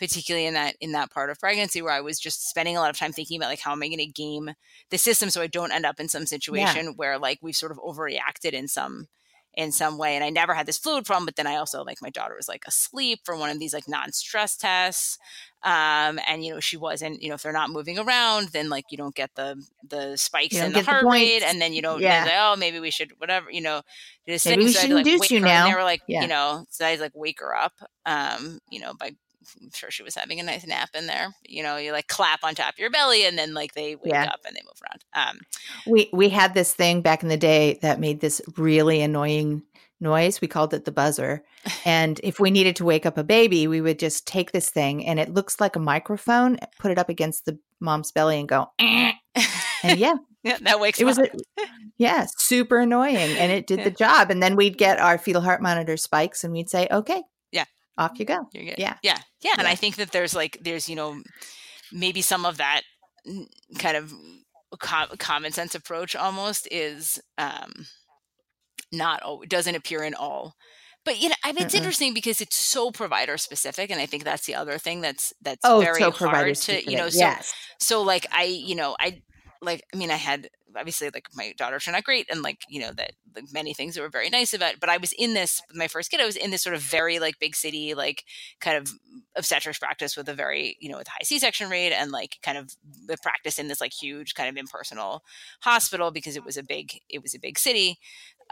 particularly 0.01 0.47
in 0.47 0.55
that 0.55 0.75
in 0.81 0.93
that 0.93 1.11
part 1.11 1.29
of 1.29 1.39
pregnancy 1.39 1.79
where 1.79 1.93
I 1.93 2.01
was 2.01 2.19
just 2.19 2.49
spending 2.49 2.75
a 2.75 2.79
lot 2.79 2.89
of 2.89 2.97
time 2.97 3.11
thinking 3.11 3.37
about 3.37 3.49
like 3.49 3.59
how 3.59 3.71
am 3.71 3.83
I 3.83 3.87
going 3.87 3.99
to 3.99 4.07
game 4.07 4.49
the 4.89 4.97
system 4.97 5.29
so 5.29 5.43
I 5.43 5.47
don't 5.47 5.71
end 5.71 5.85
up 5.85 5.99
in 5.99 6.09
some 6.09 6.25
situation 6.25 6.85
yeah. 6.85 6.91
where 6.95 7.19
like 7.19 7.37
we've 7.43 7.55
sort 7.55 7.71
of 7.71 7.77
overreacted 7.77 8.53
in 8.53 8.67
some 8.67 9.07
in 9.53 9.71
some 9.71 9.99
way 9.99 10.15
and 10.15 10.23
I 10.23 10.31
never 10.31 10.55
had 10.55 10.65
this 10.65 10.79
fluid 10.79 11.05
problem 11.05 11.25
but 11.25 11.35
then 11.35 11.45
I 11.45 11.57
also 11.57 11.83
like 11.83 12.01
my 12.01 12.09
daughter 12.09 12.33
was 12.35 12.47
like 12.47 12.63
asleep 12.65 13.19
for 13.23 13.35
one 13.37 13.51
of 13.51 13.59
these 13.59 13.75
like 13.75 13.87
non-stress 13.87 14.57
tests 14.57 15.19
um 15.61 16.19
and 16.27 16.43
you 16.43 16.51
know 16.51 16.59
she 16.59 16.77
wasn't 16.77 17.21
you 17.21 17.29
know 17.29 17.35
if 17.35 17.43
they're 17.43 17.51
not 17.51 17.69
moving 17.69 17.99
around 17.99 18.47
then 18.53 18.69
like 18.69 18.85
you 18.89 18.97
don't 18.97 19.13
get 19.13 19.29
the 19.35 19.63
the 19.87 20.17
spikes 20.17 20.57
in 20.57 20.71
the 20.71 20.81
heart 20.81 21.03
the 21.03 21.09
rate 21.09 21.43
and 21.43 21.61
then 21.61 21.73
you 21.73 21.81
don't 21.83 22.01
yeah. 22.01 22.23
Like, 22.23 22.33
oh 22.37 22.55
maybe 22.57 22.79
we 22.79 22.89
should 22.89 23.11
whatever 23.19 23.51
you 23.51 23.61
know 23.61 23.83
just 24.27 24.47
maybe 24.47 24.63
we 24.63 24.71
should 24.71 24.89
like, 24.89 25.05
induce 25.05 25.29
you 25.29 25.41
now 25.41 25.65
and 25.65 25.73
they 25.73 25.77
were 25.77 25.83
like 25.83 26.01
yeah. 26.07 26.23
you 26.23 26.27
know 26.27 26.65
so 26.71 26.87
I 26.87 26.95
like 26.95 27.11
wake 27.13 27.41
her 27.41 27.53
up 27.53 27.73
um 28.07 28.57
you 28.71 28.79
know 28.79 28.95
by 28.95 29.11
I'm 29.61 29.71
sure 29.73 29.91
she 29.91 30.03
was 30.03 30.15
having 30.15 30.39
a 30.39 30.43
nice 30.43 30.65
nap 30.65 30.89
in 30.93 31.07
there. 31.07 31.35
You 31.47 31.63
know, 31.63 31.77
you 31.77 31.91
like 31.91 32.07
clap 32.07 32.43
on 32.43 32.55
top 32.55 32.73
of 32.73 32.79
your 32.79 32.91
belly 32.91 33.25
and 33.25 33.37
then 33.37 33.53
like 33.53 33.73
they 33.73 33.95
wake 33.95 34.13
yeah. 34.13 34.25
up 34.25 34.41
and 34.45 34.55
they 34.55 34.61
move 34.63 34.81
around. 34.83 35.29
Um, 35.29 35.39
we 35.87 36.09
we 36.13 36.29
had 36.29 36.53
this 36.53 36.73
thing 36.73 37.01
back 37.01 37.23
in 37.23 37.29
the 37.29 37.37
day 37.37 37.79
that 37.81 37.99
made 37.99 38.21
this 38.21 38.41
really 38.57 39.01
annoying 39.01 39.63
noise. 40.01 40.41
We 40.41 40.47
called 40.47 40.73
it 40.73 40.85
the 40.85 40.91
buzzer. 40.91 41.43
And 41.85 42.19
if 42.23 42.39
we 42.39 42.51
needed 42.51 42.75
to 42.77 42.85
wake 42.85 43.05
up 43.05 43.17
a 43.17 43.23
baby, 43.23 43.67
we 43.67 43.81
would 43.81 43.99
just 43.99 44.27
take 44.27 44.51
this 44.51 44.69
thing 44.69 45.05
and 45.05 45.19
it 45.19 45.33
looks 45.33 45.61
like 45.61 45.75
a 45.75 45.79
microphone, 45.79 46.57
put 46.79 46.91
it 46.91 46.97
up 46.97 47.09
against 47.09 47.45
the 47.45 47.57
mom's 47.79 48.11
belly 48.11 48.39
and 48.39 48.49
go, 48.49 48.71
eh. 48.79 49.11
and 49.83 49.99
yeah. 49.99 50.15
yeah, 50.43 50.57
that 50.61 50.79
wakes 50.79 50.99
it 50.99 51.05
was 51.05 51.19
a, 51.19 51.29
yeah, 51.97 52.25
super 52.35 52.79
annoying 52.79 53.15
and 53.15 53.51
it 53.51 53.67
did 53.67 53.79
yeah. 53.79 53.83
the 53.85 53.91
job. 53.91 54.31
And 54.31 54.41
then 54.41 54.55
we'd 54.55 54.77
get 54.77 54.99
our 54.99 55.17
fetal 55.17 55.41
heart 55.41 55.61
monitor 55.61 55.97
spikes 55.97 56.43
and 56.43 56.51
we'd 56.51 56.69
say, 56.69 56.87
okay, 56.89 57.21
off 57.97 58.19
you 58.19 58.25
go. 58.25 58.47
Yeah. 58.53 58.75
yeah. 58.77 58.95
Yeah. 59.03 59.17
Yeah. 59.41 59.55
And 59.57 59.67
I 59.67 59.75
think 59.75 59.97
that 59.97 60.11
there's 60.11 60.35
like, 60.35 60.57
there's, 60.61 60.87
you 60.89 60.95
know, 60.95 61.21
maybe 61.91 62.21
some 62.21 62.45
of 62.45 62.57
that 62.57 62.81
kind 63.77 63.97
of 63.97 64.13
com- 64.79 65.09
common 65.17 65.51
sense 65.51 65.75
approach 65.75 66.15
almost 66.15 66.67
is 66.71 67.19
um, 67.37 67.85
not, 68.91 69.21
oh, 69.23 69.43
doesn't 69.43 69.75
appear 69.75 70.03
in 70.03 70.13
all. 70.13 70.55
But 71.03 71.19
you 71.19 71.29
know, 71.29 71.35
I 71.43 71.51
mean, 71.51 71.65
it's 71.65 71.73
Mm-mm. 71.73 71.79
interesting 71.79 72.13
because 72.13 72.41
it's 72.41 72.55
so 72.55 72.91
provider 72.91 73.37
specific, 73.37 73.89
and 73.89 73.99
I 73.99 74.05
think 74.05 74.23
that's 74.23 74.45
the 74.45 74.53
other 74.53 74.77
thing 74.77 75.01
that's 75.01 75.33
that's 75.41 75.61
oh, 75.63 75.79
very 75.79 75.99
so 75.99 76.11
hard 76.11 76.53
to 76.55 76.91
you 76.91 76.95
know. 76.95 77.09
So, 77.09 77.17
yes. 77.17 77.53
so 77.79 78.03
like 78.03 78.27
I, 78.31 78.43
you 78.43 78.75
know, 78.75 78.95
I 78.99 79.23
like 79.63 79.83
I 79.91 79.97
mean, 79.97 80.11
I 80.11 80.17
had 80.17 80.49
obviously 80.77 81.09
like 81.13 81.27
my 81.35 81.53
daughter 81.57 81.79
turned 81.79 81.95
out 81.95 82.03
great 82.03 82.27
and 82.29 82.41
like 82.41 82.59
you 82.69 82.79
know 82.79 82.91
that 82.91 83.11
many 83.51 83.73
things 83.73 83.95
that 83.95 84.01
were 84.01 84.09
very 84.09 84.29
nice 84.29 84.53
about 84.53 84.73
it 84.73 84.79
but 84.79 84.89
i 84.89 84.97
was 84.97 85.13
in 85.17 85.33
this 85.33 85.61
my 85.73 85.87
first 85.87 86.11
kid 86.11 86.19
i 86.19 86.25
was 86.25 86.35
in 86.35 86.51
this 86.51 86.61
sort 86.61 86.75
of 86.75 86.81
very 86.81 87.19
like 87.19 87.39
big 87.39 87.55
city 87.55 87.93
like 87.93 88.23
kind 88.59 88.77
of 88.77 88.91
obstetrics 89.35 89.79
practice 89.79 90.17
with 90.17 90.27
a 90.27 90.33
very 90.33 90.77
you 90.79 90.89
know 90.89 90.97
with 90.97 91.07
high 91.07 91.23
c-section 91.23 91.69
rate 91.69 91.93
and 91.93 92.11
like 92.11 92.37
kind 92.43 92.57
of 92.57 92.75
the 93.07 93.17
practice 93.21 93.59
in 93.59 93.67
this 93.67 93.81
like 93.81 93.93
huge 93.93 94.33
kind 94.33 94.49
of 94.49 94.57
impersonal 94.57 95.23
hospital 95.61 96.11
because 96.11 96.35
it 96.35 96.43
was 96.43 96.57
a 96.57 96.63
big 96.63 96.99
it 97.09 97.21
was 97.21 97.33
a 97.33 97.39
big 97.39 97.57
city 97.57 97.99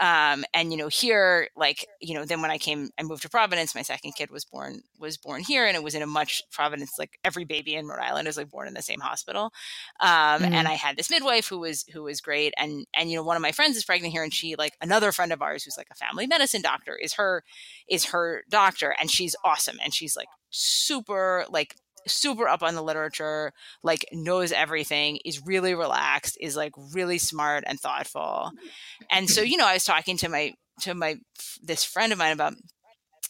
um, 0.00 0.44
and 0.54 0.72
you 0.72 0.78
know 0.78 0.88
here 0.88 1.48
like 1.56 1.86
you 2.00 2.14
know 2.14 2.24
then 2.24 2.40
when 2.40 2.50
i 2.50 2.58
came 2.58 2.90
i 2.98 3.02
moved 3.02 3.22
to 3.22 3.28
providence 3.28 3.74
my 3.74 3.82
second 3.82 4.12
kid 4.12 4.30
was 4.30 4.44
born 4.44 4.80
was 4.98 5.16
born 5.16 5.42
here 5.42 5.66
and 5.66 5.76
it 5.76 5.82
was 5.82 5.94
in 5.94 6.02
a 6.02 6.06
much 6.06 6.42
providence 6.50 6.98
like 6.98 7.18
every 7.24 7.44
baby 7.44 7.74
in 7.74 7.86
rhode 7.86 8.00
island 8.00 8.26
is 8.26 8.36
like 8.36 8.50
born 8.50 8.66
in 8.66 8.74
the 8.74 8.82
same 8.82 9.00
hospital 9.00 9.52
um, 10.00 10.10
mm-hmm. 10.42 10.52
and 10.52 10.66
i 10.66 10.72
had 10.72 10.96
this 10.96 11.10
midwife 11.10 11.46
who 11.46 11.58
was 11.58 11.84
who 11.92 12.02
was 12.02 12.20
great 12.20 12.54
and 12.56 12.86
and 12.94 13.10
you 13.10 13.16
know 13.16 13.22
one 13.22 13.36
of 13.36 13.42
my 13.42 13.52
friends 13.52 13.76
is 13.76 13.84
pregnant 13.84 14.12
here 14.12 14.22
and 14.22 14.34
she 14.34 14.56
like 14.56 14.74
another 14.80 15.12
friend 15.12 15.32
of 15.32 15.42
ours 15.42 15.64
who's 15.64 15.76
like 15.76 15.88
a 15.90 15.94
family 15.94 16.26
medicine 16.26 16.62
doctor 16.62 16.96
is 16.96 17.14
her 17.14 17.44
is 17.88 18.06
her 18.06 18.42
doctor 18.48 18.94
and 18.98 19.10
she's 19.10 19.36
awesome 19.44 19.78
and 19.84 19.94
she's 19.94 20.16
like 20.16 20.28
super 20.50 21.44
like 21.50 21.76
super 22.06 22.48
up 22.48 22.62
on 22.62 22.74
the 22.74 22.82
literature, 22.82 23.52
like 23.82 24.04
knows 24.12 24.52
everything, 24.52 25.18
is 25.24 25.44
really 25.44 25.74
relaxed, 25.74 26.36
is 26.40 26.56
like 26.56 26.72
really 26.94 27.18
smart 27.18 27.64
and 27.66 27.78
thoughtful. 27.78 28.50
Mm-hmm. 28.54 28.66
And 29.10 29.30
so, 29.30 29.42
you 29.42 29.56
know, 29.56 29.66
I 29.66 29.74
was 29.74 29.84
talking 29.84 30.16
to 30.18 30.28
my 30.28 30.54
to 30.82 30.94
my 30.94 31.16
this 31.62 31.84
friend 31.84 32.12
of 32.12 32.18
mine 32.18 32.32
about 32.32 32.54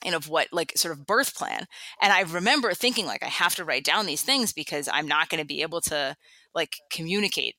you 0.04 0.10
know 0.10 0.20
what 0.28 0.48
like 0.52 0.72
sort 0.76 0.96
of 0.96 1.06
birth 1.06 1.34
plan 1.34 1.66
and 2.00 2.12
i 2.12 2.20
remember 2.20 2.72
thinking 2.72 3.06
like 3.06 3.22
i 3.22 3.28
have 3.28 3.54
to 3.54 3.64
write 3.64 3.84
down 3.84 4.06
these 4.06 4.22
things 4.22 4.52
because 4.52 4.88
i'm 4.92 5.06
not 5.06 5.28
going 5.28 5.40
to 5.40 5.46
be 5.46 5.62
able 5.62 5.80
to 5.80 6.16
like 6.54 6.76
communicate 6.90 7.54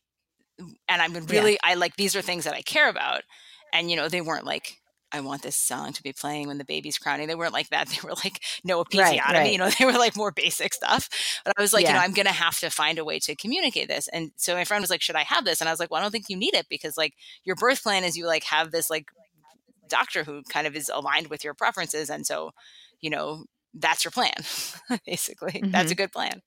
and 0.87 1.01
i'm 1.01 1.13
really 1.25 1.53
yeah. 1.53 1.57
i 1.71 1.73
like 1.75 1.95
these 1.97 2.15
are 2.15 2.21
things 2.21 2.45
that 2.45 2.55
i 2.55 2.61
care 2.61 2.89
about 2.89 3.21
and 3.73 3.91
you 3.91 3.95
know 3.95 4.09
they 4.09 4.21
weren't 4.21 4.45
like 4.45 4.80
I 5.13 5.21
want 5.21 5.41
this 5.41 5.55
song 5.55 5.93
to 5.93 6.03
be 6.03 6.13
playing 6.13 6.47
when 6.47 6.57
the 6.57 6.65
baby's 6.65 6.97
crowning. 6.97 7.27
They 7.27 7.35
weren't 7.35 7.53
like 7.53 7.69
that. 7.69 7.89
They 7.91 8.07
were 8.07 8.13
like 8.23 8.39
no 8.63 8.83
episiotomy. 8.83 9.19
Right, 9.19 9.33
right. 9.33 9.51
You 9.51 9.57
know, 9.57 9.69
they 9.69 9.85
were 9.85 9.91
like 9.93 10.15
more 10.15 10.31
basic 10.31 10.73
stuff. 10.73 11.09
But 11.43 11.53
I 11.57 11.61
was 11.61 11.73
like, 11.73 11.83
yeah. 11.83 11.89
you 11.89 11.93
know, 11.95 12.01
I'm 12.01 12.13
going 12.13 12.27
to 12.27 12.31
have 12.31 12.59
to 12.59 12.69
find 12.69 12.97
a 12.97 13.03
way 13.03 13.19
to 13.19 13.35
communicate 13.35 13.89
this. 13.89 14.07
And 14.07 14.31
so 14.37 14.55
my 14.55 14.63
friend 14.63 14.81
was 14.81 14.89
like, 14.89 15.01
should 15.01 15.15
I 15.15 15.23
have 15.23 15.43
this? 15.43 15.59
And 15.59 15.67
I 15.67 15.73
was 15.73 15.79
like, 15.79 15.91
well, 15.91 15.99
I 15.99 16.03
don't 16.03 16.11
think 16.11 16.29
you 16.29 16.37
need 16.37 16.53
it 16.53 16.67
because 16.69 16.97
like 16.97 17.15
your 17.43 17.55
birth 17.55 17.83
plan 17.83 18.03
is 18.03 18.15
you 18.15 18.25
like 18.27 18.43
have 18.45 18.71
this 18.71 18.89
like 18.89 19.07
doctor 19.89 20.23
who 20.23 20.41
kind 20.43 20.65
of 20.65 20.75
is 20.75 20.89
aligned 20.93 21.27
with 21.27 21.43
your 21.43 21.53
preferences. 21.53 22.09
And 22.09 22.25
so, 22.25 22.51
you 23.01 23.09
know, 23.09 23.45
that's 23.73 24.03
your 24.03 24.11
plan, 24.11 24.33
basically. 25.05 25.53
Mm-hmm. 25.53 25.71
That's 25.71 25.91
a 25.91 25.95
good 25.95 26.11
plan. 26.11 26.41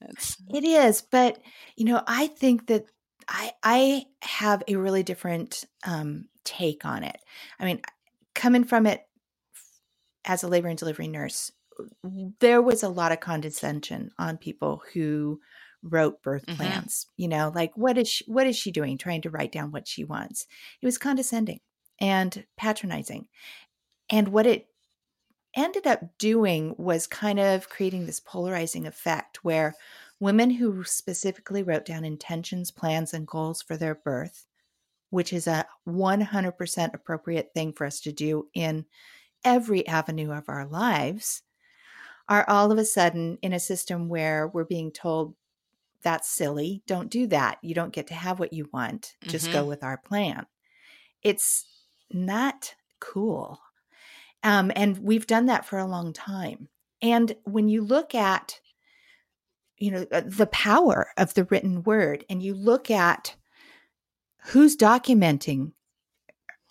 That's... 0.00 0.36
It 0.52 0.64
is. 0.64 1.02
But, 1.02 1.40
you 1.76 1.86
know, 1.86 2.02
I 2.06 2.28
think 2.28 2.66
that 2.68 2.86
I, 3.28 3.52
I 3.62 4.06
have 4.22 4.62
a 4.66 4.76
really 4.76 5.02
different 5.02 5.64
um, 5.86 6.26
take 6.44 6.84
on 6.84 7.04
it. 7.04 7.18
I 7.60 7.64
mean, 7.64 7.80
coming 8.34 8.64
from 8.64 8.86
it 8.86 9.02
as 10.24 10.42
a 10.42 10.48
labor 10.48 10.68
and 10.68 10.78
delivery 10.78 11.08
nurse, 11.08 11.52
there 12.40 12.62
was 12.62 12.82
a 12.82 12.88
lot 12.88 13.12
of 13.12 13.20
condescension 13.20 14.10
on 14.18 14.38
people 14.38 14.82
who 14.92 15.40
wrote 15.82 16.22
birth 16.22 16.46
mm-hmm. 16.46 16.56
plans. 16.56 17.06
You 17.16 17.28
know, 17.28 17.52
like 17.54 17.72
what 17.76 17.98
is 17.98 18.08
she, 18.08 18.24
what 18.26 18.46
is 18.46 18.56
she 18.56 18.72
doing? 18.72 18.98
Trying 18.98 19.22
to 19.22 19.30
write 19.30 19.52
down 19.52 19.70
what 19.70 19.86
she 19.86 20.04
wants. 20.04 20.46
It 20.80 20.86
was 20.86 20.98
condescending 20.98 21.60
and 22.00 22.44
patronizing, 22.56 23.28
and 24.10 24.28
what 24.28 24.46
it 24.46 24.66
ended 25.56 25.86
up 25.86 26.00
doing 26.18 26.74
was 26.78 27.06
kind 27.06 27.40
of 27.40 27.68
creating 27.68 28.06
this 28.06 28.20
polarizing 28.20 28.86
effect 28.86 29.42
where 29.42 29.74
women 30.20 30.50
who 30.50 30.84
specifically 30.84 31.62
wrote 31.62 31.84
down 31.84 32.04
intentions, 32.04 32.70
plans, 32.70 33.14
and 33.14 33.26
goals 33.26 33.62
for 33.62 33.76
their 33.76 33.94
birth 33.94 34.46
which 35.10 35.32
is 35.32 35.46
a 35.46 35.66
100% 35.86 36.94
appropriate 36.94 37.50
thing 37.54 37.72
for 37.72 37.86
us 37.86 38.00
to 38.00 38.12
do 38.12 38.48
in 38.54 38.84
every 39.44 39.86
avenue 39.86 40.32
of 40.32 40.48
our 40.48 40.66
lives, 40.66 41.42
are 42.28 42.44
all 42.48 42.70
of 42.70 42.78
a 42.78 42.84
sudden 42.84 43.38
in 43.40 43.52
a 43.52 43.60
system 43.60 44.08
where 44.08 44.48
we're 44.48 44.64
being 44.64 44.90
told, 44.90 45.34
that's 46.02 46.28
silly. 46.28 46.82
Don't 46.86 47.10
do 47.10 47.26
that. 47.28 47.58
You 47.62 47.74
don't 47.74 47.92
get 47.92 48.06
to 48.08 48.14
have 48.14 48.38
what 48.38 48.52
you 48.52 48.68
want. 48.72 49.16
Just 49.24 49.46
mm-hmm. 49.46 49.54
go 49.54 49.64
with 49.64 49.82
our 49.82 49.96
plan. 49.96 50.46
It's 51.22 51.64
not 52.12 52.74
cool. 53.00 53.60
Um, 54.44 54.70
and 54.76 54.98
we've 54.98 55.26
done 55.26 55.46
that 55.46 55.64
for 55.64 55.78
a 55.78 55.86
long 55.86 56.12
time. 56.12 56.68
And 57.02 57.34
when 57.44 57.68
you 57.68 57.82
look 57.82 58.14
at, 58.14 58.60
you 59.78 59.90
know, 59.90 60.06
uh, 60.12 60.22
the 60.26 60.46
power 60.46 61.08
of 61.16 61.34
the 61.34 61.44
written 61.44 61.82
word 61.82 62.24
and 62.28 62.42
you 62.42 62.54
look 62.54 62.90
at 62.90 63.34
who's 64.46 64.76
documenting 64.76 65.72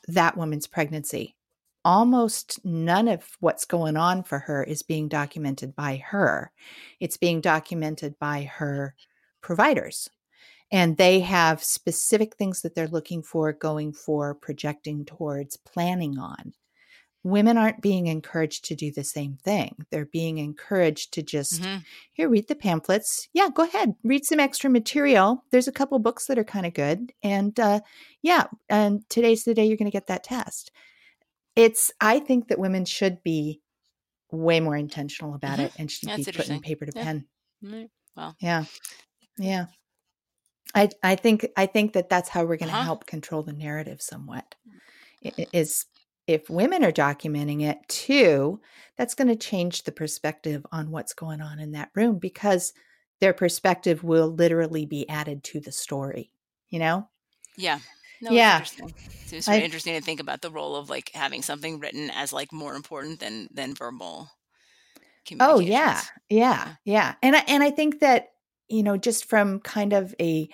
that 0.08 0.38
woman's 0.38 0.68
pregnancy? 0.68 1.36
Almost 1.86 2.60
none 2.66 3.08
of 3.08 3.38
what's 3.40 3.66
going 3.66 3.96
on 3.96 4.24
for 4.24 4.40
her 4.40 4.64
is 4.64 4.84
being 4.84 5.08
documented 5.08 5.76
by 5.76 6.04
her. 6.08 6.52
It's 7.00 7.18
being 7.18 7.40
documented 7.40 8.20
by 8.20 8.44
her 8.44 8.94
providers. 9.42 10.10
And 10.70 10.98
they 10.98 11.22
have 11.22 11.64
specific 11.64 12.36
things 12.36 12.62
that 12.62 12.76
they're 12.76 12.90
looking 12.90 13.24
for, 13.24 13.54
going 13.54 13.94
for, 13.94 14.36
projecting 14.36 15.06
towards, 15.06 15.56
planning 15.56 16.20
on 16.20 16.54
women 17.24 17.58
aren't 17.58 17.82
being 17.82 18.08
encouraged 18.08 18.66
to 18.66 18.76
do 18.76 18.92
the 18.92 19.04
same 19.04 19.38
thing. 19.44 19.76
They're 19.92 20.06
being 20.06 20.38
encouraged 20.38 21.14
to 21.14 21.24
just, 21.24 21.62
mm-hmm. 21.62 21.80
here, 22.14 22.30
read 22.30 22.48
the 22.48 22.56
pamphlets. 22.56 23.28
Yeah, 23.34 23.50
go 23.54 23.64
ahead, 23.64 23.96
read 24.04 24.26
some 24.26 24.40
extra 24.40 24.70
material. 24.70 25.44
There's 25.52 25.68
a 25.68 25.74
couple 25.74 26.00
books 26.00 26.28
that 26.28 26.40
are 26.40 26.44
kind 26.44 26.66
of 26.66 26.74
good. 26.74 27.12
And 27.24 27.60
uh, 27.60 27.82
yeah, 28.22 28.46
and 28.70 29.02
today's 29.10 29.44
the 29.44 29.54
day 29.54 29.66
you're 29.66 29.78
going 29.78 29.92
to 29.92 29.96
get 29.96 30.08
that 30.08 30.24
test. 30.24 30.72
It's, 31.56 31.92
I 32.00 32.20
think 32.20 32.48
that 32.48 32.60
women 32.60 32.86
should 32.86 33.24
be 33.24 33.62
way 34.32 34.60
more 34.60 34.76
intentional 34.76 35.34
about 35.34 35.54
mm-hmm. 35.58 35.66
it 35.66 35.74
and 35.78 35.92
should 35.92 36.10
That's 36.10 36.26
be 36.26 36.32
putting 36.32 36.62
paper 36.62 36.86
to 36.86 36.92
yeah. 36.96 37.04
pen. 37.04 37.26
Mm-hmm. 37.64 37.84
Well, 38.16 38.36
yeah. 38.40 38.66
Yeah. 39.38 39.66
I 40.76 40.90
I 41.02 41.16
think 41.16 41.48
I 41.56 41.66
think 41.66 41.94
that 41.94 42.10
that's 42.10 42.30
how 42.30 42.42
we're 42.42 42.58
going 42.58 42.70
to 42.70 42.76
Uh-huh. 42.76 42.84
help 42.84 43.06
control 43.06 43.42
the 43.42 43.54
narrative 43.54 44.02
somewhat. 44.02 44.56
I- 45.26 45.48
Is 45.54 45.86
if 46.28 46.50
women 46.50 46.84
are 46.84 46.92
documenting 46.92 47.64
it 47.64 47.80
too, 47.88 48.60
that's 48.98 49.16
going 49.16 49.30
to 49.30 49.36
change 49.36 49.84
the 49.84 49.92
perspective 49.92 50.66
on 50.72 50.92
what's 50.92 51.14
going 51.14 51.42
on 51.42 51.60
in 51.60 51.72
that 51.72 51.92
room 51.96 52.20
because 52.20 52.74
their 53.20 53.34
perspective 53.34 54.04
will 54.04 54.28
literally 54.28 54.86
be 54.86 55.08
added 55.10 55.44
to 55.46 55.60
the 55.60 55.72
story. 55.72 56.32
You 56.70 56.80
know? 56.80 57.10
Yeah. 57.56 57.80
No, 58.22 58.32
Yeah. 58.32 58.60
it's 58.60 58.74
interesting. 58.74 59.10
So 59.28 59.36
it's 59.38 59.48
very 59.48 59.62
I- 59.62 59.64
interesting 59.64 59.96
to 59.96 60.02
think 60.02 60.20
about 60.20 60.42
the 60.42 60.52
role 60.52 60.76
of 60.76 60.90
like 60.90 61.12
having 61.14 61.42
something 61.42 61.80
written 61.80 62.10
as 62.12 62.34
like 62.34 62.52
more 62.52 62.76
important 62.76 63.20
than 63.20 63.48
than 63.52 63.74
verbal 63.74 64.30
Oh 65.40 65.60
yeah, 65.60 66.02
yeah, 66.30 66.76
yeah. 66.86 67.16
And 67.22 67.36
I 67.36 67.40
and 67.48 67.62
I 67.62 67.70
think 67.70 68.00
that 68.00 68.30
you 68.70 68.84
know 68.84 68.98
just 68.98 69.26
from 69.26 69.60
kind 69.60 69.94
of 69.94 70.16
a 70.22 70.48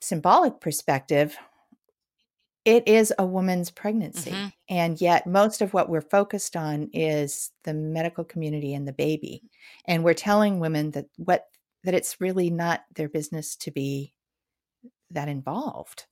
symbolic 0.00 0.60
perspective, 0.60 1.36
it 2.64 2.86
is 2.86 3.12
a 3.18 3.26
woman's 3.26 3.70
pregnancy, 3.70 4.30
Mhm. 4.30 4.52
and 4.68 5.00
yet 5.00 5.26
most 5.26 5.60
of 5.60 5.74
what 5.74 5.88
we're 5.88 6.00
focused 6.00 6.56
on 6.56 6.88
is 6.92 7.50
the 7.64 7.74
medical 7.74 8.24
community 8.24 8.72
and 8.74 8.86
the 8.86 8.92
baby, 8.92 9.42
and 9.86 10.04
we're 10.04 10.14
telling 10.14 10.60
women 10.60 10.92
that 10.92 11.06
what 11.16 11.48
that 11.84 11.94
it's 11.94 12.20
really 12.20 12.48
not 12.48 12.84
their 12.94 13.08
business 13.08 13.56
to 13.56 13.70
be 13.72 14.14
that 15.10 15.28
involved. 15.28 16.06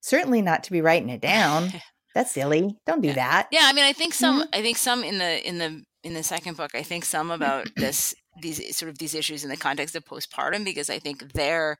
Certainly 0.00 0.42
not 0.42 0.64
to 0.64 0.72
be 0.72 0.80
writing 0.80 1.08
it 1.08 1.20
down. 1.20 1.70
That's 2.14 2.32
silly. 2.32 2.76
Don't 2.86 3.00
do 3.00 3.08
Yeah. 3.08 3.14
that. 3.14 3.48
Yeah, 3.52 3.62
I 3.64 3.72
mean, 3.72 3.84
I 3.84 3.92
think 3.92 4.12
some. 4.14 4.42
Mhm. 4.42 4.48
I 4.52 4.62
think 4.62 4.76
some 4.76 5.04
in 5.04 5.18
the 5.18 5.46
in 5.46 5.58
the 5.58 5.84
in 6.02 6.14
the 6.14 6.22
second 6.22 6.56
book. 6.56 6.74
I 6.74 6.82
think 6.82 7.04
some 7.04 7.30
about 7.30 7.68
this 7.76 8.14
these 8.40 8.76
sort 8.76 8.88
of 8.88 8.98
these 8.98 9.14
issues 9.14 9.44
in 9.44 9.50
the 9.50 9.56
context 9.56 9.94
of 9.96 10.04
postpartum 10.04 10.64
because 10.64 10.90
I 10.90 10.98
think 10.98 11.32
they're 11.32 11.78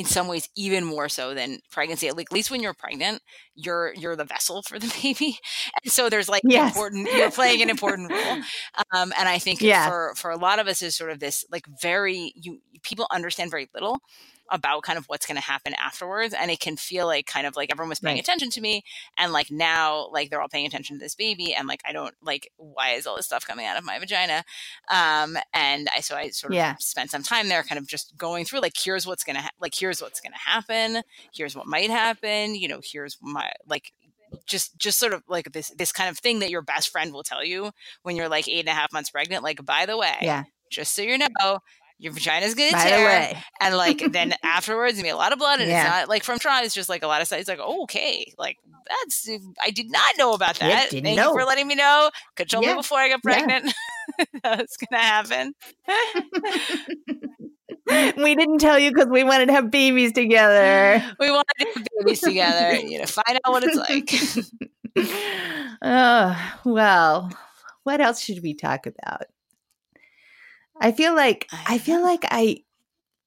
in 0.00 0.06
some 0.06 0.28
ways 0.28 0.48
even 0.56 0.84
more 0.84 1.08
so 1.08 1.34
than 1.34 1.60
pregnancy. 1.70 2.08
At 2.08 2.16
least 2.32 2.50
when 2.50 2.62
you're 2.62 2.74
pregnant, 2.74 3.22
you're 3.54 3.94
you're 3.94 4.16
the 4.16 4.24
vessel 4.24 4.62
for 4.62 4.78
the 4.78 4.92
baby, 5.02 5.38
and 5.82 5.92
so 5.92 6.08
there's 6.10 6.28
like 6.28 6.42
Yes. 6.42 6.52
important. 6.56 7.10
You're 7.12 7.30
playing 7.30 7.62
an 7.62 7.70
important 7.70 8.10
role, 8.10 8.38
um, 8.94 9.12
and 9.18 9.28
I 9.28 9.38
think 9.38 9.60
Yes. 9.60 9.82
for 9.82 10.14
for 10.16 10.30
a 10.30 10.36
lot 10.36 10.58
of 10.58 10.66
us 10.68 10.82
is 10.82 10.96
sort 10.96 11.10
of 11.10 11.20
this 11.20 11.44
like 11.50 11.66
very 11.80 12.32
you 12.36 12.60
people 12.82 13.06
understand 13.10 13.50
very 13.50 13.68
little 13.74 14.00
about 14.50 14.82
kind 14.82 14.98
of 14.98 15.06
what's 15.06 15.26
going 15.26 15.36
to 15.36 15.42
happen 15.42 15.74
afterwards 15.74 16.34
and 16.38 16.50
it 16.50 16.58
can 16.60 16.76
feel 16.76 17.06
like 17.06 17.26
kind 17.26 17.46
of 17.46 17.56
like 17.56 17.70
everyone 17.70 17.88
was 17.88 18.00
paying 18.00 18.18
Right. 18.18 18.20
attention 18.20 18.50
to 18.50 18.60
me 18.60 18.82
and 19.18 19.32
like 19.32 19.50
now 19.50 20.08
like 20.12 20.28
they're 20.30 20.40
all 20.40 20.48
paying 20.48 20.66
attention 20.66 20.96
to 20.96 21.00
this 21.02 21.14
baby 21.14 21.54
and 21.54 21.68
like 21.68 21.80
i 21.88 21.92
don't 21.92 22.14
like 22.22 22.50
why 22.56 22.90
is 22.90 23.06
all 23.06 23.16
this 23.16 23.26
stuff 23.26 23.46
coming 23.46 23.64
out 23.66 23.76
of 23.78 23.84
my 23.84 23.98
vagina 23.98 24.42
um 24.90 25.36
and 25.52 25.88
i 25.96 26.00
so 26.00 26.14
i 26.16 26.28
sort 26.30 26.52
of 26.52 26.60
Yeah. 26.60 26.74
spent 26.78 27.10
some 27.10 27.22
time 27.22 27.48
there 27.48 27.62
kind 27.62 27.78
of 27.78 27.86
just 27.86 28.16
going 28.16 28.44
through 28.44 28.60
like 28.60 28.74
here's 28.76 29.06
what's 29.06 29.22
gonna 29.24 29.42
ha- 29.42 29.50
like 29.60 29.74
here's 29.74 29.89
what's 29.98 30.20
gonna 30.20 30.34
happen 30.36 31.00
here's 31.32 31.54
what 31.54 31.66
might 31.66 31.88
happen 31.88 32.54
you 32.54 32.68
know 32.68 32.80
here's 32.82 33.16
my 33.20 33.50
like 33.66 33.90
just 34.46 34.76
just 34.76 34.98
sort 34.98 35.12
of 35.12 35.22
like 35.26 35.50
this 35.52 35.70
this 35.76 35.90
kind 35.92 36.08
of 36.08 36.18
thing 36.18 36.38
that 36.38 36.50
your 36.50 36.60
best 36.60 36.88
friend 36.90 37.12
will 37.12 37.22
tell 37.22 37.42
you 37.42 37.70
when 38.02 38.14
you're 38.14 38.28
like 38.28 38.46
eight 38.46 38.60
and 38.60 38.68
a 38.68 38.72
half 38.72 38.92
months 38.92 39.10
pregnant 39.10 39.42
like 39.42 39.64
by 39.64 39.84
the 39.86 39.96
way 39.96 40.14
Yeah. 40.20 40.44
just 40.70 40.94
so 40.94 41.02
you 41.02 41.16
know 41.18 41.58
your 41.98 42.12
vagina's 42.12 42.54
gonna 42.54 42.72
By 42.72 42.88
tear 42.90 43.28
and 43.60 43.76
like 43.76 43.98
then 44.12 44.34
afterwards 44.42 44.94
gonna 44.94 45.04
be 45.04 45.08
a 45.10 45.16
lot 45.16 45.32
of 45.32 45.38
blood 45.38 45.60
and 45.60 45.68
Yeah. 45.68 45.76
it's 45.76 45.84
not 45.84 46.08
like 46.08 46.22
from 46.24 46.38
trauma 46.38 46.64
it's 46.64 46.74
just 46.74 46.88
like 46.88 47.02
a 47.02 47.06
lot 47.06 47.20
of 47.20 47.26
stuff 47.26 47.40
it's 47.40 47.48
like 47.48 47.58
oh, 47.60 47.82
okay 47.84 48.32
like 48.38 48.56
that's 48.88 49.28
i 49.62 49.70
did 49.70 49.90
not 49.90 50.14
know 50.18 50.32
about 50.34 50.58
Yeah, 50.60 50.80
that 50.80 50.90
thank 51.02 51.22
you 51.22 51.30
for 51.30 51.44
letting 51.44 51.66
me 51.66 51.74
know 51.74 52.10
Control 52.36 52.62
Yeah. 52.62 52.74
me 52.74 52.74
before 52.74 52.98
i 52.98 53.08
got 53.08 53.22
Yeah. 53.24 53.48
pregnant 53.48 53.72
that 54.42 54.58
was 54.60 54.76
gonna 54.76 55.02
happen 55.02 55.54
we 58.16 58.34
didn't 58.34 58.58
tell 58.58 58.78
you 58.78 58.92
because 58.92 59.08
we 59.08 59.24
wanted 59.24 59.46
to 59.46 59.52
have 59.52 59.70
babies 59.70 60.12
together. 60.12 61.04
we 61.18 61.30
wanted 61.30 61.46
to 61.58 61.66
have 61.74 61.86
babies 61.98 62.20
together 62.20 62.74
you 62.74 62.98
know 62.98 63.06
find 63.06 63.38
out 63.44 63.52
what 63.52 63.64
it's 63.64 63.76
like 63.76 64.10
oh, 65.82 66.52
well, 66.64 67.30
what 67.84 68.00
else 68.00 68.20
should 68.20 68.42
we 68.42 68.54
talk 68.54 68.86
about? 68.86 69.24
I 70.80 70.92
feel 70.92 71.14
like 71.14 71.46
I 71.68 71.78
feel 71.78 72.02
like 72.02 72.24
I 72.30 72.58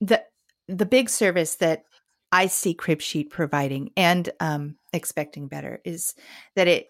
the 0.02 0.24
the 0.68 0.86
big 0.86 1.10
service 1.10 1.56
that 1.56 1.84
I 2.32 2.48
see 2.48 2.74
Cribsheet 2.74 3.30
providing 3.30 3.92
and 3.96 4.30
um, 4.40 4.78
expecting 4.92 5.48
better 5.48 5.80
is 5.86 6.16
that 6.56 6.68
it 6.68 6.88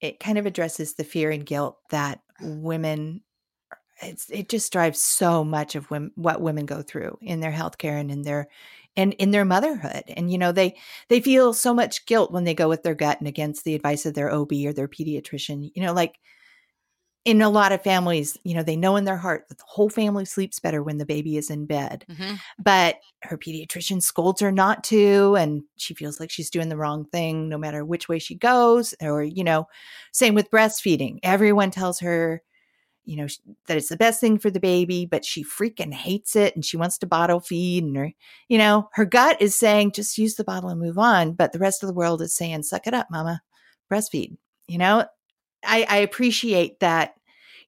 it 0.00 0.20
kind 0.20 0.38
of 0.38 0.46
addresses 0.46 0.94
the 0.94 1.04
fear 1.04 1.30
and 1.30 1.44
guilt 1.44 1.78
that 1.90 2.20
women 2.40 3.22
it's, 4.02 4.28
it 4.30 4.48
just 4.48 4.72
drives 4.72 5.00
so 5.00 5.44
much 5.44 5.74
of 5.74 5.90
women, 5.90 6.12
what 6.16 6.40
women 6.40 6.66
go 6.66 6.82
through 6.82 7.18
in 7.22 7.40
their 7.40 7.52
healthcare 7.52 7.98
and 8.00 8.10
in 8.10 8.22
their 8.22 8.48
and 8.96 9.12
in 9.14 9.30
their 9.32 9.44
motherhood. 9.44 10.04
And 10.16 10.30
you 10.30 10.38
know 10.38 10.52
they 10.52 10.76
they 11.08 11.20
feel 11.20 11.52
so 11.52 11.74
much 11.74 12.06
guilt 12.06 12.32
when 12.32 12.44
they 12.44 12.54
go 12.54 12.68
with 12.68 12.82
their 12.82 12.94
gut 12.94 13.18
and 13.18 13.28
against 13.28 13.64
the 13.64 13.74
advice 13.74 14.06
of 14.06 14.14
their 14.14 14.32
ob 14.32 14.52
or 14.52 14.72
their 14.72 14.88
pediatrician. 14.88 15.70
You 15.74 15.82
know 15.82 15.92
like 15.92 16.18
in 17.24 17.40
a 17.40 17.48
lot 17.48 17.72
of 17.72 17.82
families 17.82 18.36
you 18.44 18.54
know 18.54 18.62
they 18.62 18.76
know 18.76 18.96
in 18.96 19.04
their 19.04 19.16
heart 19.16 19.46
that 19.48 19.56
the 19.56 19.64
whole 19.66 19.88
family 19.88 20.26
sleeps 20.26 20.58
better 20.60 20.82
when 20.82 20.98
the 20.98 21.06
baby 21.06 21.36
is 21.38 21.48
in 21.48 21.64
bed 21.64 22.06
Mhm. 22.08 22.42
but 22.58 22.96
her 23.22 23.38
pediatrician 23.38 24.02
scolds 24.02 24.42
her 24.42 24.52
not 24.52 24.84
to 24.84 25.34
and 25.36 25.62
she 25.76 25.94
feels 25.94 26.20
like 26.20 26.30
she's 26.30 26.50
doing 26.50 26.68
the 26.68 26.76
wrong 26.76 27.06
thing 27.06 27.48
no 27.48 27.56
matter 27.56 27.82
which 27.84 28.08
way 28.10 28.18
she 28.18 28.34
goes 28.34 28.94
or 29.00 29.22
you 29.22 29.42
know 29.44 29.66
same 30.12 30.34
with 30.34 30.50
breastfeeding. 30.50 31.18
Everyone 31.22 31.70
tells 31.70 31.98
her 32.00 32.42
you 33.04 33.16
know 33.16 33.26
that 33.66 33.76
it's 33.76 33.88
the 33.88 33.96
best 33.96 34.20
thing 34.20 34.38
for 34.38 34.50
the 34.50 34.60
baby 34.60 35.06
but 35.06 35.24
she 35.24 35.44
freaking 35.44 35.92
hates 35.92 36.36
it 36.36 36.54
and 36.54 36.64
she 36.64 36.76
wants 36.76 36.98
to 36.98 37.06
bottle 37.06 37.40
feed 37.40 37.84
and 37.84 37.96
her 37.96 38.10
you 38.48 38.58
know 38.58 38.88
her 38.94 39.04
gut 39.04 39.40
is 39.40 39.58
saying 39.58 39.92
just 39.92 40.18
use 40.18 40.34
the 40.36 40.44
bottle 40.44 40.70
and 40.70 40.80
move 40.80 40.98
on 40.98 41.32
but 41.32 41.52
the 41.52 41.58
rest 41.58 41.82
of 41.82 41.86
the 41.86 41.94
world 41.94 42.22
is 42.22 42.34
saying 42.34 42.62
suck 42.62 42.86
it 42.86 42.94
up 42.94 43.06
mama. 43.10 43.42
Breastfeed 43.90 44.36
you 44.66 44.78
know? 44.78 45.04
I 45.64 45.86
i 45.88 45.96
appreciate 45.98 46.80
that 46.80 47.14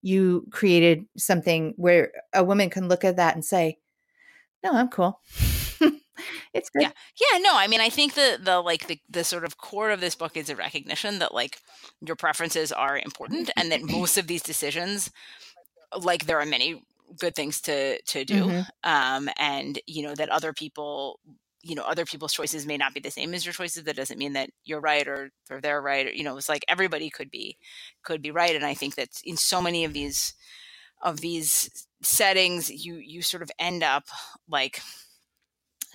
you 0.03 0.47
created 0.51 1.07
something 1.17 1.75
where 1.77 2.13
a 2.35 2.45
woman 2.45 2.71
can 2.71 2.89
look 2.89 3.05
at 3.05 3.17
that 3.17 3.35
and 3.35 3.45
say 3.45 3.79
no 4.63 4.73
i'm 4.73 4.89
cool 4.89 5.21
it's 6.55 6.71
good 6.71 6.87
Yeah. 6.87 6.91
yeah 7.33 7.39
no 7.39 7.53
i 7.55 7.67
mean 7.67 7.81
i 7.81 7.89
think 7.89 8.15
the 8.15 8.39
the 8.41 8.61
like 8.61 8.87
the, 8.87 8.99
the 9.09 9.25
sort 9.25 9.45
of 9.45 9.57
core 9.59 9.91
of 9.91 10.01
this 10.01 10.15
book 10.15 10.37
is 10.37 10.49
a 10.51 10.57
recognition 10.57 11.19
that 11.19 11.35
like 11.35 11.59
your 12.05 12.17
preferences 12.17 12.73
are 12.73 12.99
important 12.99 13.51
and 13.57 13.71
that 13.73 13.83
most 13.91 14.17
of 14.19 14.27
these 14.27 14.43
decisions 14.43 15.11
like 16.03 16.27
there 16.27 16.41
are 16.41 16.47
many 16.47 16.83
good 17.19 17.35
things 17.35 17.61
to 17.63 18.01
to 18.03 18.25
do 18.25 18.51
Mhm. 18.51 18.67
um 18.85 19.29
and 19.39 19.79
you 19.87 20.03
know 20.03 20.15
that 20.15 20.29
other 20.31 20.53
people 20.53 21.21
you 21.63 21.75
know 21.75 21.83
other 21.85 22.05
people's 22.05 22.33
choices 22.33 22.67
may 22.67 22.77
not 22.77 22.95
be 22.95 23.01
the 23.01 23.11
same 23.11 23.35
as 23.35 23.45
your 23.45 23.53
choices 23.53 23.85
that 23.85 23.97
doesn't 23.97 24.19
mean 24.19 24.33
that 24.35 24.51
you're 24.65 24.81
right 24.81 25.07
or 25.09 25.31
or 25.51 25.61
they're 25.61 25.81
right 25.83 26.07
or, 26.07 26.11
you 26.11 26.25
know 26.25 26.37
it's 26.37 26.49
like 26.49 26.65
everybody 26.69 27.11
could 27.11 27.31
be 27.31 27.57
could 28.03 28.23
be 28.23 28.31
right 28.31 28.57
and 28.57 28.65
i 28.65 28.75
think 28.75 28.95
that 28.97 29.09
in 29.25 29.37
so 29.37 29.61
many 29.61 29.85
of 29.85 29.93
these 29.93 30.35
of 31.03 31.21
these 31.21 31.87
settings 32.03 32.71
you 32.71 32.97
you 32.97 33.23
sort 33.23 33.43
of 33.43 33.51
end 33.59 33.83
up 33.83 34.05
like 34.49 34.81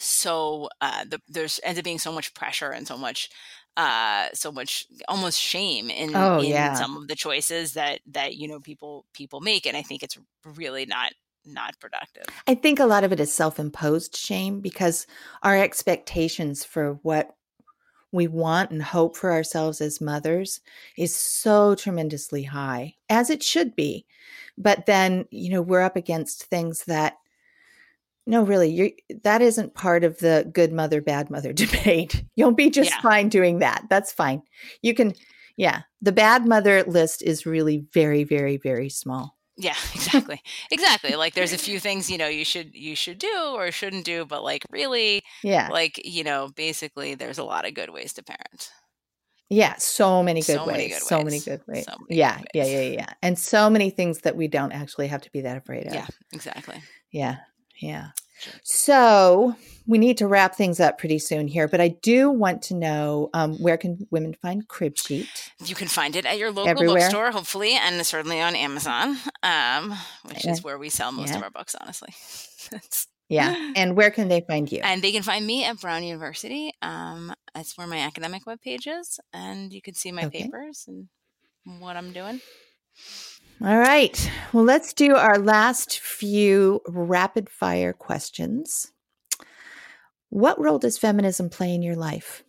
so 0.02 0.68
uh 0.82 1.06
the, 1.06 1.22
there's 1.30 1.60
ends 1.64 1.78
up 1.78 1.86
being 1.86 2.00
so 2.00 2.12
much 2.12 2.34
pressure 2.34 2.72
and 2.72 2.88
so 2.88 2.98
much 2.98 3.30
uh 3.78 4.28
so 4.34 4.52
much 4.52 4.86
almost 5.08 5.40
shame 5.40 5.90
in 5.90 6.16
Oh, 6.16 6.40
in 6.42 6.50
yeah. 6.50 6.74
some 6.74 6.98
of 6.98 7.08
the 7.08 7.16
choices 7.16 7.74
that 7.74 8.00
that 8.08 8.36
you 8.36 8.48
know 8.48 8.60
people 8.60 9.06
people 9.14 9.40
make 9.42 9.66
and 9.66 9.78
i 9.78 9.82
think 9.82 10.02
it's 10.04 10.18
really 10.58 10.86
not 10.86 11.14
not 11.46 11.80
productive 11.80 12.24
I 12.48 12.56
think 12.56 12.80
a 12.80 12.86
lot 12.86 13.04
of 13.04 13.12
it 13.12 13.20
is 13.20 13.34
self 13.34 13.60
imposed 13.60 14.16
shame 14.16 14.60
because 14.60 15.08
our 15.42 15.58
expectations 15.58 16.64
for 16.66 17.00
what 17.04 17.36
we 18.12 18.28
want 18.28 18.72
and 18.72 18.84
hope 18.84 19.16
for 19.16 19.32
ourselves 19.32 19.80
as 19.82 20.02
mothers 20.02 20.60
is 20.98 21.16
so 21.16 21.76
tremendously 21.76 22.44
high, 22.44 22.96
as 23.10 23.30
it 23.30 23.42
should 23.42 23.76
be. 23.76 24.06
But 24.58 24.86
then, 24.86 25.26
you 25.32 25.50
know, 25.50 25.62
we're 25.62 25.82
up 25.82 25.96
against 25.96 26.44
things 26.46 26.84
that, 26.86 27.18
no, 28.28 28.44
really, 28.44 28.70
you 28.70 28.92
that 29.24 29.42
isn't 29.42 29.74
part 29.74 30.04
of 30.04 30.20
the 30.20 30.50
good 30.54 30.72
mother, 30.72 31.02
bad 31.02 31.30
mother 31.30 31.54
debate. 31.54 32.24
You'll 32.36 32.54
be 32.54 32.70
just 32.70 32.92
Yeah. 32.92 33.02
fine 33.02 33.30
doing 33.30 33.60
that. 33.60 33.86
That's 33.90 34.12
fine. 34.12 34.42
You 34.82 34.94
can, 34.94 35.14
yeah, 35.58 35.82
the 36.02 36.12
bad 36.12 36.46
mother 36.48 36.84
list 36.84 37.22
is 37.24 37.46
really 37.46 37.86
very, 37.94 38.24
very, 38.24 38.58
very 38.58 38.90
small. 38.90 39.36
yeah 39.58 39.76
exactly 39.96 40.42
exactly 40.72 41.16
like 41.16 41.34
there's 41.34 41.52
a 41.54 41.58
few 41.58 41.78
things 41.80 42.10
you 42.10 42.18
know 42.18 42.28
you 42.30 42.46
should 42.46 42.74
you 42.74 42.96
should 42.96 43.18
do 43.20 43.52
or 43.54 43.70
shouldn't 43.70 44.06
do 44.06 44.26
but 44.26 44.42
like 44.44 44.64
really 44.72 45.22
Yeah. 45.44 45.68
like 45.70 46.00
you 46.06 46.24
know 46.24 46.50
basically 46.56 47.16
there's 47.16 47.38
a 47.38 47.44
lot 47.44 47.68
of 47.68 47.74
good 47.74 47.90
ways 47.90 48.14
to 48.14 48.24
parent 48.24 48.72
Yeah, 49.50 49.76
so 49.78 50.24
many 50.24 50.40
good 50.40 50.56
So 50.62 50.66
ways. 50.66 50.78
many 50.78 50.88
good 50.90 51.02
so 51.02 51.22
many 51.24 51.40
good 51.42 51.62
ways. 51.68 51.84
So 51.86 51.96
many 52.00 52.18
yeah, 52.20 52.38
good 52.38 52.48
yeah, 52.54 52.64
ways. 52.64 52.74
yeah, 52.94 53.00
yeah. 53.02 53.14
And 53.22 53.38
so 53.38 53.70
many 53.70 53.90
things 53.92 54.20
that 54.20 54.38
we 54.38 54.48
don't 54.48 54.72
actually 54.72 55.08
have 55.08 55.22
to 55.24 55.32
be 55.32 55.42
that 55.42 55.58
afraid 55.58 55.86
of. 55.88 55.94
yeah 55.94 56.08
exactly 56.32 56.82
Yeah. 57.12 57.36
Yeah. 57.82 58.10
So 58.64 59.56
we 59.86 59.98
need 59.98 60.18
to 60.18 60.28
wrap 60.28 60.56
things 60.56 60.80
up 60.80 60.98
pretty 60.98 61.20
soon 61.20 61.48
here, 61.48 61.68
but 61.68 61.82
I 61.82 61.90
do 61.90 62.30
want 62.30 62.62
to 62.64 62.76
know 62.76 63.30
um, 63.34 63.56
where 63.58 63.78
can 63.78 64.08
women 64.12 64.36
find 64.42 64.68
Cribsheet? 64.68 65.28
You 65.64 65.76
can 65.76 65.88
find 65.88 66.16
it 66.16 66.26
at 66.26 66.38
your 66.38 66.52
local 66.52 66.70
Everywhere? 66.70 67.00
bookstore, 67.02 67.32
hopefully, 67.32 67.74
and 67.74 68.04
certainly 68.06 68.40
on 68.42 68.56
Amazon, 68.56 69.18
um, 69.44 69.94
which 70.24 70.46
Yeah. 70.46 70.52
is 70.52 70.64
where 70.64 70.78
we 70.78 70.90
sell 70.90 71.12
most 71.12 71.30
Yeah. 71.30 71.38
of 71.38 71.44
our 71.44 71.50
books. 71.52 71.76
Honestly, 71.80 72.14
Yeah. 73.30 73.72
And 73.78 73.96
where 73.96 74.12
can 74.12 74.28
they 74.28 74.42
find 74.42 74.70
you? 74.72 74.82
And 74.84 75.02
they 75.02 75.14
can 75.14 75.24
find 75.24 75.46
me 75.48 75.64
at 75.64 75.80
Brown 75.80 76.04
University. 76.04 76.74
Um, 76.82 77.34
that's 77.56 77.78
where 77.78 77.88
my 77.88 78.00
academic 78.00 78.44
webpage 78.46 78.88
is. 78.88 79.20
And 79.34 79.72
you 79.72 79.82
can 79.82 79.94
see 79.94 80.12
my 80.12 80.26
okay. 80.26 80.44
papers 80.44 80.86
and 80.88 81.08
what 81.80 81.96
I'm 81.96 82.12
doing. 82.12 82.42
All 83.64 83.78
right. 83.78 84.32
Well, 84.54 84.64
let's 84.64 84.92
do 84.92 85.16
our 85.16 85.38
last 85.38 86.00
few 86.00 86.82
rapid 86.88 87.48
fire 87.50 87.94
questions. 87.94 88.92
What 90.30 90.60
role 90.60 90.80
does 90.80 90.98
feminism 90.98 91.50
play 91.50 91.76
in 91.76 91.84
your 91.84 91.96
life? 91.96 92.44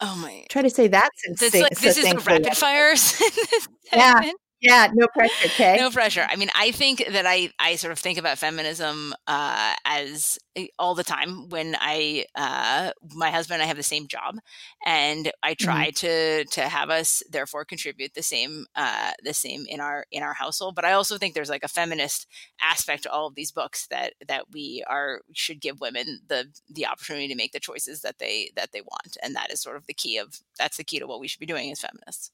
Oh 0.00 0.16
my! 0.16 0.44
Try 0.48 0.62
to 0.62 0.70
say 0.70 0.88
that. 0.88 1.10
This, 1.38 1.54
like, 1.54 1.78
this 1.78 1.98
is 1.98 2.26
rapid 2.26 2.56
fires. 2.56 3.20
yeah. 3.92 4.32
Yeah, 4.60 4.88
no 4.92 5.06
pressure. 5.08 5.46
Okay. 5.46 5.76
no 5.78 5.90
pressure. 5.90 6.26
I 6.28 6.36
mean, 6.36 6.50
I 6.54 6.70
think 6.70 7.04
that 7.10 7.24
I 7.26 7.50
I 7.58 7.76
sort 7.76 7.92
of 7.92 7.98
think 7.98 8.18
about 8.18 8.36
feminism 8.36 9.14
uh, 9.26 9.74
as 9.86 10.38
eh, 10.54 10.66
all 10.78 10.94
the 10.94 11.02
time 11.02 11.48
when 11.48 11.76
I 11.80 12.26
uh, 12.34 12.90
my 13.14 13.30
husband 13.30 13.54
and 13.54 13.62
I 13.62 13.66
have 13.66 13.78
the 13.78 13.82
same 13.82 14.06
job, 14.06 14.38
and 14.84 15.32
I 15.42 15.54
try 15.54 15.88
mm-hmm. 15.88 16.44
to 16.44 16.44
to 16.44 16.68
have 16.68 16.90
us 16.90 17.22
therefore 17.30 17.64
contribute 17.64 18.12
the 18.12 18.22
same 18.22 18.66
uh, 18.76 19.12
the 19.24 19.32
same 19.32 19.64
in 19.66 19.80
our 19.80 20.04
in 20.12 20.22
our 20.22 20.34
household. 20.34 20.74
But 20.74 20.84
I 20.84 20.92
also 20.92 21.16
think 21.16 21.34
there's 21.34 21.48
like 21.48 21.64
a 21.64 21.68
feminist 21.68 22.26
aspect 22.60 23.04
to 23.04 23.10
all 23.10 23.26
of 23.28 23.36
these 23.36 23.52
books 23.52 23.86
that 23.86 24.12
that 24.28 24.50
we 24.52 24.84
are 24.86 25.22
should 25.32 25.62
give 25.62 25.80
women 25.80 26.20
the 26.28 26.48
the 26.68 26.86
opportunity 26.86 27.28
to 27.28 27.34
make 27.34 27.52
the 27.52 27.60
choices 27.60 28.02
that 28.02 28.18
they 28.18 28.50
that 28.56 28.72
they 28.72 28.82
want, 28.82 29.16
and 29.22 29.34
that 29.34 29.50
is 29.50 29.62
sort 29.62 29.76
of 29.76 29.86
the 29.86 29.94
key 29.94 30.18
of 30.18 30.40
that's 30.58 30.76
the 30.76 30.84
key 30.84 30.98
to 30.98 31.06
what 31.06 31.20
we 31.20 31.28
should 31.28 31.40
be 31.40 31.46
doing 31.46 31.72
as 31.72 31.80
feminists 31.80 32.30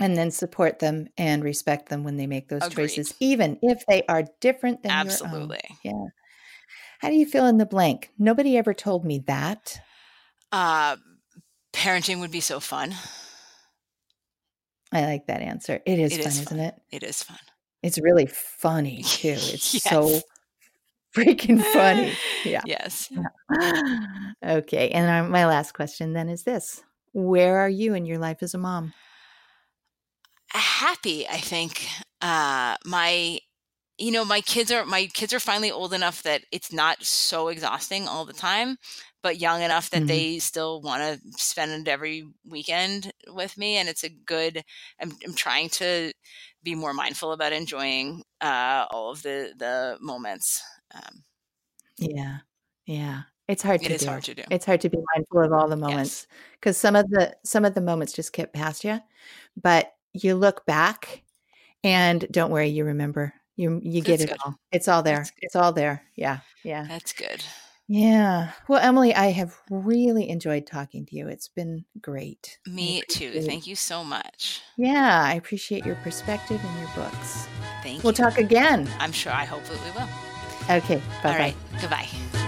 and 0.00 0.16
then 0.16 0.30
support 0.30 0.78
them 0.78 1.08
and 1.16 1.42
respect 1.42 1.88
them 1.88 2.04
when 2.04 2.16
they 2.16 2.26
make 2.26 2.48
those 2.48 2.62
Agreed. 2.62 2.88
choices, 2.88 3.14
even 3.20 3.58
if 3.62 3.84
they 3.86 4.02
are 4.08 4.24
different 4.40 4.82
than 4.82 4.92
Absolutely. 4.92 5.60
your 5.82 5.94
own. 5.94 6.02
Yeah. 6.02 6.10
How 7.00 7.08
do 7.08 7.14
you 7.14 7.26
feel 7.26 7.46
in 7.46 7.58
the 7.58 7.66
blank? 7.66 8.10
Nobody 8.18 8.56
ever 8.56 8.74
told 8.74 9.04
me 9.04 9.20
that. 9.26 9.80
Uh, 10.52 10.96
parenting 11.72 12.20
would 12.20 12.30
be 12.30 12.40
so 12.40 12.60
fun. 12.60 12.94
I 14.92 15.02
like 15.02 15.26
that 15.26 15.42
answer. 15.42 15.80
It 15.84 15.98
is 15.98 16.12
it 16.12 16.22
fun, 16.22 16.32
is 16.32 16.40
isn't 16.42 16.60
it? 16.60 16.74
It 16.90 17.02
is 17.02 17.22
fun. 17.22 17.38
It's 17.82 17.98
really 18.00 18.26
funny 18.26 19.02
too. 19.06 19.28
It's 19.28 19.74
yes. 19.74 19.82
so 19.82 20.20
freaking 21.14 21.62
funny. 21.62 22.12
Yeah. 22.44 22.62
Yes. 22.64 23.10
Okay. 24.44 24.90
And 24.90 25.30
my 25.32 25.46
last 25.46 25.72
question 25.72 26.12
then 26.12 26.28
is 26.28 26.44
this 26.44 26.82
Where 27.12 27.58
are 27.58 27.68
you 27.68 27.94
in 27.94 28.04
your 28.06 28.18
life 28.18 28.42
as 28.42 28.54
a 28.54 28.58
mom? 28.58 28.92
Happy 30.50 31.26
i 31.28 31.36
think 31.36 31.86
uh 32.22 32.76
my 32.84 33.38
you 33.98 34.10
know 34.10 34.24
my 34.24 34.40
kids 34.40 34.70
are 34.70 34.84
my 34.84 35.06
kids 35.06 35.32
are 35.32 35.40
finally 35.40 35.70
old 35.70 35.92
enough 35.92 36.22
that 36.22 36.42
it's 36.52 36.72
not 36.72 37.02
so 37.02 37.48
exhausting 37.48 38.06
all 38.06 38.24
the 38.24 38.32
time 38.32 38.76
but 39.22 39.40
young 39.40 39.62
enough 39.62 39.90
that 39.90 39.98
mm-hmm. 39.98 40.06
they 40.06 40.38
still 40.38 40.80
want 40.82 41.02
to 41.02 41.32
spend 41.36 41.88
every 41.88 42.24
weekend 42.48 43.12
with 43.28 43.56
me 43.58 43.76
and 43.76 43.88
it's 43.88 44.04
a 44.04 44.08
good 44.08 44.62
I'm, 45.00 45.12
I'm 45.26 45.34
trying 45.34 45.68
to 45.70 46.12
be 46.62 46.74
more 46.74 46.94
mindful 46.94 47.32
about 47.32 47.52
enjoying 47.52 48.22
uh 48.40 48.86
all 48.90 49.10
of 49.10 49.22
the 49.22 49.52
the 49.56 49.96
moments 50.00 50.62
um 50.94 51.24
yeah 51.98 52.38
yeah 52.86 53.22
it's 53.48 53.62
hard 53.62 53.82
it 53.82 53.88
to 53.88 53.94
is 53.94 54.02
do. 54.02 54.08
hard 54.08 54.24
to 54.24 54.34
do 54.34 54.42
it's 54.50 54.66
hard 54.66 54.80
to 54.82 54.90
be 54.90 54.98
mindful 55.14 55.42
of 55.42 55.52
all 55.52 55.68
the 55.68 55.76
moments 55.76 56.26
because 56.52 56.76
yes. 56.76 56.80
some 56.80 56.96
of 56.96 57.08
the 57.10 57.34
some 57.44 57.64
of 57.64 57.74
the 57.74 57.80
moments 57.80 58.12
just 58.12 58.32
get 58.32 58.52
past 58.52 58.84
you 58.84 59.00
but 59.60 59.92
you 60.24 60.34
look 60.34 60.66
back 60.66 61.22
and 61.84 62.26
don't 62.30 62.50
worry, 62.50 62.68
you 62.68 62.84
remember. 62.84 63.34
You 63.56 63.80
you 63.82 64.02
get 64.02 64.18
That's 64.18 64.24
it 64.24 64.28
good. 64.30 64.38
all. 64.44 64.54
It's 64.70 64.88
all 64.88 65.02
there. 65.02 65.26
It's 65.38 65.56
all 65.56 65.72
there. 65.72 66.02
Yeah. 66.14 66.40
Yeah. 66.62 66.84
That's 66.88 67.12
good. 67.12 67.42
Yeah. 67.88 68.50
Well, 68.68 68.80
Emily, 68.80 69.14
I 69.14 69.30
have 69.30 69.56
really 69.70 70.28
enjoyed 70.28 70.66
talking 70.66 71.06
to 71.06 71.16
you. 71.16 71.28
It's 71.28 71.48
been 71.48 71.84
great. 72.00 72.58
Me 72.66 73.02
too. 73.08 73.40
Thank 73.42 73.66
you 73.66 73.76
so 73.76 74.02
much. 74.02 74.60
Yeah, 74.76 75.22
I 75.24 75.34
appreciate 75.34 75.86
your 75.86 75.94
perspective 75.96 76.60
and 76.62 76.78
your 76.80 76.90
books. 76.96 77.46
Thank 77.82 77.98
you. 77.98 78.00
we'll 78.02 78.12
talk 78.12 78.38
again. 78.38 78.90
I'm 78.98 79.12
sure. 79.12 79.32
I 79.32 79.44
hope 79.44 79.64
that 79.64 79.84
we 79.84 79.90
will. 79.92 80.78
Okay. 80.78 81.00
Bye. 81.22 81.30
All 81.30 81.38
right. 81.38 81.54
Goodbye. 81.80 82.45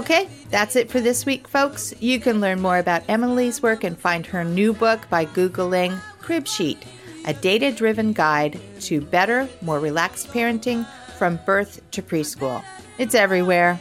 Okay, 0.00 0.30
that's 0.48 0.76
it 0.76 0.90
for 0.90 0.98
this 0.98 1.26
week, 1.26 1.46
folks. 1.46 1.92
You 2.00 2.20
can 2.20 2.40
learn 2.40 2.58
more 2.62 2.78
about 2.78 3.02
Emily's 3.06 3.62
work 3.62 3.84
and 3.84 3.98
find 3.98 4.24
her 4.24 4.44
new 4.44 4.72
book 4.72 5.06
by 5.10 5.26
Googling 5.26 6.00
Cribsheet, 6.22 6.78
a 7.26 7.34
data 7.34 7.70
driven 7.70 8.14
guide 8.14 8.58
to 8.80 9.02
better, 9.02 9.46
more 9.60 9.78
relaxed 9.78 10.28
parenting 10.28 10.86
from 11.18 11.38
birth 11.44 11.82
to 11.90 12.00
preschool. 12.00 12.64
It's 12.96 13.14
everywhere. 13.14 13.78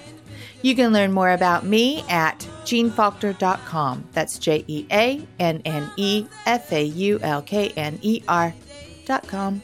You 0.62 0.76
can 0.76 0.92
learn 0.92 1.14
more 1.14 1.30
about 1.30 1.66
me 1.66 2.04
at 2.10 2.40
jeannefaulkner.com. 2.66 4.10
That's 4.12 4.38
J 4.40 4.66
E 4.68 4.86
A 4.92 5.26
N 5.40 5.62
N 5.64 5.90
E 5.96 6.26
F 6.46 6.74
A 6.74 6.84
U 6.84 7.20
L 7.22 7.42
K 7.42 7.70
N 7.78 7.98
E 8.02 8.22
R.com. 8.28 9.62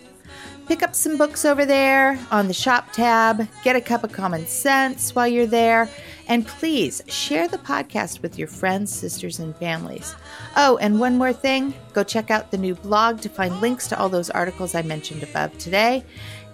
Pick 0.67 0.81
up 0.81 0.95
some 0.95 1.17
books 1.17 1.43
over 1.43 1.65
there 1.65 2.17
on 2.31 2.47
the 2.47 2.53
shop 2.53 2.91
tab, 2.93 3.45
get 3.63 3.75
a 3.75 3.81
cup 3.81 4.03
of 4.03 4.11
common 4.13 4.47
sense 4.47 5.13
while 5.13 5.27
you're 5.27 5.45
there 5.45 5.89
and 6.27 6.47
please 6.47 7.01
share 7.07 7.47
the 7.47 7.57
podcast 7.57 8.21
with 8.21 8.37
your 8.37 8.47
friends, 8.47 8.93
sisters, 8.93 9.39
and 9.39 9.55
families. 9.57 10.15
Oh, 10.55 10.77
and 10.77 10.99
one 10.99 11.17
more 11.17 11.33
thing 11.33 11.73
go 11.93 12.03
check 12.03 12.31
out 12.31 12.51
the 12.51 12.57
new 12.57 12.75
blog 12.75 13.21
to 13.21 13.29
find 13.29 13.61
links 13.61 13.87
to 13.87 13.99
all 13.99 14.09
those 14.09 14.29
articles 14.29 14.75
I 14.75 14.81
mentioned 14.81 15.23
above 15.23 15.57
today 15.57 16.03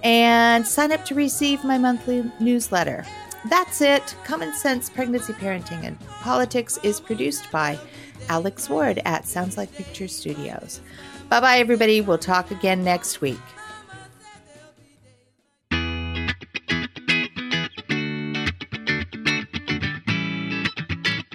and 0.04 0.66
sign 0.66 0.92
up 0.92 1.06
to 1.06 1.16
receive 1.16 1.64
my 1.64 1.78
monthly 1.78 2.30
newsletter. 2.40 3.06
That's 3.50 3.82
it. 3.82 4.16
Common 4.24 4.54
Sense 4.54 4.90
Pregnancy, 4.90 5.34
Parenting, 5.34 5.84
and 5.84 6.00
Politics 6.00 6.78
is 6.84 7.00
produced 7.00 7.50
by 7.52 7.80
Alex 8.30 8.70
Ward 8.70 9.02
at 9.06 9.26
Sounds 9.28 9.58
Like 9.58 9.74
Pictures 9.74 10.16
Studios. 10.16 10.82
Bye 11.30 11.40
bye, 11.40 11.58
everybody. 11.58 12.02
We'll 12.02 12.18
talk 12.18 12.52
again 12.52 12.84
next 12.84 13.22
week. 13.22 13.40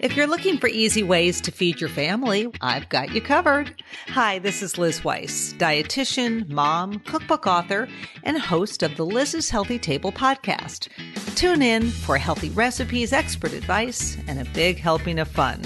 If 0.06 0.16
you're 0.16 0.28
looking 0.28 0.56
for 0.58 0.68
easy 0.68 1.02
ways 1.02 1.40
to 1.40 1.50
feed 1.50 1.80
your 1.80 1.90
family, 1.90 2.46
I've 2.60 2.88
got 2.88 3.12
you 3.12 3.20
covered. 3.20 3.82
Hi, 4.06 4.38
this 4.38 4.62
is 4.62 4.78
Liz 4.78 5.02
Weiss, 5.02 5.52
dietitian, 5.54 6.48
mom, 6.48 7.00
cookbook 7.00 7.48
author, 7.48 7.88
and 8.22 8.38
host 8.38 8.84
of 8.84 8.96
the 8.96 9.04
Liz's 9.04 9.50
Healthy 9.50 9.80
Table 9.80 10.12
podcast. 10.12 10.86
Tune 11.34 11.60
in 11.60 11.90
for 11.90 12.18
healthy 12.18 12.50
recipes, 12.50 13.12
expert 13.12 13.52
advice, 13.52 14.16
and 14.28 14.38
a 14.38 14.48
big 14.52 14.78
helping 14.78 15.18
of 15.18 15.26
fun. 15.26 15.60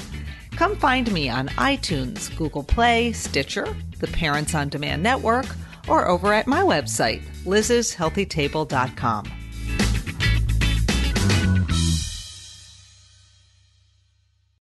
Come 0.53 0.75
find 0.75 1.13
me 1.13 1.29
on 1.29 1.49
iTunes, 1.49 2.35
Google 2.35 2.65
Play, 2.65 3.13
Stitcher, 3.13 3.69
the 3.99 4.07
Parents 4.07 4.55
on 4.55 4.71
Demand 4.71 5.03
Network, 5.03 5.55
or 5.87 6.09
over 6.09 6.33
at 6.33 6.47
my 6.47 6.63
website, 6.63 7.21
lizshealthytable.com. 7.45 9.40